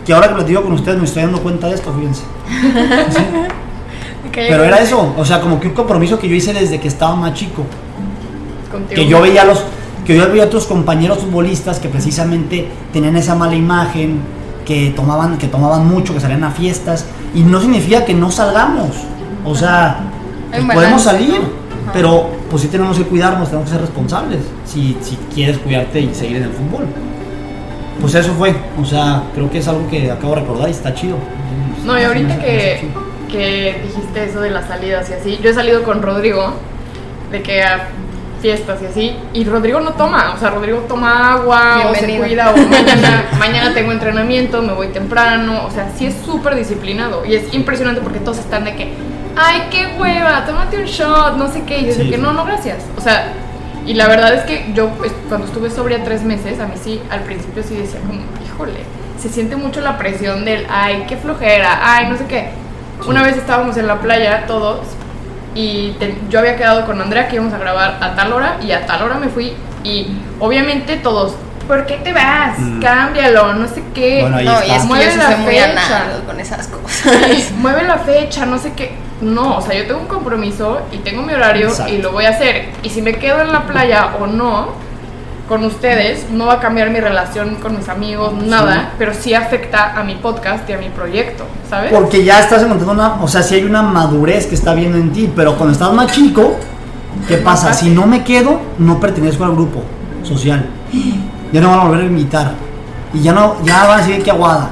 Que 0.06 0.14
ahora 0.14 0.30
que 0.30 0.36
lo 0.36 0.44
digo 0.44 0.64
con 0.64 0.74
ustedes 0.74 0.98
me 0.98 1.06
estoy 1.06 1.24
dando 1.24 1.42
cuenta 1.42 1.68
de 1.68 1.76
esto, 1.76 1.94
fíjense. 1.94 2.24
Pero 4.34 4.64
era 4.64 4.78
eso, 4.78 5.14
o 5.18 5.26
sea, 5.26 5.42
como 5.42 5.60
que 5.60 5.68
un 5.68 5.74
compromiso 5.74 6.20
que 6.20 6.30
yo 6.30 6.36
hice 6.36 6.54
desde 6.54 6.80
que 6.80 6.88
estaba 6.88 7.16
más 7.16 7.34
chico. 7.34 7.66
Contigo. 8.72 9.02
Que 9.02 9.08
yo 9.08 9.22
veía 9.22 9.42
a 9.42 9.46
los 9.46 9.64
que 10.06 10.16
yo 10.16 10.28
veía 10.28 10.44
a 10.44 10.46
otros 10.48 10.66
compañeros 10.66 11.20
futbolistas 11.20 11.80
que 11.80 11.90
precisamente 11.90 12.68
tenían 12.92 13.16
esa 13.16 13.36
mala 13.36 13.56
imagen, 13.56 14.20
que 14.66 14.92
tomaban 14.96 15.38
que 15.38 15.48
tomaban 15.48 15.88
mucho, 15.88 16.14
que 16.14 16.20
salían 16.20 16.44
a 16.44 16.52
fiestas 16.52 17.06
y 17.34 17.42
no 17.42 17.60
significa 17.60 18.06
que 18.06 18.14
no 18.14 18.32
salgamos. 18.32 18.90
O 19.46 19.56
sea, 19.56 20.00
pues 20.52 20.64
podemos 20.74 21.02
salir, 21.02 21.42
pero 21.94 22.30
pues 22.50 22.64
sí 22.64 22.68
tenemos 22.70 22.98
que 22.98 23.04
cuidarnos, 23.04 23.50
tenemos 23.50 23.70
que 23.70 23.76
ser 23.76 23.82
responsables 23.82 24.42
si, 24.66 24.98
si 25.02 25.18
quieres 25.34 25.58
cuidarte 25.58 26.00
y 26.00 26.14
seguir 26.14 26.38
en 26.38 26.44
el 26.44 26.52
fútbol. 26.52 26.86
Pues 28.02 28.16
eso 28.16 28.34
fue, 28.34 28.56
o 28.82 28.86
sea, 28.86 29.24
creo 29.34 29.50
que 29.50 29.58
es 29.58 29.68
algo 29.68 29.88
que 29.90 30.10
acabo 30.10 30.36
de 30.36 30.42
recordar 30.42 30.70
y 30.70 30.72
está 30.72 30.94
chido. 30.94 31.18
No, 31.86 32.00
y 32.00 32.04
ahorita 32.04 32.40
que, 32.40 32.90
que 33.30 33.82
dijiste 33.86 34.26
eso 34.26 34.42
de 34.42 34.52
las 34.52 34.68
salidas 34.68 35.10
y 35.10 35.14
así, 35.14 35.40
yo 35.42 35.50
he 35.50 35.54
salido 35.54 35.84
con 35.84 36.02
Rodrigo, 36.02 36.54
de 37.32 37.42
que 37.42 37.62
a 37.64 37.88
fiestas 38.42 38.82
y 38.82 38.86
así, 38.86 39.16
y 39.34 39.44
Rodrigo 39.44 39.82
no 39.82 39.92
toma, 39.92 40.34
o 40.36 40.40
sea, 40.40 40.50
Rodrigo 40.50 40.80
toma 40.88 41.34
agua 41.34 41.90
o 41.92 41.96
se 41.96 42.18
cuida, 42.18 42.52
o 42.52 42.58
mañana, 42.58 43.26
mañana 43.40 43.74
tengo 43.74 43.92
entrenamiento, 43.92 44.62
me 44.62 44.74
voy 44.74 44.88
temprano, 44.88 45.66
o 45.68 45.72
sea, 45.72 45.92
sí 45.98 46.06
es 46.06 46.16
súper 46.26 46.56
disciplinado, 46.56 47.26
y 47.26 47.36
es 47.36 47.54
impresionante 47.54 48.02
porque 48.02 48.20
todos 48.20 48.40
están 48.40 48.64
de 48.64 48.76
que, 48.76 48.94
ay, 49.36 49.64
qué 49.70 49.96
hueva, 50.00 50.46
tómate 50.46 50.78
un 50.78 50.86
shot, 50.86 51.36
no 51.36 51.52
sé 51.52 51.64
qué, 51.64 51.80
y 51.80 51.82
yo 51.82 51.88
de 51.88 51.94
Sí, 51.96 52.10
que 52.10 52.16
sí. 52.16 52.22
no, 52.22 52.32
no, 52.32 52.46
gracias, 52.46 52.78
o 52.98 53.02
sea, 53.02 53.34
y 53.86 53.94
la 53.94 54.08
verdad 54.08 54.34
es 54.34 54.44
que 54.44 54.72
yo 54.74 54.89
pues, 54.89 55.12
cuando 55.28 55.48
estuve 55.48 55.70
sobria 55.70 56.04
tres 56.04 56.24
meses, 56.24 56.60
a 56.60 56.65
mí 56.68 56.74
sí, 56.82 57.02
al 57.10 57.22
principio 57.22 57.63
sí 57.63 57.76
decía 57.76 58.00
como, 58.02 58.22
híjole, 58.46 58.80
se 59.20 59.30
siente 59.30 59.56
mucho 59.56 59.82
la 59.82 59.98
presión 59.98 60.46
del, 60.46 60.65
ay, 60.70 61.06
qué 61.08 61.18
flojera, 61.18 61.80
ay, 61.82 62.08
no 62.10 62.18
sé 62.18 62.26
qué. 62.26 62.50
Una 63.08 63.24
vez 63.24 63.38
estábamos 63.38 63.78
en 63.78 63.88
la 63.88 64.00
playa 64.00 64.46
todos 64.48 64.80
y 65.56 65.92
te- 66.00 66.18
yo 66.30 66.39
había 66.39 66.56
quedado 66.56 66.86
con 66.86 67.02
Andrea 67.02 67.28
que 67.28 67.36
íbamos 67.36 67.54
a 67.54 67.58
grabar 67.58 67.98
a 68.02 68.15
tal 68.15 68.34
hora 68.34 68.58
y 68.62 68.72
a 68.72 68.86
tal 68.86 69.02
hora 69.04 69.15
me 69.15 69.30
fui 69.30 69.54
y 69.84 70.08
obviamente 70.39 70.98
todos, 70.98 71.36
¿por 71.68 71.86
qué 71.86 71.96
te 71.98 72.13
vas? 72.13 72.60
Mm. 72.60 72.82
Cámbialo, 72.82 73.54
no 73.54 73.68
sé 73.68 73.84
qué. 73.94 74.22
Bueno, 74.22 74.38
ahí 74.38 74.46
No, 74.46 74.54
y 74.65 74.72
es 74.72 74.82
que 74.82 74.88
Mueve 74.88 75.12
yo 75.12 75.18
la 75.18 75.38
muy 75.38 75.54
fecha. 75.56 75.63
anal 76.04 76.24
con 76.26 76.39
esas 76.39 76.68
cosas. 76.68 77.13
Sí, 77.26 77.54
mueve 77.58 77.84
la 77.84 77.98
fecha, 78.00 78.46
no 78.46 78.58
sé 78.58 78.74
qué. 78.74 78.92
No, 79.22 79.58
o 79.58 79.62
sea, 79.62 79.76
yo 79.76 79.86
tengo 79.86 80.02
un 80.02 80.08
compromiso 80.08 80.80
y 80.92 80.98
tengo 80.98 81.22
mi 81.22 81.34
horario 81.34 81.68
Exacto. 81.68 81.94
y 81.94 82.02
lo 82.02 82.12
voy 82.12 82.26
a 82.26 82.30
hacer. 82.30 82.70
Y 82.84 82.90
si 82.90 83.02
me 83.02 83.16
quedo 83.16 83.42
en 83.42 83.52
la 83.52 83.66
playa 83.66 84.16
o 84.20 84.28
no 84.28 84.68
con 85.50 85.66
ustedes, 85.66 86.30
no 86.32 86.46
va 86.46 86.54
a 86.54 86.60
cambiar 86.60 86.92
mi 86.92 87.00
relación 87.00 87.56
con 87.56 87.76
mis 87.76 87.90
amigos, 87.90 88.34
nada, 88.34 88.94
pero 89.00 89.16
sí 89.16 89.34
afecta 89.34 90.00
a 90.00 90.04
mi 90.04 90.14
podcast 90.14 90.70
y 90.70 90.74
a 90.74 90.78
mi 90.78 90.90
proyecto, 90.90 91.44
¿sabes? 91.68 91.92
Porque 91.92 92.24
ya 92.24 92.40
estás 92.40 92.62
encontrando 92.62 92.94
una, 92.94 93.16
o 93.22 93.28
sea, 93.28 93.42
si 93.42 93.56
hay 93.56 93.64
una 93.64 93.82
madurez 93.82 94.46
que 94.46 94.54
está 94.54 94.76
viendo 94.76 95.00
en 95.00 95.12
ti, 95.12 95.30
pero 95.36 95.56
cuando 95.56 95.74
estás 95.74 95.92
más 95.92 96.12
chico, 96.12 96.56
¿qué 97.28 97.38
pasa? 97.38 97.74
Si 97.74 97.90
no 97.90 98.06
me 98.06 98.24
quedo, 98.24 98.60
no 98.78 99.00
pertenezco 99.00 99.44
al 99.44 99.54
grupo 99.54 99.82
social. 100.24 100.68
Ya 101.52 101.62
no 101.62 101.72
van 101.72 101.80
a 101.80 101.84
volver 101.86 102.02
a 102.02 102.06
invitar. 102.06 102.54
Y 103.12 103.22
ya 103.22 103.34
no, 103.34 103.56
ya 103.64 103.88
van 103.88 104.00
a 104.00 104.06
decir 104.06 104.24
que 104.24 104.30
aguada. 104.30 104.70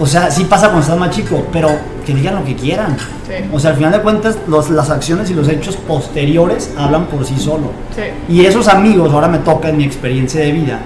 O 0.00 0.06
sea, 0.06 0.30
sí 0.30 0.44
pasa 0.44 0.66
cuando 0.66 0.80
estás 0.82 0.98
más 0.98 1.10
chico, 1.10 1.46
pero 1.52 1.68
que 2.04 2.14
digan 2.14 2.34
lo 2.34 2.44
que 2.44 2.56
quieran. 2.56 2.96
Sí. 3.26 3.34
O 3.52 3.60
sea, 3.60 3.70
al 3.70 3.76
final 3.76 3.92
de 3.92 4.00
cuentas, 4.00 4.38
los- 4.48 4.70
las 4.70 4.90
acciones 4.90 5.30
y 5.30 5.34
los 5.34 5.48
hechos 5.48 5.76
posteriores 5.76 6.72
hablan 6.76 7.06
por 7.06 7.24
sí 7.24 7.36
solo. 7.38 7.70
Sí. 7.94 8.02
Y 8.32 8.44
esos 8.44 8.66
amigos, 8.68 9.12
ahora 9.12 9.28
me 9.28 9.38
toca 9.38 9.68
en 9.68 9.76
mi 9.76 9.84
experiencia 9.84 10.40
de 10.40 10.50
vida, 10.52 10.80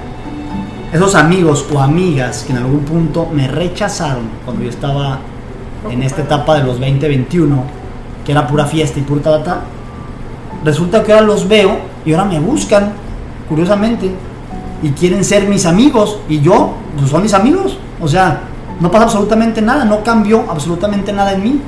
esos 0.93 1.15
amigos 1.15 1.67
o 1.73 1.79
amigas 1.81 2.45
que 2.47 2.53
en 2.53 2.59
algún 2.59 2.81
punto 2.81 3.29
me 3.33 3.49
rechazaron 3.49 4.29
cuando 4.45 4.63
yo 4.65 4.71
estaba 4.71 5.19
en 5.91 6.03
esta 6.03 6.23
etapa 6.23 6.57
de 6.59 6.65
los 6.65 6.79
20-21, 6.79 7.63
que 8.27 8.33
era 8.33 8.47
pura 8.47 8.67
fiesta 8.67 8.99
y 8.99 9.03
pura 9.03 9.23
tata, 9.23 9.61
resulta 10.65 11.03
que 11.03 11.13
ahora 11.13 11.25
los 11.25 11.49
veo 11.49 11.79
y 12.05 12.13
ahora 12.13 12.25
me 12.27 12.39
buscan, 12.41 12.93
curiosamente, 13.49 14.11
y 14.83 14.91
quieren 14.91 15.25
ser 15.25 15.47
mis 15.49 15.65
amigos, 15.67 16.19
y 16.29 16.41
yo, 16.41 16.75
pues 16.99 17.11
son 17.11 17.23
mis 17.23 17.33
amigos. 17.35 17.79
O 18.01 18.07
sea, 18.07 18.43
no 18.81 18.91
pasa 18.91 19.05
absolutamente 19.05 19.61
nada, 19.63 19.85
no 19.85 20.03
cambió 20.03 20.45
absolutamente 20.51 21.13
nada 21.13 21.33
en 21.33 21.43
mí. 21.43 21.61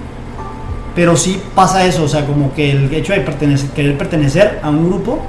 Pero 0.94 1.16
sí 1.16 1.40
pasa 1.54 1.84
eso, 1.84 2.04
o 2.04 2.08
sea, 2.08 2.26
como 2.26 2.52
que 2.52 2.72
el 2.72 2.92
hecho 2.92 3.12
de 3.12 3.20
pertenecer, 3.20 3.70
querer 3.70 3.96
pertenecer 3.96 4.58
a 4.62 4.70
un 4.70 4.88
grupo 4.88 5.20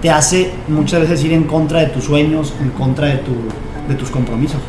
te 0.00 0.10
hace 0.10 0.52
muchas 0.68 1.00
veces 1.00 1.24
ir 1.24 1.32
en 1.32 1.44
contra 1.44 1.80
de 1.80 1.86
tus 1.86 2.04
sueños, 2.04 2.54
en 2.62 2.70
contra 2.70 3.08
de, 3.08 3.16
tu, 3.16 3.32
de 3.88 3.94
tus 3.96 4.10
compromisos. 4.10 4.60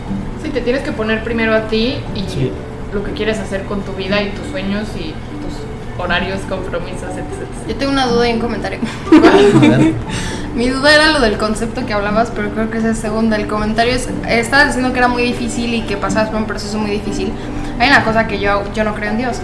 Sí, 0.44 0.50
te 0.50 0.62
tienes 0.62 0.82
que 0.82 0.92
poner 0.92 1.24
primero 1.24 1.54
a 1.54 1.68
ti 1.68 1.98
y 2.16 2.22
Sí. 2.22 2.52
lo 2.94 3.04
que 3.04 3.12
quieres 3.12 3.38
hacer 3.38 3.64
con 3.66 3.82
tu 3.82 3.92
vida 3.94 4.22
y 4.24 4.32
tus 4.32 4.48
sueños 4.48 4.88
y 4.96 5.10
tus 5.44 6.04
horarios, 6.04 6.40
compromisos, 6.50 7.12
etc. 7.12 7.68
Yo 7.68 7.76
tengo 7.76 7.92
una 7.92 8.08
duda 8.08 8.28
y 8.28 8.34
un 8.34 8.40
comentario. 8.40 8.80
Mi 10.60 10.68
duda 10.68 10.94
era 10.94 11.08
lo 11.14 11.22
del 11.22 11.38
concepto 11.38 11.86
que 11.86 11.94
hablabas, 11.94 12.34
pero 12.36 12.50
creo 12.50 12.70
que 12.70 12.80
esa 12.80 12.90
es 12.90 12.98
segunda. 12.98 13.38
El 13.38 13.48
comentario 13.48 13.94
es, 13.94 14.10
estabas 14.28 14.66
diciendo 14.68 14.92
que 14.92 15.00
era 15.00 15.08
muy 15.08 15.24
difícil 15.24 15.74
y 15.74 15.84
que 15.84 15.96
pasabas 15.96 16.28
por 16.28 16.38
un 16.38 16.48
proceso 16.48 16.78
muy 16.78 16.92
difícil. 16.92 17.32
Hay 17.80 17.88
una 17.88 18.04
cosa 18.04 18.28
que 18.28 18.42
yo, 18.42 18.64
yo 18.76 18.84
no 18.84 18.94
creo 18.94 19.12
en 19.12 19.20
Dios. 19.20 19.38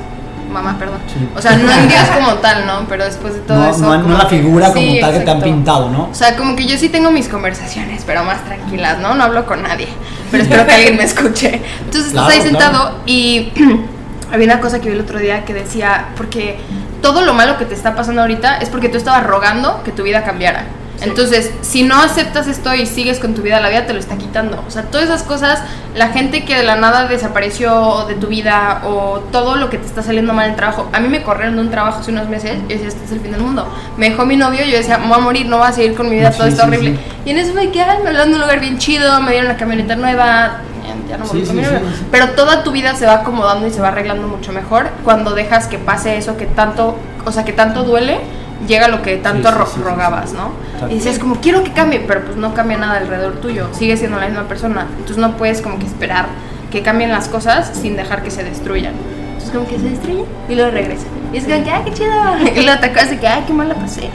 Mamá, 0.51 0.75
perdón. 0.77 0.99
Sí. 1.07 1.25
O 1.33 1.41
sea, 1.41 1.55
no 1.55 1.71
en 1.71 1.87
Dios 1.87 2.03
como 2.13 2.33
tal, 2.39 2.65
¿no? 2.67 2.81
Pero 2.89 3.05
después 3.05 3.33
de 3.33 3.39
todo 3.39 3.57
No, 3.59 3.69
eso... 3.69 3.79
no, 3.79 3.97
no 3.97 4.17
la 4.17 4.25
figura 4.25 4.67
como 4.73 4.81
Sí, 4.81 4.97
tal 4.99 5.13
que 5.13 5.19
te 5.19 5.31
han 5.31 5.37
exacto. 5.37 5.43
pintado, 5.45 5.89
¿no? 5.89 6.09
O 6.11 6.13
sea, 6.13 6.35
como 6.35 6.53
que 6.57 6.65
yo 6.65 6.77
sí 6.77 6.89
tengo 6.89 7.11
mis 7.11 7.29
conversaciones, 7.29 8.03
pero 8.05 8.25
más 8.25 8.43
tranquilas, 8.43 8.97
¿no? 8.99 9.15
No 9.15 9.23
hablo 9.23 9.45
con 9.45 9.63
nadie, 9.63 9.87
pero 10.31 10.43
espero 10.43 10.65
que 10.67 10.73
alguien 10.73 10.97
me 10.97 11.05
escuche. 11.05 11.61
Entonces 11.79 12.07
estás 12.07 12.25
Claro, 12.25 12.29
ahí 12.43 12.49
claro. 12.49 12.59
sentado 12.59 12.99
y 13.05 13.53
había 14.33 14.47
una 14.47 14.59
cosa 14.59 14.81
que 14.81 14.89
vi 14.89 14.95
el 14.95 15.01
otro 15.01 15.17
día 15.19 15.45
que 15.45 15.53
decía, 15.53 16.07
porque 16.17 16.57
todo 17.01 17.21
lo 17.21 17.33
malo 17.33 17.57
que 17.57 17.63
te 17.63 17.73
está 17.73 17.95
pasando 17.95 18.19
ahorita 18.19 18.57
es 18.57 18.67
porque 18.67 18.89
tú 18.89 18.97
estabas 18.97 19.23
rogando 19.25 19.81
que 19.85 19.93
tu 19.93 20.03
vida 20.03 20.21
cambiara. 20.25 20.65
Entonces, 21.01 21.51
si 21.61 21.83
no 21.83 21.95
aceptas 22.01 22.47
esto 22.47 22.73
y 22.73 22.85
sigues 22.85 23.19
con 23.19 23.33
tu 23.33 23.41
vida, 23.41 23.59
la 23.59 23.69
vida 23.69 23.85
te 23.85 23.93
lo 23.93 23.99
está 23.99 24.15
quitando. 24.17 24.63
O 24.67 24.71
sea, 24.71 24.83
todas 24.83 25.05
esas 25.07 25.23
cosas, 25.23 25.61
la 25.93 26.09
gente 26.09 26.45
que 26.45 26.55
de 26.55 26.63
la 26.63 26.75
nada 26.77 27.05
desapareció 27.07 28.05
de 28.07 28.15
tu 28.15 28.27
vida 28.27 28.81
o 28.85 29.19
todo 29.31 29.55
lo 29.57 29.69
que 29.69 29.77
te 29.77 29.85
está 29.85 30.01
saliendo 30.03 30.33
mal 30.33 30.45
en 30.45 30.51
el 30.51 30.55
trabajo. 30.57 30.89
A 30.93 30.99
mí 30.99 31.07
me 31.09 31.21
corrieron 31.21 31.55
de 31.55 31.61
un 31.61 31.69
trabajo 31.69 31.99
hace 31.99 32.11
unos 32.11 32.29
meses 32.29 32.57
y 32.69 32.73
decía, 32.73 32.87
este 32.87 33.03
es 33.05 33.11
el 33.11 33.19
fin 33.19 33.31
del 33.31 33.41
mundo. 33.41 33.67
Me 33.97 34.09
dejó 34.09 34.25
mi 34.25 34.37
novio 34.37 34.65
y 34.65 34.71
yo 34.71 34.77
decía, 34.77 34.97
me 34.97 35.07
voy 35.07 35.17
a 35.17 35.21
morir, 35.21 35.45
no 35.47 35.57
voy 35.57 35.67
a 35.67 35.71
seguir 35.73 35.95
con 35.95 36.09
mi 36.09 36.15
vida, 36.15 36.31
Sí, 36.31 36.37
todo 36.37 36.47
está 36.47 36.63
sí, 36.63 36.67
horrible. 36.69 36.91
sí. 36.95 36.99
Y 37.25 37.29
en 37.31 37.37
eso 37.39 37.53
me 37.53 37.69
quedé, 37.71 37.85
me 38.03 38.09
hablando 38.09 38.25
de 38.29 38.33
un 38.35 38.41
lugar 38.41 38.59
bien 38.59 38.77
chido, 38.77 39.19
me 39.21 39.31
dieron 39.31 39.49
la 39.49 39.57
camioneta 39.57 39.95
nueva, 39.95 40.61
ya, 41.09 41.17
no 41.17 41.25
Sí, 41.25 41.45
sí, 41.45 41.51
mi 41.53 41.63
sí, 41.63 41.71
novio. 41.71 41.79
sí. 41.89 42.05
Pero 42.09 42.29
toda 42.31 42.63
tu 42.63 42.71
vida 42.71 42.95
se 42.95 43.05
va 43.05 43.15
acomodando 43.15 43.67
y 43.67 43.71
se 43.71 43.81
va 43.81 43.89
arreglando 43.89 44.27
mucho 44.27 44.53
mejor 44.53 44.89
cuando 45.03 45.31
dejas 45.35 45.67
que 45.67 45.77
pase 45.77 46.17
eso 46.17 46.37
que 46.37 46.45
tanto, 46.45 46.95
o 47.25 47.31
sea, 47.31 47.43
que 47.43 47.53
tanto 47.53 47.83
duele, 47.83 48.19
llega 48.67 48.87
lo 48.87 49.01
que 49.01 49.17
tanto 49.17 49.49
Sí, 49.49 49.53
sí, 49.53 49.59
ro- 49.59 49.65
sí, 49.67 49.73
sí, 49.75 49.81
rogabas, 49.83 50.29
sí. 50.31 50.35
¿no? 50.37 50.51
Exacto. 50.73 50.91
Y 50.91 50.97
dices 50.97 51.19
como, 51.19 51.35
quiero 51.41 51.63
que 51.63 51.71
cambie, 51.73 51.99
pero 52.07 52.21
pues 52.25 52.37
no 52.37 52.53
cambia 52.53 52.77
nada 52.77 52.97
alrededor 52.97 53.33
tuyo, 53.41 53.67
sigue 53.73 53.97
siendo 53.97 54.19
la 54.19 54.27
misma 54.27 54.43
persona. 54.47 54.87
Entonces 54.91 55.17
no 55.17 55.37
puedes 55.37 55.61
como 55.61 55.77
que 55.79 55.85
esperar 55.85 56.25
que 56.71 56.81
cambien 56.81 57.11
las 57.11 57.27
cosas 57.27 57.71
sin 57.79 57.95
dejar 57.95 58.23
que 58.23 58.31
se 58.31 58.43
destruyan. 58.43 58.93
Entonces 59.33 59.51
como 59.51 59.67
que 59.67 59.77
se 59.77 59.89
destruyen 59.89 60.25
y 60.49 60.55
luego 60.55 60.71
regresan. 60.71 61.07
Y 61.33 61.37
es 61.37 61.43
como 61.45 61.63
que, 61.63 61.71
ay, 61.71 61.81
qué 61.85 61.93
chido. 61.93 62.11
Y 62.55 62.63
luego 62.63 62.79
te 62.79 62.85
acuerdas 62.87 63.09
de 63.09 63.19
que, 63.19 63.27
ay, 63.27 63.43
qué 63.47 63.53
mal 63.53 63.67
la 63.69 63.75
pasé. 63.75 64.09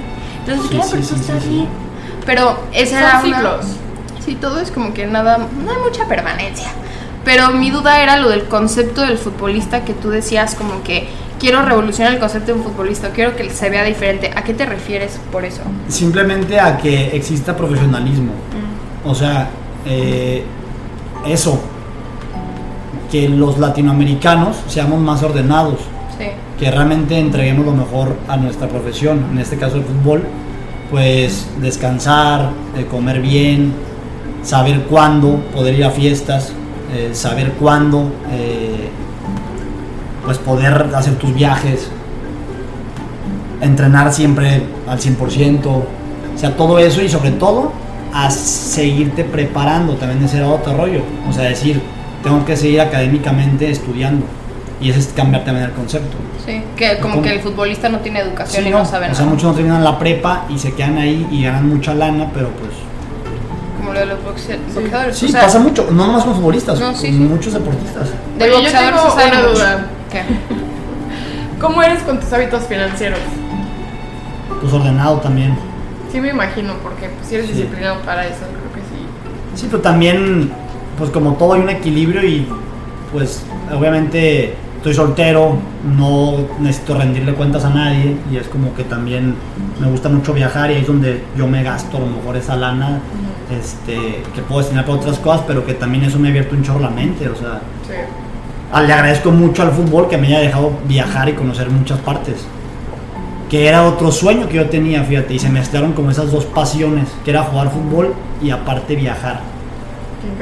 Entonces, 0.47 0.71
¿qué? 0.71 0.83
sí, 0.83 0.89
pero 0.91 1.03
sí, 1.03 1.09
tú 1.09 1.15
sí, 1.17 1.21
estás 1.21 1.43
sí. 1.43 1.49
bien. 1.51 1.69
Pero 2.27 2.61
esa 2.73 2.91
Son 2.91 2.99
era 2.99 3.11
una- 3.21 3.23
ciclos. 3.61 3.67
Sí, 4.25 4.35
todo 4.35 4.61
es 4.61 4.71
como 4.71 4.93
que 4.93 5.07
nada, 5.07 5.39
no 5.39 5.71
hay 5.71 5.79
mucha 5.79 6.07
permanencia. 6.07 6.69
Pero 7.25 7.51
mi 7.51 7.71
duda 7.71 8.03
era 8.03 8.17
lo 8.17 8.29
del 8.31 8.45
concepto 8.45 9.03
del 9.03 9.19
futbolista 9.19 9.85
que 9.85 9.93
tú 9.95 10.11
decías 10.11 10.55
como 10.55 10.83
que 10.83 11.09
quiero 11.41 11.63
revolucionar 11.63 12.13
el 12.13 12.21
concepto 12.21 12.53
de 12.53 12.59
un 12.59 12.65
futbolista, 12.65 13.11
quiero 13.11 13.35
que 13.35 13.49
se 13.51 13.71
vea 13.71 13.83
diferente. 13.83 14.31
¿A 14.37 14.45
qué 14.45 14.55
te 14.55 14.67
refieres 14.67 15.19
por 15.33 15.45
eso? 15.45 15.63
Simplemente 15.89 16.61
a 16.61 16.77
que 16.77 17.17
exista 17.17 17.57
profesionalismo. 17.57 18.33
O 19.05 19.15
sea, 19.15 19.49
eh, 19.87 20.45
eso, 21.27 21.59
que 23.11 23.29
los 23.29 23.59
latinoamericanos 23.59 24.57
seamos 24.69 25.01
más 25.01 25.23
ordenados, 25.23 25.79
Sí. 26.19 26.27
que 26.59 26.71
realmente 26.71 27.19
entreguemos 27.19 27.65
lo 27.65 27.73
mejor 27.73 28.15
a 28.29 28.37
nuestra 28.37 28.69
profesión, 28.69 29.25
en 29.33 29.39
este 29.39 29.57
caso 29.57 29.77
el 29.77 29.85
fútbol, 29.85 30.23
pues 30.91 31.47
descansar, 31.63 32.51
eh, 32.77 32.85
comer 32.91 33.21
bien, 33.23 33.73
saber 34.43 34.83
cuándo 34.83 35.37
poder 35.55 35.75
ir 35.75 35.85
a 35.85 35.91
fiestas, 35.91 36.53
eh, 36.95 37.11
saber 37.15 37.53
cuándo 37.53 38.13
pues 40.31 40.39
poder 40.39 40.91
hacer 40.95 41.17
tus 41.17 41.35
viajes, 41.35 41.91
entrenar 43.61 44.13
siempre 44.13 44.63
al 44.89 44.97
100%, 45.01 45.67
o 45.67 45.85
sea, 46.37 46.55
todo 46.57 46.79
eso 46.79 47.03
y 47.03 47.09
sobre 47.09 47.33
todo 47.33 47.73
a 48.15 48.31
seguirte 48.31 49.25
preparando, 49.25 49.95
también 49.95 50.23
ese 50.23 50.37
era 50.37 50.47
otro 50.49 50.77
rollo, 50.77 51.03
o 51.29 51.33
sea, 51.33 51.49
decir, 51.49 51.83
tengo 52.23 52.45
que 52.45 52.57
seguir 52.57 52.81
académicamente 52.81 53.69
estudiando 53.73 54.25
y 54.81 54.91
ese 54.91 55.01
es 55.01 55.07
cambiar 55.09 55.43
también 55.45 55.67
el 55.67 55.73
concepto. 55.73 56.17
Sí, 56.47 56.63
que 56.77 56.99
como 56.99 57.15
¿Cómo? 57.15 57.23
que 57.25 57.33
el 57.33 57.41
futbolista 57.41 57.89
no 57.89 57.99
tiene 57.99 58.21
educación 58.21 58.63
Sí, 58.63 58.69
y 58.69 58.73
no, 58.73 58.79
no 58.79 58.85
sabe 58.85 59.07
o 59.07 59.09
nada. 59.09 59.15
sea, 59.17 59.27
muchos 59.27 59.43
no 59.51 59.55
terminan 59.55 59.83
la 59.83 59.99
prepa 59.99 60.45
y 60.49 60.57
se 60.61 60.73
quedan 60.75 60.97
ahí 60.97 61.27
y 61.33 61.43
ganan 61.43 61.69
mucha 61.69 61.93
lana, 61.93 62.31
pero 62.33 62.51
pues 62.51 62.71
Como 63.79 63.93
lo 63.95 63.99
de 63.99 64.07
los 64.07 64.19
boxe- 64.21 64.59
boxeadores. 64.75 65.17
sí, 65.19 65.27
o 65.27 65.29
sea, 65.29 65.41
pasa 65.43 65.59
mucho, 65.59 65.89
no 65.91 66.07
nomás 66.07 66.23
con 66.23 66.37
futbolistas, 66.37 66.79
No, 66.79 66.95
sí, 66.95 67.09
con 67.09 67.17
sí. 67.19 67.25
muchos 67.25 67.53
deportistas. 67.53 68.09
Del 68.39 68.49
Oye, 68.53 68.53
yo 68.53 68.63
boxeador 68.63 68.95
tengo 68.95 69.15
una 69.15 69.25
mucho. 69.49 69.53
duda. 69.59 69.87
¿Qué? 70.11 70.23
¿Cómo 71.61 71.83
eres 71.83 72.03
con 72.03 72.19
tus 72.21 72.33
hábitos 72.33 72.65
financieros? 72.65 73.19
Pues 74.61 74.73
ordenado 74.73 75.19
también. 75.19 75.55
Sí 76.11 76.21
me 76.21 76.31
imagino, 76.31 76.75
porque 76.83 77.09
pues, 77.09 77.29
si 77.29 77.35
eres 77.37 77.47
Sí. 77.49 77.53
disciplinado 77.55 78.01
para 78.03 78.27
eso, 78.27 78.41
creo 78.41 78.73
que 78.75 78.81
sí. 78.81 79.61
Sí, 79.63 79.67
pero 79.71 79.83
también, 79.83 80.51
pues 80.99 81.11
como 81.11 81.35
todo 81.35 81.55
hay 81.55 81.61
un 81.61 81.71
equilibrio 81.71 82.25
y 82.25 82.47
pues 83.13 83.43
obviamente 83.73 84.55
estoy 84.77 84.95
soltero, 84.95 85.57
no 85.97 86.37
necesito 86.59 86.97
rendirle 86.97 87.35
cuentas 87.35 87.65
a 87.65 87.71
nadie 87.71 88.17
y 88.33 88.37
es 88.39 88.49
como 88.49 88.75
que 88.75 88.85
también 88.85 89.35
me 89.79 89.89
gusta 89.89 90.09
mucho 90.09 90.33
viajar 90.33 90.71
y 90.71 90.75
ahí 90.75 90.81
es 90.81 90.87
donde 90.87 91.23
yo 91.37 91.47
me 91.47 91.63
gasto 91.63 91.99
a 91.99 92.01
lo 92.01 92.07
mejor 92.07 92.37
esa 92.37 92.57
lana 92.57 93.01
este, 93.51 94.23
que 94.35 94.41
puedo 94.43 94.61
destinar 94.63 94.87
para 94.87 94.99
otras 94.99 95.19
cosas, 95.19 95.43
pero 95.47 95.67
que 95.67 95.75
también 95.75 96.05
eso 96.05 96.19
me 96.19 96.29
ha 96.29 96.31
abierto 96.31 96.55
un 96.57 96.63
chorro 96.63 96.81
la 96.81 96.91
mente, 96.91 97.29
o 97.29 97.37
sea, 97.37 97.61
Sí. 97.87 97.95
Ah, 98.73 98.83
Le 98.83 98.93
agradezco 98.93 99.31
mucho 99.31 99.63
al 99.63 99.73
fútbol 99.73 100.09
que 100.09 100.17
me 100.17 100.29
haya 100.29 100.41
dejado 100.41 100.73
viajar 100.87 101.29
y 101.29 101.33
conocer 101.33 101.69
muchas 101.71 101.99
partes. 102.01 102.37
Que 103.49 103.67
era 103.67 103.85
otro 103.85 104.13
sueño 104.13 104.49
que 104.49 104.57
yo 104.57 104.69
tenía, 104.69 105.03
fíjate, 105.03 105.35
y 105.35 105.39
se 105.41 105.49
mezclaron 105.49 105.93
como 105.93 106.11
esas 106.11 106.31
dos 106.31 106.45
pasiones, 106.47 107.09
que 107.25 107.31
era 107.33 107.43
jugar 107.43 107.71
fútbol 107.71 108.15
y 108.41 108.51
aparte 108.51 108.95
viajar. 108.95 109.41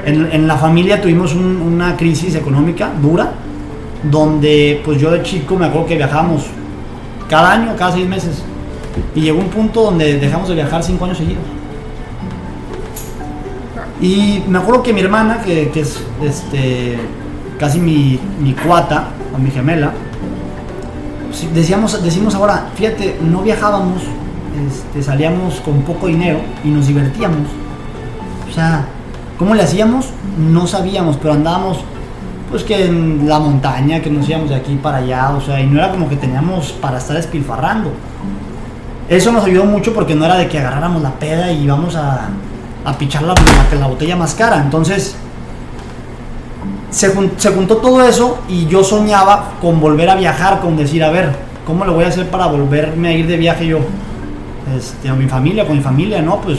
En, 0.04 0.28
en 0.32 0.46
la 0.46 0.56
familia 0.56 1.00
tuvimos 1.00 1.34
un- 1.34 1.62
una 1.62 1.96
crisis 1.96 2.34
económica 2.34 2.90
dura, 3.00 3.32
donde 4.02 4.82
pues 4.84 5.00
yo 5.00 5.10
de 5.10 5.22
chico 5.22 5.56
me 5.56 5.66
acuerdo 5.66 5.86
que 5.86 5.96
viajábamos 5.96 6.44
cada 7.30 7.52
año, 7.52 7.74
cada 7.78 7.92
seis 7.92 8.06
meses. 8.06 8.42
Y 9.14 9.22
llegó 9.22 9.38
un 9.38 9.48
punto 9.48 9.82
donde 9.84 10.18
dejamos 10.18 10.48
de 10.48 10.54
viajar 10.56 10.82
cinco 10.82 11.04
años 11.06 11.16
seguidos. 11.18 11.44
Y 14.00 14.42
me 14.48 14.58
acuerdo 14.58 14.82
que 14.82 14.92
mi 14.92 15.00
hermana, 15.00 15.40
que, 15.42 15.70
que 15.70 15.80
es 15.80 15.98
este, 16.22 16.98
casi 17.58 17.78
mi, 17.78 18.18
mi 18.40 18.54
cuata 18.54 19.08
o 19.34 19.38
mi 19.38 19.50
gemela, 19.50 19.92
decíamos, 21.54 22.02
decimos 22.02 22.34
ahora, 22.34 22.68
fíjate, 22.74 23.18
no 23.22 23.42
viajábamos, 23.42 24.02
este, 24.66 25.02
salíamos 25.02 25.60
con 25.60 25.82
poco 25.82 26.06
dinero 26.06 26.40
y 26.64 26.68
nos 26.68 26.86
divertíamos. 26.86 27.48
O 28.48 28.52
sea, 28.52 28.86
¿cómo 29.38 29.54
le 29.54 29.62
hacíamos? 29.62 30.10
No 30.38 30.66
sabíamos, 30.66 31.16
pero 31.16 31.34
andábamos, 31.34 31.78
pues 32.50 32.64
que 32.64 32.86
en 32.86 33.28
la 33.28 33.38
montaña, 33.38 34.00
que 34.00 34.10
nos 34.10 34.28
íbamos 34.28 34.48
de 34.48 34.56
aquí 34.56 34.76
para 34.76 34.98
allá, 34.98 35.30
o 35.30 35.40
sea, 35.40 35.60
y 35.60 35.66
no 35.66 35.78
era 35.78 35.90
como 35.90 36.08
que 36.08 36.16
teníamos 36.16 36.72
para 36.72 36.98
estar 36.98 37.16
despilfarrando. 37.16 37.92
Eso 39.08 39.32
nos 39.32 39.44
ayudó 39.44 39.64
mucho 39.64 39.94
porque 39.94 40.14
no 40.14 40.24
era 40.24 40.36
de 40.36 40.48
que 40.48 40.58
agarráramos 40.58 41.02
la 41.02 41.12
peda 41.12 41.50
y 41.50 41.64
íbamos 41.64 41.96
a, 41.96 42.28
a 42.84 42.98
pichar 42.98 43.22
la, 43.22 43.34
la, 43.34 43.78
la 43.78 43.86
botella 43.86 44.16
más 44.16 44.34
cara. 44.34 44.60
Entonces, 44.62 45.16
se, 46.90 47.08
jun- 47.14 47.32
se 47.36 47.50
juntó 47.50 47.76
todo 47.78 48.02
eso 48.02 48.38
y 48.48 48.66
yo 48.66 48.82
soñaba 48.84 49.52
con 49.60 49.80
volver 49.80 50.10
a 50.10 50.16
viajar, 50.16 50.60
con 50.60 50.76
decir, 50.76 51.02
a 51.04 51.10
ver, 51.10 51.30
¿cómo 51.66 51.84
le 51.84 51.92
voy 51.92 52.04
a 52.04 52.08
hacer 52.08 52.26
para 52.28 52.46
volverme 52.46 53.08
a 53.08 53.12
ir 53.12 53.26
de 53.26 53.36
viaje 53.36 53.66
yo? 53.66 53.78
Este, 54.76 55.08
a 55.08 55.14
mi 55.14 55.26
familia, 55.26 55.66
con 55.66 55.76
mi 55.76 55.82
familia, 55.82 56.20
¿no? 56.22 56.40
Pues 56.40 56.58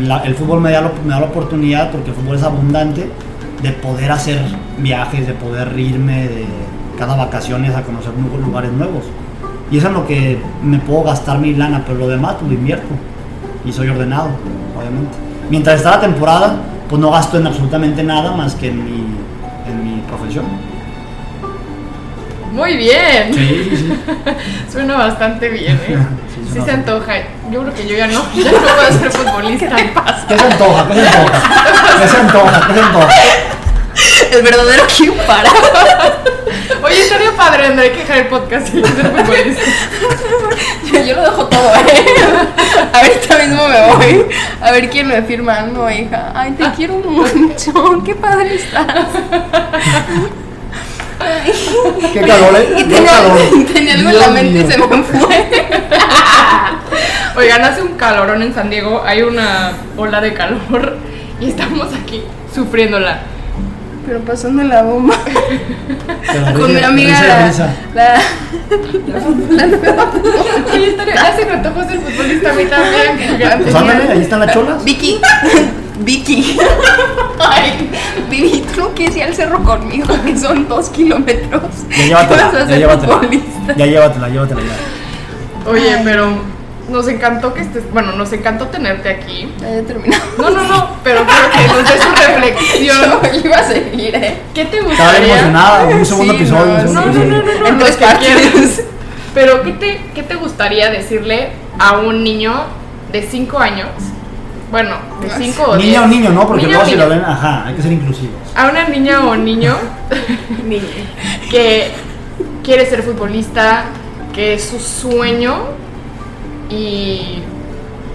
la- 0.00 0.18
el 0.24 0.34
fútbol 0.34 0.60
me 0.60 0.70
da, 0.72 0.80
la- 0.82 0.92
me 1.04 1.10
da 1.10 1.20
la 1.20 1.26
oportunidad, 1.26 1.90
porque 1.90 2.10
el 2.10 2.16
fútbol 2.16 2.36
es 2.36 2.42
abundante, 2.42 3.10
de 3.62 3.70
poder 3.72 4.12
hacer 4.12 4.40
viajes, 4.78 5.26
de 5.26 5.32
poder 5.32 5.76
irme 5.78 6.28
de 6.28 6.44
cada 6.98 7.16
vacaciones 7.16 7.74
a 7.74 7.82
conocer 7.82 8.12
nuevos 8.16 8.40
lugares 8.46 8.70
nuevos. 8.72 9.04
Y 9.70 9.78
eso 9.78 9.88
es 9.88 9.92
lo 9.94 10.06
que 10.06 10.38
me 10.62 10.78
puedo 10.78 11.02
gastar 11.04 11.38
mi 11.38 11.54
lana, 11.54 11.82
pero 11.86 11.98
lo 11.98 12.08
demás 12.08 12.34
pues 12.38 12.52
lo 12.52 12.58
invierto. 12.58 12.86
Y 13.64 13.72
soy 13.72 13.88
ordenado, 13.88 14.28
obviamente. 14.78 15.16
Mientras 15.50 15.76
está 15.76 15.90
la 15.92 16.00
temporada, 16.00 16.56
pues 16.88 17.00
no 17.00 17.10
gasto 17.10 17.38
en 17.38 17.46
absolutamente 17.48 18.02
nada 18.04 18.30
más 18.32 18.54
que 18.54 18.68
en 18.68 18.84
mi 18.84 19.06
profesión. 20.06 20.44
Muy 22.52 22.76
bien. 22.76 23.34
Sí, 23.34 23.70
sí. 23.70 23.92
Suena 24.72 24.96
bastante 24.96 25.48
bien, 25.48 25.78
¿eh? 25.88 25.98
Sí, 26.52 26.60
se 26.64 26.70
antoja. 26.70 27.14
Yo 27.50 27.62
creo 27.62 27.74
que 27.74 27.86
yo 27.86 27.96
ya 27.96 28.06
no, 28.06 28.24
ya 28.34 28.52
no 28.52 28.58
puedo 28.58 28.98
ser 28.98 29.10
futbolista. 29.10 29.76
¿Qué 30.28 30.38
se 30.38 30.46
antoja? 30.46 30.88
¿Qué 30.88 30.94
se 30.94 31.06
antoja? 31.06 31.42
¿Qué 32.00 32.08
se 32.08 32.16
antoja? 32.16 32.66
¿Qué 32.66 32.74
se 32.74 32.80
antoja? 32.80 33.08
El 34.32 34.42
verdadero 34.42 34.84
Q 34.86 35.14
para. 35.26 35.50
Oye, 36.82 37.00
estaría 37.00 37.32
padre, 37.36 37.66
André, 37.66 37.92
que 37.92 37.98
dejar 37.98 38.18
el 38.18 38.26
podcast 38.26 38.68
y 38.68 38.82
ser 38.82 39.10
futbolista. 39.10 39.62
Yo, 41.06 41.14
lo 41.14 41.22
dejo 41.22 41.46
todo, 41.46 41.74
¿eh? 41.76 42.04
Ahorita 42.92 43.38
mismo 43.38 43.68
me 43.68 43.94
voy. 43.94 44.26
A 44.60 44.72
ver 44.72 44.90
quién 44.90 45.06
me 45.06 45.22
firma. 45.22 45.62
No, 45.62 45.88
hija. 45.88 46.32
Ay, 46.34 46.52
te 46.52 46.64
quiero 46.72 46.94
mucho. 46.94 48.02
Qué 48.04 48.14
padre 48.16 48.56
estás. 48.56 49.06
¿Qué 52.12 52.20
calor, 52.22 52.56
eh? 52.56 52.68
Y 52.72 52.82
¿Qué 52.82 52.94
tenía, 52.94 53.10
calor? 53.10 53.38
tenía 53.72 53.94
algo 53.94 54.10
en 54.10 54.18
la 54.18 54.28
mente 54.28 54.52
mío. 54.52 54.66
y 54.66 54.72
se 54.72 54.78
me 54.78 55.02
fue. 55.02 55.46
Oigan, 57.36 57.64
hace 57.64 57.82
un 57.82 57.94
calorón 57.94 58.42
en 58.42 58.54
San 58.54 58.70
Diego, 58.70 59.02
hay 59.04 59.22
una 59.22 59.72
ola 59.96 60.20
de 60.20 60.32
calor 60.34 60.96
y 61.40 61.50
estamos 61.50 61.88
aquí 61.94 62.22
sufriéndola. 62.52 63.20
Pero 64.06 64.20
pasando 64.20 64.62
la 64.62 64.82
bomba. 64.82 65.16
Pero 66.32 66.58
Con 66.58 66.74
mi 66.74 66.80
amiga. 66.80 67.20
La, 67.20 67.52
la, 67.94 68.20
la 69.56 69.66
nueva 69.66 70.06
ya 71.04 71.36
se 71.36 71.44
me 71.44 71.52
antojó 71.52 71.84
ser 71.84 72.00
futbolista 72.00 72.50
a 72.50 72.54
mí 72.54 72.64
también. 72.64 73.62
Pues 73.62 73.74
ándale, 73.74 74.12
ahí 74.12 74.20
están 74.20 74.40
las 74.40 74.52
cholas. 74.52 74.84
Vicky. 74.84 75.20
Vicky. 76.00 76.58
Ay, 77.38 77.90
Vivi, 78.30 78.64
tú 78.74 78.80
no 78.82 78.88
quieres 78.90 79.16
ir 79.16 79.22
al 79.24 79.34
cerro 79.34 79.62
conmigo, 79.62 80.06
que 80.24 80.36
son 80.36 80.68
dos 80.68 80.90
kilómetros. 80.90 81.62
Ya 81.90 82.04
llévatela, 82.06 82.66
ya 82.68 82.76
llévatela. 82.76 83.20
Ya 83.76 83.86
llévatela, 83.86 84.28
llévatela 84.28 84.60
ya. 84.60 85.70
Oye, 85.70 85.98
pero 86.04 86.38
nos 86.88 87.08
encantó 87.08 87.52
que 87.54 87.62
estés. 87.62 87.90
Bueno, 87.92 88.12
nos 88.12 88.32
encantó 88.32 88.66
tenerte 88.68 89.08
aquí. 89.08 89.52
Ya 89.60 89.68
he 89.76 89.82
terminado. 89.82 90.22
No, 90.38 90.50
no, 90.50 90.62
no, 90.64 90.90
pero 91.02 91.24
quiero 91.26 91.50
que 91.50 91.68
nos 91.82 91.90
des 91.90 92.00
tu 92.00 92.14
reflexión. 92.14 92.96
Yo 93.34 93.40
iba 93.44 93.56
a 93.56 93.64
seguir, 93.64 94.14
¿eh? 94.14 94.38
¿Qué 94.54 94.64
te 94.66 94.78
Estaba 94.78 94.90
gustaría? 94.94 95.20
bien 95.20 95.30
emocionada, 95.38 95.84
un 95.86 96.06
segundo 96.06 96.32
Sí, 96.32 96.38
episodio. 96.38 96.74
un 96.74 96.94
No, 96.94 97.06
no, 97.06 97.12
no, 97.12 97.42
no, 97.42 97.60
no, 97.60 97.66
En 97.66 97.78
tres 97.78 97.96
partes. 97.96 98.84
Pero, 99.34 99.62
¿qué 99.62 99.72
te, 99.72 100.00
¿qué 100.14 100.22
te 100.22 100.34
gustaría 100.34 100.90
decirle 100.90 101.50
a 101.78 101.98
un 101.98 102.24
niño 102.24 102.54
de 103.12 103.22
5 103.22 103.58
años? 103.58 103.88
bueno, 104.70 104.96
de 105.20 105.30
5 105.30 105.62
o 105.62 105.76
10. 105.76 105.86
Niña 105.86 106.02
o 106.02 106.06
niño, 106.08 106.30
¿no? 106.30 106.46
Porque 106.46 106.66
luego 106.66 106.84
si 106.84 106.96
lo 106.96 107.08
ven, 107.08 107.22
ajá, 107.24 107.66
hay 107.66 107.74
que 107.74 107.82
ser 107.82 107.92
inclusivos. 107.92 108.34
A 108.56 108.68
una 108.68 108.88
niña 108.88 109.24
o 109.24 109.36
niño 109.36 109.76
que 111.50 111.90
quiere 112.64 112.86
ser 112.86 113.02
futbolista, 113.02 113.84
que 114.34 114.54
es 114.54 114.64
su 114.64 114.78
sueño 114.80 115.56
y 116.70 117.40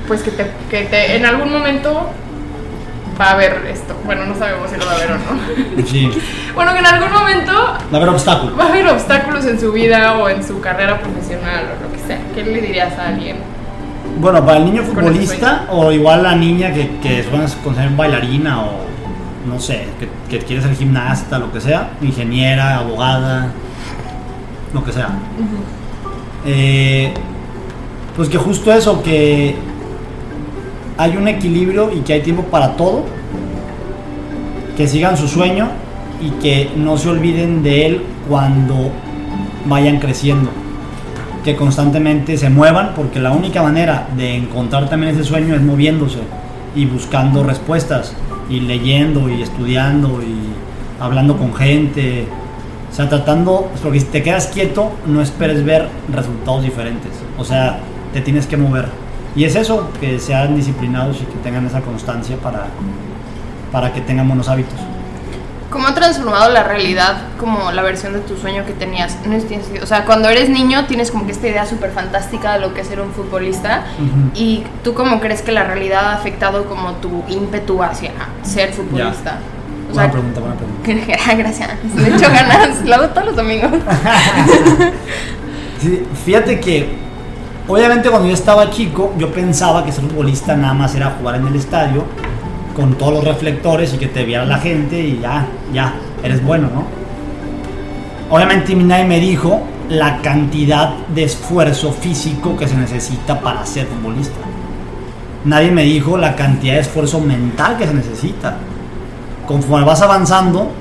pues 0.08 0.22
que, 0.24 0.32
te, 0.32 0.52
que 0.70 0.84
te- 0.86 1.16
en 1.16 1.26
algún 1.26 1.52
momento 1.52 2.10
va 3.20 3.26
a 3.28 3.32
haber 3.34 3.66
esto. 3.72 3.96
Bueno, 4.06 4.26
no 4.26 4.36
sabemos 4.36 4.70
si 4.70 4.78
lo 4.78 4.86
va 4.86 4.94
a 4.94 4.98
ver 4.98 5.12
o 5.12 5.16
no. 5.16 5.84
Sí. 5.88 6.10
Bueno, 6.56 6.74
que 6.74 6.80
en 6.80 6.86
algún 6.86 7.12
momento 7.12 7.52
Va 7.54 7.94
a 7.94 7.96
haber 7.98 8.10
obstáculos. 8.10 8.58
va 8.60 8.64
a 8.66 8.68
haber 8.70 8.88
obstáculos 8.88 9.46
en 9.46 9.60
su 9.60 9.72
vida 9.72 10.18
o 10.18 10.28
en 10.30 10.44
su 10.44 10.60
carrera 10.60 11.00
profesional 11.00 11.66
o 11.80 11.84
lo 11.88 11.94
que 11.94 12.00
sea. 12.08 12.20
¿Qué 12.36 12.44
le 12.44 12.62
dirías 12.62 12.98
a 12.98 13.08
alguien? 13.10 13.38
Bueno, 14.20 14.44
para 14.46 14.58
el 14.58 14.66
niño 14.66 14.84
futbolista 14.84 15.66
o 15.70 15.92
igual 15.92 16.24
la 16.24 16.36
niña 16.36 16.74
que, 16.74 16.98
que 17.02 17.24
suena 17.24 17.46
con 17.64 17.76
ser 17.76 17.90
bailarina 17.92 18.62
o 18.66 18.72
no 19.48 19.60
sé, 19.60 19.86
que, 20.00 20.10
que 20.40 20.46
quiere 20.46 20.62
ser 20.62 20.76
gimnasta, 20.76 21.40
lo 21.40 21.52
que 21.52 21.62
sea, 21.62 21.92
ingeniera, 22.02 22.78
abogada, 22.80 23.48
lo 24.74 24.84
que 24.84 24.92
sea. 24.92 25.10
Eh, 26.46 27.14
pues 28.22 28.30
que 28.30 28.38
justo 28.38 28.72
eso, 28.72 29.02
que 29.02 29.56
hay 30.96 31.18
un 31.18 31.28
equilibrio 31.28 31.92
y 31.92 32.02
que 32.02 32.14
hay 32.14 32.22
tiempo 32.22 32.44
para 32.44 32.76
todo, 32.76 33.04
que 34.78 34.88
sigan 34.88 35.18
su 35.18 35.28
sueño 35.28 35.70
y 36.22 36.30
que 36.40 36.70
no 36.76 37.00
se 37.00 37.10
olviden 37.10 37.64
de 37.64 37.88
él 37.88 38.02
cuando 38.30 38.92
vayan 39.66 39.98
creciendo 39.98 40.52
que 41.44 41.56
constantemente 41.56 42.38
se 42.38 42.52
muevan, 42.52 42.94
porque 42.96 43.20
la 43.20 43.32
única 43.32 43.64
manera 43.64 44.08
de 44.16 44.36
encontrar 44.36 44.88
también 44.88 45.16
ese 45.16 45.24
sueño 45.24 45.56
es 45.56 45.62
moviéndose 45.64 46.20
y 46.76 46.86
buscando 46.86 47.42
respuestas 47.42 48.16
y 48.52 48.60
leyendo 48.60 49.32
y 49.32 49.42
estudiando 49.42 50.22
y 50.22 51.02
hablando 51.02 51.38
con 51.38 51.56
gente. 51.56 52.28
O 52.92 52.94
sea, 52.94 53.10
tratando, 53.10 53.72
porque 53.82 54.00
si 54.00 54.06
te 54.06 54.22
quedas 54.22 54.46
quieto, 54.46 54.92
no 55.08 55.24
esperes 55.24 55.66
ver 55.66 55.88
resultados 56.14 56.62
diferentes. 56.62 57.14
O 57.40 57.44
sea, 57.44 57.80
te 58.14 58.22
tienes 58.22 58.48
que 58.48 58.58
mover. 58.58 58.90
Y 59.36 59.46
es 59.46 59.56
eso, 59.56 59.90
que 60.00 60.20
sean 60.20 60.56
disciplinados 60.56 61.18
y 61.22 61.26
que 61.26 61.38
tengan 61.44 61.66
esa 61.66 61.82
constancia 61.82 62.38
para, 62.38 62.68
para 63.72 63.94
que 63.94 64.02
tengan 64.02 64.28
buenos 64.28 64.50
hábitos. 64.50 64.80
¿Cómo 65.70 65.88
ha 65.88 65.94
transformado 65.94 66.52
la 66.52 66.64
realidad 66.64 67.22
como 67.40 67.72
la 67.72 67.82
versión 67.82 68.12
de 68.12 68.20
tu 68.20 68.36
sueño 68.36 68.66
que 68.66 68.74
tenías? 68.74 69.18
O 69.82 69.86
sea, 69.86 70.04
cuando 70.04 70.28
eres 70.28 70.50
niño 70.50 70.86
tienes 70.86 71.12
como 71.12 71.26
que 71.26 71.32
esta 71.32 71.48
idea 71.48 71.66
súper 71.66 71.92
fantástica 71.92 72.56
de 72.56 72.60
lo 72.60 72.74
que 72.74 72.82
es 72.82 72.88
ser 72.88 73.00
un 73.00 73.14
futbolista 73.14 73.86
Ujú. 73.98 74.32
y 74.36 74.66
tú 74.84 74.94
cómo 74.94 75.22
crees 75.22 75.42
que 75.42 75.54
la 75.54 75.64
realidad 75.64 76.08
ha 76.08 76.14
afectado 76.16 76.66
como 76.66 76.92
tu 76.96 77.24
ímpetu 77.30 77.82
hacia 77.82 78.12
ser 78.44 78.74
futbolista. 78.74 79.38
O 79.90 79.94
Buena 79.94 80.04
sea, 80.04 80.12
pregunta, 80.12 80.40
buena 80.42 80.56
pregunta. 80.56 81.34
gracias. 81.38 81.70
De 81.96 82.16
hecho 82.16 82.30
ganas, 82.30 82.82
lo 82.86 82.96
hago 82.96 83.08
todos 83.08 83.28
los 83.28 83.36
domingos. 83.38 83.72
Sí, 85.82 86.04
fíjate 86.26 86.60
que 86.60 86.96
obviamente 87.72 88.10
cuando 88.10 88.28
yo 88.28 88.34
estaba 88.34 88.70
chico 88.70 89.14
yo 89.18 89.32
pensaba 89.32 89.86
que 89.86 89.92
ser 89.92 90.04
futbolista 90.04 90.56
nada 90.56 90.74
más 90.74 90.94
era 90.96 91.12
jugar 91.12 91.36
en 91.36 91.48
el 91.48 91.56
estadio 91.56 92.04
con 92.76 92.96
todos 92.96 93.14
los 93.14 93.24
reflectores 93.24 93.94
y 93.94 93.98
que 93.98 94.08
te 94.08 94.24
viera 94.26 94.46
la 94.46 94.58
gente 94.58 95.00
y 95.00 95.20
ya, 95.22 95.46
ya, 95.74 95.94
eres 96.24 96.44
bueno, 96.44 96.70
¿no? 96.74 96.86
Obviamente 98.30 98.74
nadie 98.76 99.06
me 99.06 99.20
dijo 99.20 99.62
la 99.90 100.22
cantidad 100.22 100.96
de 101.14 101.24
esfuerzo 101.24 101.92
físico 101.92 102.56
que 102.56 102.68
se 102.68 102.76
necesita 102.76 103.42
para 103.42 103.66
ser 103.66 103.88
futbolista. 103.88 104.40
Nadie 105.44 105.72
me 105.72 105.84
dijo 105.84 106.18
la 106.18 106.36
cantidad 106.36 106.76
de 106.76 106.80
esfuerzo 106.80 107.20
mental 107.20 107.78
que 107.78 107.88
se 107.88 107.94
necesita. 107.94 108.58
Conforme 109.46 109.86
vas 109.86 110.02
avanzando, 110.02 110.72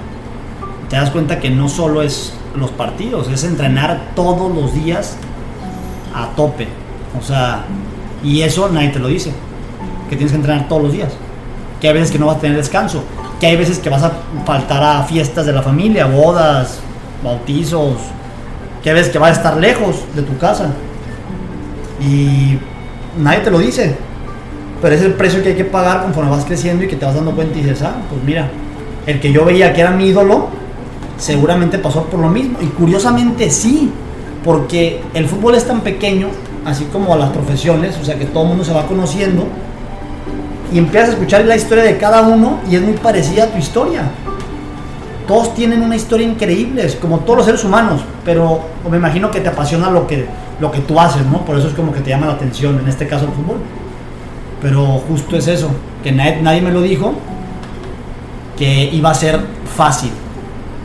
te 0.88 0.97
das 0.97 1.11
cuenta 1.11 1.41
que 1.41 1.51
no 1.51 1.68
solo 1.68 2.03
es 2.03 2.34
los 2.55 2.70
partidos, 2.70 3.28
es 3.28 3.43
entrenar 3.43 4.12
todos 4.14 4.55
los 4.55 4.72
días 4.74 5.16
a 6.15 6.29
tope. 6.37 6.69
O 7.19 7.23
sea, 7.23 7.65
y 8.23 8.43
eso 8.43 8.69
nadie 8.69 8.91
te 8.91 8.99
lo 8.99 9.09
dice, 9.09 9.33
que 10.09 10.17
tienes 10.17 10.33
que 10.33 10.37
entrenar 10.37 10.69
todos 10.69 10.83
los 10.83 10.93
días, 10.93 11.13
que 11.81 11.89
hay 11.89 11.95
veces 11.95 12.11
que 12.11 12.19
no 12.19 12.27
vas 12.27 12.37
a 12.37 12.41
tener 12.41 12.57
descanso, 12.57 13.03
que 13.41 13.47
hay 13.47 13.57
veces 13.57 13.79
que 13.79 13.89
vas 13.89 14.03
a 14.03 14.13
faltar 14.45 14.83
a 14.83 15.03
fiestas 15.05 15.47
de 15.47 15.53
la 15.53 15.63
familia, 15.63 16.07
bodas, 16.07 16.81
bautizos, 17.25 17.97
que 18.83 18.91
hay 18.91 18.97
veces 18.97 19.13
que 19.13 19.19
vas 19.19 19.31
a 19.31 19.35
estar 19.35 19.57
lejos 19.57 19.97
de 20.15 20.23
tu 20.23 20.37
casa. 20.39 20.73
Y 22.01 22.59
nadie 23.19 23.41
te 23.41 23.51
lo 23.51 23.59
dice, 23.59 23.97
pero 24.81 24.95
es 24.95 25.03
el 25.03 25.15
precio 25.15 25.43
que 25.43 25.51
hay 25.51 25.57
que 25.57 25.65
pagar 25.65 26.03
conforme 26.03 26.31
vas 26.31 26.45
creciendo 26.45 26.85
y 26.85 26.89
que 26.89 26.97
te 26.97 27.05
vas 27.05 27.15
dando 27.15 27.33
cuenta 27.33 27.59
y 27.59 27.63
dices, 27.63 27.83
ah, 27.83 27.97
pues 28.09 28.23
mira, 28.25 28.49
el 29.07 29.21
que 29.21 29.33
yo 29.33 29.45
veía 29.45 29.73
que 29.73 29.81
era 29.81 29.91
mi 29.91 30.07
ídolo, 30.07 30.49
seguramente 31.19 31.79
pasó 31.79 32.05
por 32.05 32.21
lo 32.21 32.29
mismo. 32.29 32.59
Y 32.61 32.67
curiosamente 32.67 33.51
sí, 33.51 33.91
porque 34.45 35.03
el 35.14 35.26
fútbol 35.26 35.55
es 35.55 35.66
tan 35.66 35.80
pequeño, 35.80 36.28
así 36.64 36.84
como 36.84 37.16
las 37.16 37.30
profesiones, 37.30 37.97
o 38.01 38.05
sea 38.05 38.18
que 38.18 38.26
todo 38.26 38.45
mundo 38.45 38.64
se 38.64 38.72
va 38.72 38.86
conociendo 38.86 39.47
y 40.72 40.78
empiezas 40.78 41.11
a 41.11 41.12
escuchar 41.12 41.45
la 41.45 41.57
historia 41.57 41.84
de 41.84 41.97
cada 41.97 42.22
uno 42.22 42.61
y 42.70 42.76
es 42.76 42.82
muy 42.82 42.95
parecida 42.95 43.45
a 43.45 43.47
tu 43.49 43.59
historia. 43.59 44.03
Todos 45.26 45.55
tienen 45.55 45.82
una 45.82 45.95
historia 45.95 46.26
increíble, 46.26 46.88
como 47.01 47.20
todos 47.20 47.38
los 47.38 47.47
seres 47.47 47.64
humanos, 47.64 48.03
pero 48.24 48.61
me 48.91 48.97
imagino 48.97 49.30
que 49.30 49.41
te 49.41 49.49
apasiona 49.49 49.91
lo 49.91 50.07
que, 50.07 50.26
lo 50.59 50.70
que 50.70 50.80
tú 50.80 50.99
haces, 50.99 51.24
¿no? 51.26 51.45
Por 51.45 51.57
eso 51.57 51.68
es 51.68 51.74
como 51.74 51.93
que 51.93 52.01
te 52.01 52.11
llama 52.11 52.26
la 52.26 52.32
atención, 52.32 52.78
en 52.80 52.88
este 52.88 53.07
caso 53.07 53.26
el 53.26 53.32
fútbol. 53.32 53.59
Pero 54.61 54.84
justo 55.09 55.36
es 55.36 55.47
eso, 55.47 55.70
que 56.03 56.12
nadie, 56.12 56.43
nadie 56.43 56.61
me 56.61 56.72
lo 56.72 56.82
dijo, 56.82 57.14
que 58.59 58.91
iba 58.93 59.11
a 59.11 59.14
ser 59.14 59.41
fácil, 59.76 60.11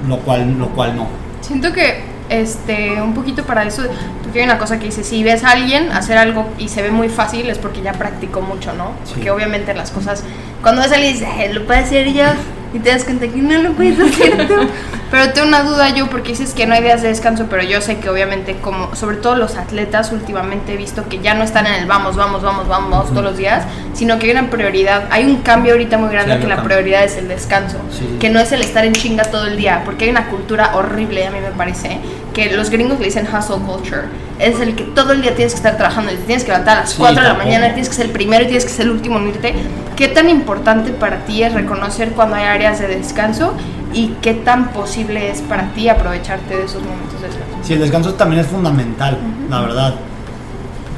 lo 0.07 0.17
cual, 0.19 0.57
lo 0.57 0.69
cual 0.69 0.95
no. 0.95 1.07
Siento 1.41 1.73
que 1.73 2.04
este 2.29 3.01
un 3.01 3.13
poquito 3.13 3.43
para 3.43 3.63
eso, 3.63 3.83
porque 4.23 4.39
hay 4.39 4.45
una 4.45 4.57
cosa 4.57 4.79
que 4.79 4.85
dice, 4.85 5.03
si 5.03 5.23
ves 5.23 5.43
a 5.43 5.51
alguien 5.51 5.91
hacer 5.91 6.17
algo 6.17 6.49
y 6.57 6.69
se 6.69 6.81
ve 6.81 6.91
muy 6.91 7.09
fácil 7.09 7.49
es 7.49 7.57
porque 7.57 7.81
ya 7.81 7.93
practicó 7.93 8.41
mucho, 8.41 8.73
¿no? 8.73 8.91
Sí. 9.05 9.13
Porque 9.15 9.31
obviamente 9.31 9.73
las 9.73 9.91
cosas, 9.91 10.23
cuando 10.61 10.81
ves 10.81 10.91
a 10.91 10.95
alguien 10.95 11.11
y 11.11 11.19
dices, 11.19 11.29
"Ay, 11.37 11.53
lo 11.53 11.65
puedo 11.65 11.79
hacer 11.79 12.11
yo, 12.11 12.25
y 12.73 12.79
te 12.79 12.89
das 12.89 13.05
cuenta 13.05 13.27
que 13.27 13.41
no 13.41 13.57
lo 13.61 13.71
puedes 13.71 13.99
hacer 13.99 14.47
tú. 14.47 14.55
Pero 15.11 15.31
tengo 15.33 15.47
una 15.47 15.61
duda 15.63 15.89
yo, 15.89 16.07
porque 16.09 16.29
dices 16.29 16.53
que 16.53 16.65
no 16.65 16.73
hay 16.73 16.81
días 16.81 17.01
de 17.01 17.09
descanso, 17.09 17.45
pero 17.49 17.61
yo 17.63 17.79
sé 17.79 17.97
que 17.99 18.09
obviamente 18.09 18.55
como, 18.61 18.95
sobre 18.95 19.17
todo 19.17 19.35
los 19.35 19.55
atletas 19.55 20.11
últimamente 20.11 20.73
he 20.73 20.77
visto 20.77 21.07
que 21.07 21.19
ya 21.19 21.35
no 21.35 21.43
están 21.43 21.67
en 21.67 21.75
el 21.75 21.85
vamos, 21.85 22.15
vamos, 22.15 22.41
vamos, 22.41 22.67
vamos, 22.67 23.09
todos 23.09 23.23
los 23.23 23.37
días, 23.37 23.63
sino 23.93 24.17
que 24.17 24.25
hay 24.25 24.31
una 24.31 24.49
prioridad, 24.49 25.05
hay 25.11 25.25
un 25.25 25.37
cambio 25.37 25.73
ahorita 25.73 25.97
muy 25.97 26.09
grande 26.09 26.33
Sí, 26.35 26.39
que 26.41 26.47
la 26.47 26.55
cambio. 26.55 26.75
prioridad 26.75 27.03
es 27.03 27.17
el 27.17 27.27
descanso, 27.27 27.77
Sí. 27.91 28.17
que 28.19 28.29
no 28.29 28.39
es 28.39 28.51
el 28.51 28.61
estar 28.61 28.83
en 28.83 28.93
chinga 28.93 29.25
todo 29.25 29.45
el 29.45 29.57
día, 29.57 29.83
porque 29.85 30.05
hay 30.05 30.11
una 30.11 30.27
cultura 30.27 30.71
horrible, 30.75 31.25
a 31.27 31.31
mí 31.31 31.37
me 31.39 31.51
parece, 31.51 31.99
que 32.33 32.51
los 32.51 32.69
gringos 32.69 32.99
le 32.99 33.05
dicen 33.05 33.27
hustle 33.27 33.57
culture, 33.65 34.03
es 34.39 34.59
el 34.59 34.75
que 34.75 34.83
todo 34.83 35.13
el 35.13 35.21
día 35.21 35.35
tienes 35.35 35.53
que 35.53 35.57
estar 35.57 35.77
trabajando, 35.77 36.11
y 36.11 36.15
te 36.15 36.23
tienes 36.23 36.43
que 36.43 36.49
levantar 36.51 36.77
a 36.77 36.81
las 36.81 36.89
Sí, 36.89 36.95
4 36.97 37.21
de 37.21 37.27
la 37.29 37.35
mañana, 37.35 37.67
tienes 37.67 37.87
que 37.89 37.95
ser 37.95 38.07
el 38.07 38.11
primero 38.11 38.43
y 38.43 38.47
tienes 38.47 38.65
que 38.65 38.71
ser 38.71 38.85
el 38.87 38.91
último 38.91 39.17
en 39.19 39.27
irte. 39.29 39.53
¿Qué 39.95 40.09
tan 40.09 40.29
importante 40.29 40.91
para 40.91 41.19
ti 41.19 41.43
es 41.43 41.53
reconocer 41.53 42.09
cuando 42.11 42.35
hay 42.35 42.43
áreas 42.43 42.79
de 42.79 42.87
descanso 42.87 43.53
y 43.95 44.09
qué 44.21 44.33
tan 44.33 44.67
posible 44.73 45.31
es 45.31 45.41
para 45.41 45.69
ti 45.69 45.87
aprovecharte 45.87 46.57
de 46.57 46.65
esos 46.65 46.83
momentos 46.83 47.21
de 47.21 47.27
descanso? 47.27 47.57
Sí, 47.63 47.73
el 47.73 47.79
descanso 47.79 48.13
también 48.13 48.41
es 48.41 48.47
fundamental, 48.47 49.17
la 49.49 49.61
verdad. 49.61 49.95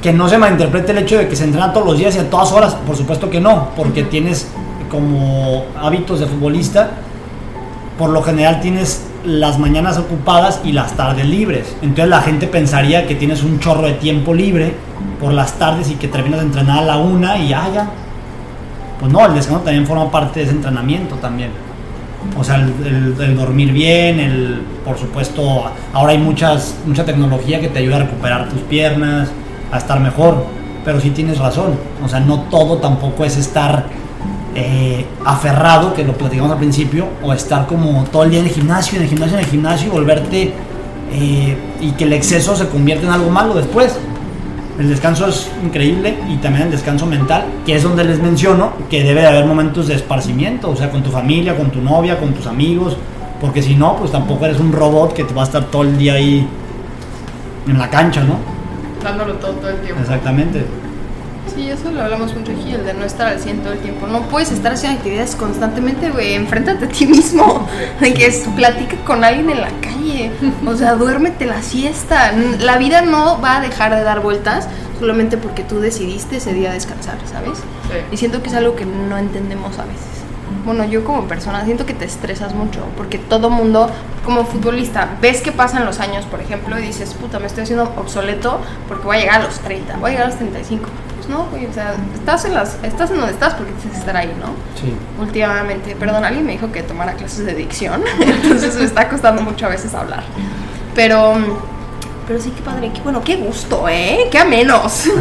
Que 0.02 0.12
no 0.12 0.28
se 0.28 0.38
malinterprete 0.38 0.92
el 0.92 0.98
hecho 1.00 1.18
de 1.18 1.30
que 1.30 1.36
se 1.36 1.44
entrena 1.44 1.72
todos 1.72 1.86
los 1.86 1.98
días 1.98 2.16
y 2.16 2.20
a 2.20 2.30
todas 2.30 2.52
horas, 2.52 2.74
por 2.74 2.98
supuesto 2.98 3.30
que 3.30 3.40
no, 3.40 3.70
porque 3.76 4.04
tienes 4.04 4.48
como 4.90 5.66
hábitos 5.80 6.20
de 6.20 6.26
futbolista, 6.26 6.90
por 8.00 8.10
lo 8.10 8.24
general 8.24 8.62
tienes 8.62 9.04
las 9.24 9.60
mañanas 9.60 9.98
ocupadas 10.00 10.62
y 10.64 10.72
las 10.72 10.94
tardes 10.94 11.26
libres. 11.26 11.76
Entonces 11.82 12.10
la 12.10 12.22
gente 12.22 12.48
pensaría 12.48 13.06
que 13.06 13.14
tienes 13.14 13.44
un 13.44 13.60
chorro 13.60 13.84
de 13.84 13.94
tiempo 13.94 14.34
libre 14.34 14.74
por 15.20 15.34
las 15.34 15.54
tardes 15.54 15.92
y 15.92 15.96
que 15.96 16.08
terminas 16.08 16.40
de 16.40 16.48
entrenar 16.48 16.80
a 16.80 16.86
la 16.86 16.98
una 16.98 17.38
y 17.38 17.50
ya, 17.50 17.70
ya. 17.72 17.90
Pues 19.00 19.12
no, 19.12 19.24
el 19.24 19.36
descanso 19.36 19.62
también 19.62 19.86
forma 19.86 20.10
parte 20.10 20.40
de 20.40 20.46
ese 20.48 20.56
entrenamiento 20.56 21.16
también. 21.16 21.67
O 22.38 22.44
sea, 22.44 22.56
el, 22.56 23.36
dormir 23.36 23.72
bien, 23.72 24.20
el, 24.20 24.62
por 24.84 24.98
supuesto, 24.98 25.72
ahora 25.94 26.12
hay 26.12 26.18
muchas, 26.18 26.76
mucha 26.86 27.06
tecnología 27.06 27.60
que 27.60 27.68
te 27.68 27.80
ayuda 27.80 27.98
a 27.98 28.00
recuperar 28.00 28.50
tus 28.50 28.62
piernas, 28.62 29.30
a 29.72 29.78
estar 29.78 30.00
mejor. 30.00 30.46
Pero 30.86 31.00
sí 31.00 31.10
tienes 31.10 31.38
razón. 31.40 31.78
O 32.04 32.08
sea, 32.08 32.20
no 32.20 32.42
todo 32.50 32.78
tampoco 32.78 33.26
es 33.26 33.38
estar 33.38 33.86
eh, 34.56 35.06
aferrado, 35.26 35.94
que 35.94 36.04
lo 36.04 36.14
platicamos 36.14 36.52
al 36.52 36.58
principio, 36.58 37.08
o 37.24 37.34
estar 37.34 37.68
como 37.68 38.04
todo 38.06 38.24
el 38.24 38.32
día 38.32 38.40
en 38.40 38.46
el 38.46 38.52
gimnasio, 38.52 38.98
en 38.98 39.04
el 39.04 39.10
gimnasio, 39.10 39.38
en 39.38 39.44
el 39.44 39.50
gimnasio 39.50 39.88
y 39.88 39.92
volverte 39.92 40.54
eh, 41.12 41.58
y 41.82 41.92
que 41.92 42.04
el 42.06 42.14
exceso 42.14 42.56
se 42.56 42.68
convierta 42.68 43.06
en 43.06 43.14
algo 43.14 43.30
malo 43.30 43.54
después. 43.54 43.98
El 44.80 44.90
descanso 44.90 45.28
es 45.28 45.50
increíble 45.64 46.16
y 46.30 46.36
también 46.38 46.66
el 46.66 46.72
descanso 46.72 47.08
mental, 47.08 47.46
que 47.66 47.76
es 47.76 47.82
donde 47.82 48.04
les 48.04 48.22
menciono 48.22 48.74
que 48.90 49.04
debe 49.04 49.22
de 49.22 49.28
haber 49.28 49.46
momentos 49.46 49.88
de 49.88 49.96
esparcimiento, 49.96 50.70
o 50.70 50.76
sea, 50.76 50.92
con 50.92 51.02
tu 51.02 51.10
familia, 51.10 51.58
con 51.58 51.72
tu 51.72 51.82
novia, 51.82 52.20
con 52.20 52.34
tus 52.34 52.46
amigos, 52.46 52.96
porque 53.42 53.64
si 53.64 53.74
no, 53.74 53.96
pues 53.96 54.12
tampoco 54.12 54.46
eres 54.46 54.60
un 54.60 54.72
robot 54.72 55.14
que 55.14 55.24
te 55.24 55.34
va 55.34 55.42
a 55.42 55.46
estar 55.46 55.66
todo 55.66 55.82
el 55.82 55.98
día 55.98 56.14
ahí 56.14 56.48
en 57.68 57.78
la 57.78 57.90
cancha, 57.90 58.24
¿no? 58.24 58.36
Dándolo 59.04 59.34
todo, 59.36 59.54
todo 59.54 59.70
el 59.70 59.82
tiempo. 59.82 60.02
Exactamente. 60.02 60.66
Sí, 61.54 61.70
eso 61.70 61.92
lo 61.92 62.04
hablamos 62.04 62.36
mucho 62.36 62.52
aquí, 62.52 62.72
el 62.72 62.86
de 62.86 62.94
no 62.94 63.06
estar 63.06 63.28
al 63.28 63.40
100 63.40 63.62
todo 63.62 63.74
el 63.74 63.80
tiempo. 63.80 64.08
No 64.08 64.24
puedes 64.24 64.52
estar 64.52 64.74
haciendo 64.74 64.98
actividades 65.00 65.36
constantemente, 65.36 66.10
güey. 66.10 66.34
Enfréntate 66.36 66.86
a 66.86 66.90
ti 66.90 67.06
mismo. 67.06 67.68
De 68.00 68.14
que 68.14 68.28
es, 68.28 68.40
platica 68.56 68.98
con 69.06 69.24
alguien 69.24 69.50
en 69.50 69.62
la 69.62 69.70
calle. 69.82 70.32
O 70.66 70.76
sea, 70.76 70.96
duérmete 70.96 71.46
la 71.46 71.62
siesta. 71.62 72.32
La 72.60 72.78
vida 72.78 73.02
no 73.02 73.42
va 73.42 73.58
a 73.58 73.62
dejar 73.62 73.96
de 73.96 74.04
dar 74.04 74.22
vueltas 74.22 74.68
solamente 75.00 75.38
porque 75.38 75.64
tú 75.64 75.80
decidiste 75.80 76.38
ese 76.38 76.54
día 76.54 76.72
descansar, 76.72 77.18
¿sabes? 77.32 77.60
Sí. 77.60 77.98
Y 78.12 78.18
siento 78.18 78.42
que 78.42 78.50
es 78.50 78.56
algo 78.56 78.76
que 78.76 78.86
no 78.86 79.18
entendemos 79.18 79.78
a 79.80 79.86
veces. 79.86 80.18
Bueno, 80.66 80.84
yo 80.86 81.04
como 81.06 81.28
persona 81.28 81.64
siento 81.64 81.86
que 81.86 81.94
te 81.94 82.06
estresas 82.06 82.54
mucho 82.54 82.82
porque 82.98 83.18
todo 83.18 83.50
mundo, 83.50 83.90
como 84.26 84.46
futbolista, 84.46 85.18
ves 85.22 85.42
que 85.42 85.52
pasan 85.52 85.86
los 85.86 86.00
años, 86.00 86.26
por 86.26 86.42
ejemplo, 86.42 86.78
y 86.78 86.82
dices, 86.82 87.14
puta, 87.14 87.40
me 87.40 87.48
estoy 87.48 87.64
haciendo 87.64 87.94
obsoleto 87.96 88.60
porque 88.88 89.06
voy 89.06 89.18
a 89.18 89.20
llegar 89.22 89.42
a 89.42 89.46
los 89.46 89.60
30, 89.60 89.98
voy 89.98 90.10
a 90.10 90.12
llegar 90.12 90.26
a 90.26 90.30
los 90.30 90.38
35. 90.38 90.90
No, 91.30 91.46
güey, 91.52 91.66
o 91.66 91.74
sea, 91.74 91.94
estás 92.14 92.46
en, 92.46 92.54
las, 92.54 92.78
estás 92.84 93.12
en 93.12 93.18
donde 93.18 93.34
estás 93.34 93.54
porque 93.56 93.72
tienes 93.74 93.94
que 93.94 94.00
estar 94.00 94.16
ahí, 94.16 94.34
¿no? 94.40 94.48
Sí. 94.80 94.94
Últimamente, 95.20 95.96
perdón, 95.96 96.24
alguien 96.24 96.46
me 96.46 96.54
dijo 96.54 96.72
que 96.72 96.84
tomara 96.84 97.14
clases 97.14 97.46
de 97.46 97.54
dicción, 97.54 98.02
entonces 98.20 98.76
me 98.76 98.86
está 98.86 99.10
costando 99.10 99.42
mucho 99.42 99.66
a 99.66 99.70
veces 99.70 99.94
hablar. 99.94 100.24
Pero, 100.96 101.36
pero 102.28 102.40
sí, 102.40 102.52
qué 102.56 102.62
padre, 102.62 102.92
qué 102.94 103.02
bueno, 103.02 103.22
qué 103.24 103.36
gusto, 103.36 103.88
¿eh? 103.90 104.28
Qué 104.32 104.40
a 104.40 104.46
menos. 104.46 105.06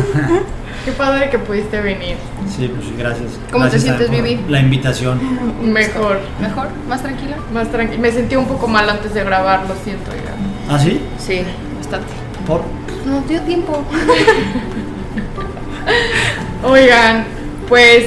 Qué 0.87 0.93
padre 0.93 1.29
que 1.31 1.41
pudiste 1.41 1.81
venir. 1.81 2.15
Sí, 2.49 2.69
pues 2.69 2.97
gracias. 2.97 3.33
¿Cómo 3.51 3.67
te 3.67 3.77
sientes, 3.77 4.09
Vivi? 4.09 4.39
La 4.49 4.61
invitación. 4.61 5.19
Mejor. 5.61 6.21
¿Mejor? 6.41 6.69
¿Más 6.89 7.03
tranquila? 7.03 7.39
Más 7.53 7.73
tranquilo. 7.73 8.01
Me 8.01 8.13
sentí 8.13 8.37
un 8.37 8.47
poco 8.47 8.69
mal 8.69 8.89
antes 8.89 9.13
de 9.13 9.25
grabar, 9.25 9.67
lo 9.67 9.75
siento, 9.83 10.13
oiga. 10.13 10.31
¿Ah, 10.71 10.79
sí? 10.79 11.01
Sí, 11.19 11.43
bastante. 11.77 12.13
¿Por? 12.47 12.63
No 13.05 13.21
dio 13.23 13.41
tiempo. 13.41 13.83
Oigan, 16.65 17.25
pues 17.69 18.07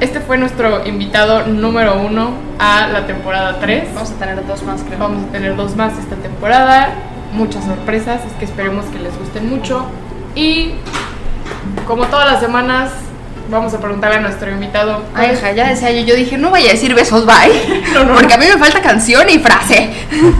este 0.00 0.20
fue 0.20 0.38
nuestro 0.38 0.86
invitado 0.86 1.46
número 1.46 2.00
uno 2.00 2.30
a 2.58 2.86
la 2.88 3.06
temporada 3.06 3.58
3. 3.60 3.94
Vamos 3.94 4.10
a 4.10 4.14
tener 4.14 4.46
dos 4.46 4.62
más, 4.62 4.82
creo. 4.82 4.98
Vamos 4.98 5.24
a 5.28 5.32
tener 5.32 5.56
dos 5.56 5.76
más 5.76 5.98
esta 5.98 6.16
temporada, 6.16 6.90
muchas 7.32 7.64
sorpresas, 7.64 8.20
es 8.24 8.32
que 8.38 8.44
esperemos 8.44 8.86
que 8.86 8.98
les 8.98 9.16
gusten 9.18 9.48
mucho. 9.48 9.84
Y 10.34 10.74
como 11.86 12.06
todas 12.06 12.30
las 12.32 12.40
semanas, 12.40 12.90
vamos 13.50 13.74
a 13.74 13.80
preguntarle 13.80 14.18
a 14.18 14.20
nuestro 14.20 14.50
invitado. 14.50 15.02
Ay, 15.14 15.26
¿cuál- 15.28 15.32
hija, 15.36 15.52
ya 15.52 15.68
decía 15.68 15.90
yo, 15.90 16.04
yo 16.06 16.14
dije, 16.14 16.38
no 16.38 16.50
vaya 16.50 16.70
a 16.70 16.72
decir 16.72 16.94
besos, 16.94 17.26
bye. 17.26 17.82
No, 17.94 18.04
no, 18.04 18.14
porque 18.14 18.34
a 18.34 18.38
mí 18.38 18.46
me 18.46 18.58
falta 18.58 18.80
canción 18.80 19.28
y 19.28 19.38
frase. 19.38 19.90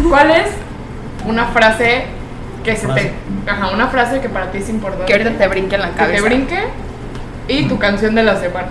¿Cuál 0.09 0.31
es 0.31 0.47
una 1.27 1.47
frase 1.49 2.05
que 2.65 2.77
se 2.77 2.87
Frase. 2.87 3.13
te. 3.45 3.51
Ajá, 3.51 3.69
una 3.71 3.89
frase 3.89 4.21
que 4.21 4.29
para 4.29 4.51
ti 4.51 4.59
es 4.59 4.69
importante. 4.69 5.07
Que 5.07 5.13
ahorita 5.13 5.39
te 5.39 5.49
brinque 5.49 5.75
en 5.77 5.81
la 5.81 5.91
que 5.91 5.97
cabeza. 5.97 6.23
te 6.23 6.29
brinque. 6.29 6.59
Y 7.49 7.69
tu 7.69 7.79
canción 7.79 8.15
de 8.15 8.23
la 8.23 8.37
semana. 8.37 8.69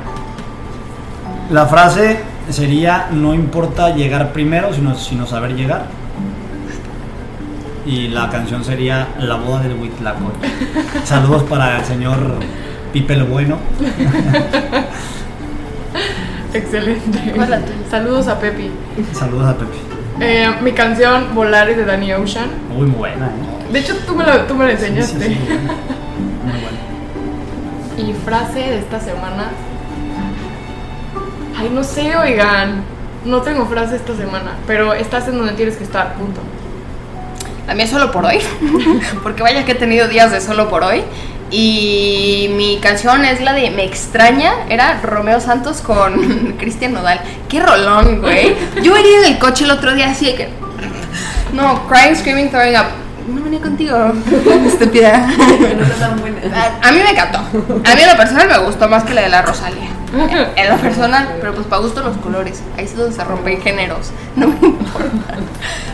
La 1.49 1.65
frase 1.65 2.19
sería, 2.49 3.07
no 3.11 3.33
importa 3.33 3.95
llegar 3.95 4.31
primero, 4.31 4.73
sino, 4.73 4.95
sino 4.95 5.25
saber 5.25 5.55
llegar. 5.55 5.85
Y 7.85 8.09
la 8.09 8.29
canción 8.29 8.63
sería 8.63 9.07
La 9.19 9.35
boda 9.35 9.61
del 9.61 9.73
Huitlacoche. 9.79 10.47
Saludos 11.03 11.43
para 11.43 11.79
el 11.79 11.85
señor 11.85 12.35
Pipe 12.93 13.13
el 13.15 13.23
Bueno. 13.23 13.57
Excelente. 16.53 17.33
Saludos 17.89 18.27
a 18.27 18.39
Pepi. 18.39 18.69
Saludos 19.13 19.47
a 19.47 19.53
Pepe. 19.55 19.77
Eh, 20.21 20.53
mi 20.61 20.73
canción 20.73 21.33
Volar 21.33 21.69
es 21.69 21.77
de 21.77 21.85
Danny 21.85 22.11
Ocean. 22.13 22.49
Muy 22.69 22.87
buena, 22.87 23.27
¿eh? 23.27 23.71
De 23.71 23.79
hecho, 23.79 23.95
tú 24.05 24.15
me, 24.15 24.25
lo, 24.25 24.41
tú 24.41 24.55
me 24.55 24.65
la 24.65 24.71
enseñaste. 24.71 25.25
sí, 25.27 25.33
sí, 25.35 25.53
muy 26.43 26.51
buena. 26.51 28.11
Y 28.11 28.13
frase 28.25 28.59
de 28.59 28.79
esta 28.79 28.99
semana. 28.99 29.51
Ay, 31.57 31.69
no 31.73 31.83
sé, 31.83 32.15
oigan. 32.17 32.83
No 33.25 33.41
tengo 33.41 33.65
frase 33.65 33.97
esta 33.97 34.15
semana, 34.15 34.53
pero 34.65 34.93
estás 34.93 35.27
en 35.27 35.37
donde 35.37 35.53
tienes 35.53 35.75
que 35.75 35.83
estar, 35.83 36.13
punto. 36.15 36.41
La 37.67 37.73
es 37.83 37.89
solo 37.89 38.11
por 38.11 38.25
hoy. 38.25 38.39
porque 39.23 39.43
vaya 39.43 39.63
que 39.63 39.73
he 39.73 39.75
tenido 39.75 40.07
días 40.07 40.31
de 40.31 40.41
solo 40.41 40.69
por 40.69 40.83
hoy. 40.83 41.03
Y 41.51 42.51
mi 42.55 42.79
canción 42.79 43.25
es 43.25 43.41
la 43.41 43.53
de 43.53 43.71
Me 43.71 43.83
extraña. 43.83 44.53
Era 44.69 44.99
Romeo 45.01 45.39
Santos 45.39 45.81
con 45.81 46.55
Cristian 46.59 46.93
Nodal. 46.93 47.21
Qué 47.47 47.59
rolón, 47.59 48.21
güey. 48.21 48.55
Yo 48.83 48.93
venía 48.93 49.19
en 49.19 49.33
el 49.33 49.39
coche 49.39 49.65
el 49.65 49.71
otro 49.71 49.93
día 49.95 50.11
así 50.11 50.27
de 50.27 50.35
que. 50.35 50.49
No, 51.53 51.87
crying, 51.87 52.15
screaming, 52.15 52.49
throwing 52.49 52.75
up. 52.75 52.85
No 53.27 53.43
venía 53.43 53.59
contigo. 53.59 53.95
Estúpida. 54.67 55.27
A, 56.81 56.91
mí 56.91 56.99
me 57.03 57.11
encantó. 57.11 57.39
A 57.39 57.95
mí 57.95 58.01
en 58.01 58.09
lo 58.09 58.17
personal 58.17 58.47
me 58.47 58.57
gustó 58.59 58.87
más 58.87 59.03
que 59.03 59.13
la 59.13 59.21
de 59.21 59.29
la 59.29 59.41
Rosalía. 59.41 59.89
En 60.55 60.69
lo 60.69 60.77
personal, 60.77 61.35
pero 61.39 61.53
pues 61.53 61.67
para 61.67 61.81
gusto 61.81 62.01
los 62.01 62.17
colores. 62.17 62.63
Ahí 62.77 62.85
es 62.85 62.95
donde 62.95 63.15
se 63.15 63.23
rompen 63.23 63.61
géneros. 63.61 64.11
No 64.35 64.47
me 64.47 64.67
importa. 64.67 65.35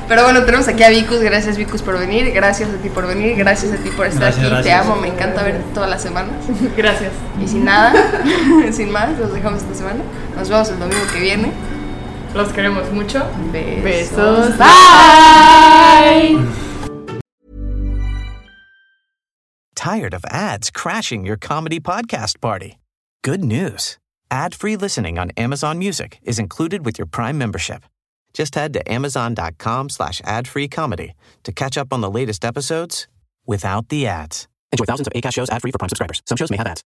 Pero 0.07 0.23
bueno, 0.23 0.43
tenemos 0.43 0.67
aquí 0.67 0.83
a 0.83 0.89
Vicus. 0.89 1.19
Gracias, 1.19 1.57
Vicus, 1.57 1.81
por 1.81 1.97
venir. 1.97 2.31
Gracias 2.31 2.69
a 2.69 2.77
ti 2.77 2.89
por 2.89 3.07
venir. 3.07 3.35
Gracias 3.35 3.71
a 3.71 3.77
ti 3.77 3.89
por 3.89 4.05
estar 4.05 4.33
Gracias, 4.33 4.51
aquí. 4.51 4.63
Te 4.63 4.71
amo, 4.71 4.95
me 4.95 5.07
encanta 5.07 5.43
verte 5.43 5.63
todas 5.73 5.89
las 5.89 6.01
semanas. 6.01 6.35
Gracias. 6.77 7.11
Y 7.43 7.47
sin 7.47 7.65
nada, 7.65 7.93
sin 8.71 8.91
más, 8.91 9.17
los 9.17 9.33
dejamos 9.33 9.61
esta 9.63 9.73
semana. 9.73 10.03
Nos 10.37 10.49
vemos 10.49 10.69
el 10.69 10.79
domingo 10.79 11.05
que 11.11 11.19
viene. 11.19 11.51
Los 12.35 12.49
queremos 12.53 12.91
mucho. 12.91 13.25
Besos. 13.51 13.83
Besos. 13.83 14.57
Bye. 14.57 16.37
Tired 19.75 20.13
of 20.13 20.25
ads 20.29 20.69
crashing 20.69 21.25
your 21.25 21.37
comedy 21.37 21.79
podcast 21.79 22.41
party? 22.41 22.79
Good 23.23 23.43
news. 23.43 23.97
Ad-free 24.31 24.75
listening 24.75 25.17
on 25.17 25.31
Amazon 25.37 25.77
Music 25.77 26.19
is 26.23 26.39
included 26.39 26.85
with 26.85 26.97
your 26.97 27.05
Prime 27.05 27.37
membership. 27.37 27.85
Just 28.35 28.53
head 28.53 28.73
to 28.73 28.91
amazon.com 28.91 29.89
slash 29.89 30.21
ad-free 30.25 30.67
comedy 30.67 31.13
to 31.43 31.51
catch 31.51 31.77
up 31.77 31.91
on 31.91 32.01
the 32.01 32.11
latest 32.11 32.45
episodes 32.45 33.07
without 33.47 33.89
the 33.89 34.05
ads. 34.05 34.47
Enjoy 34.71 34.85
thousands 34.85 35.07
of 35.07 35.13
ACAST 35.13 35.33
shows 35.33 35.49
ad-free 35.49 35.71
for 35.71 35.79
Prime 35.79 35.89
subscribers. 35.89 36.21
Some 36.27 36.35
shows 36.35 36.51
may 36.51 36.57
have 36.57 36.67
ads. 36.67 36.83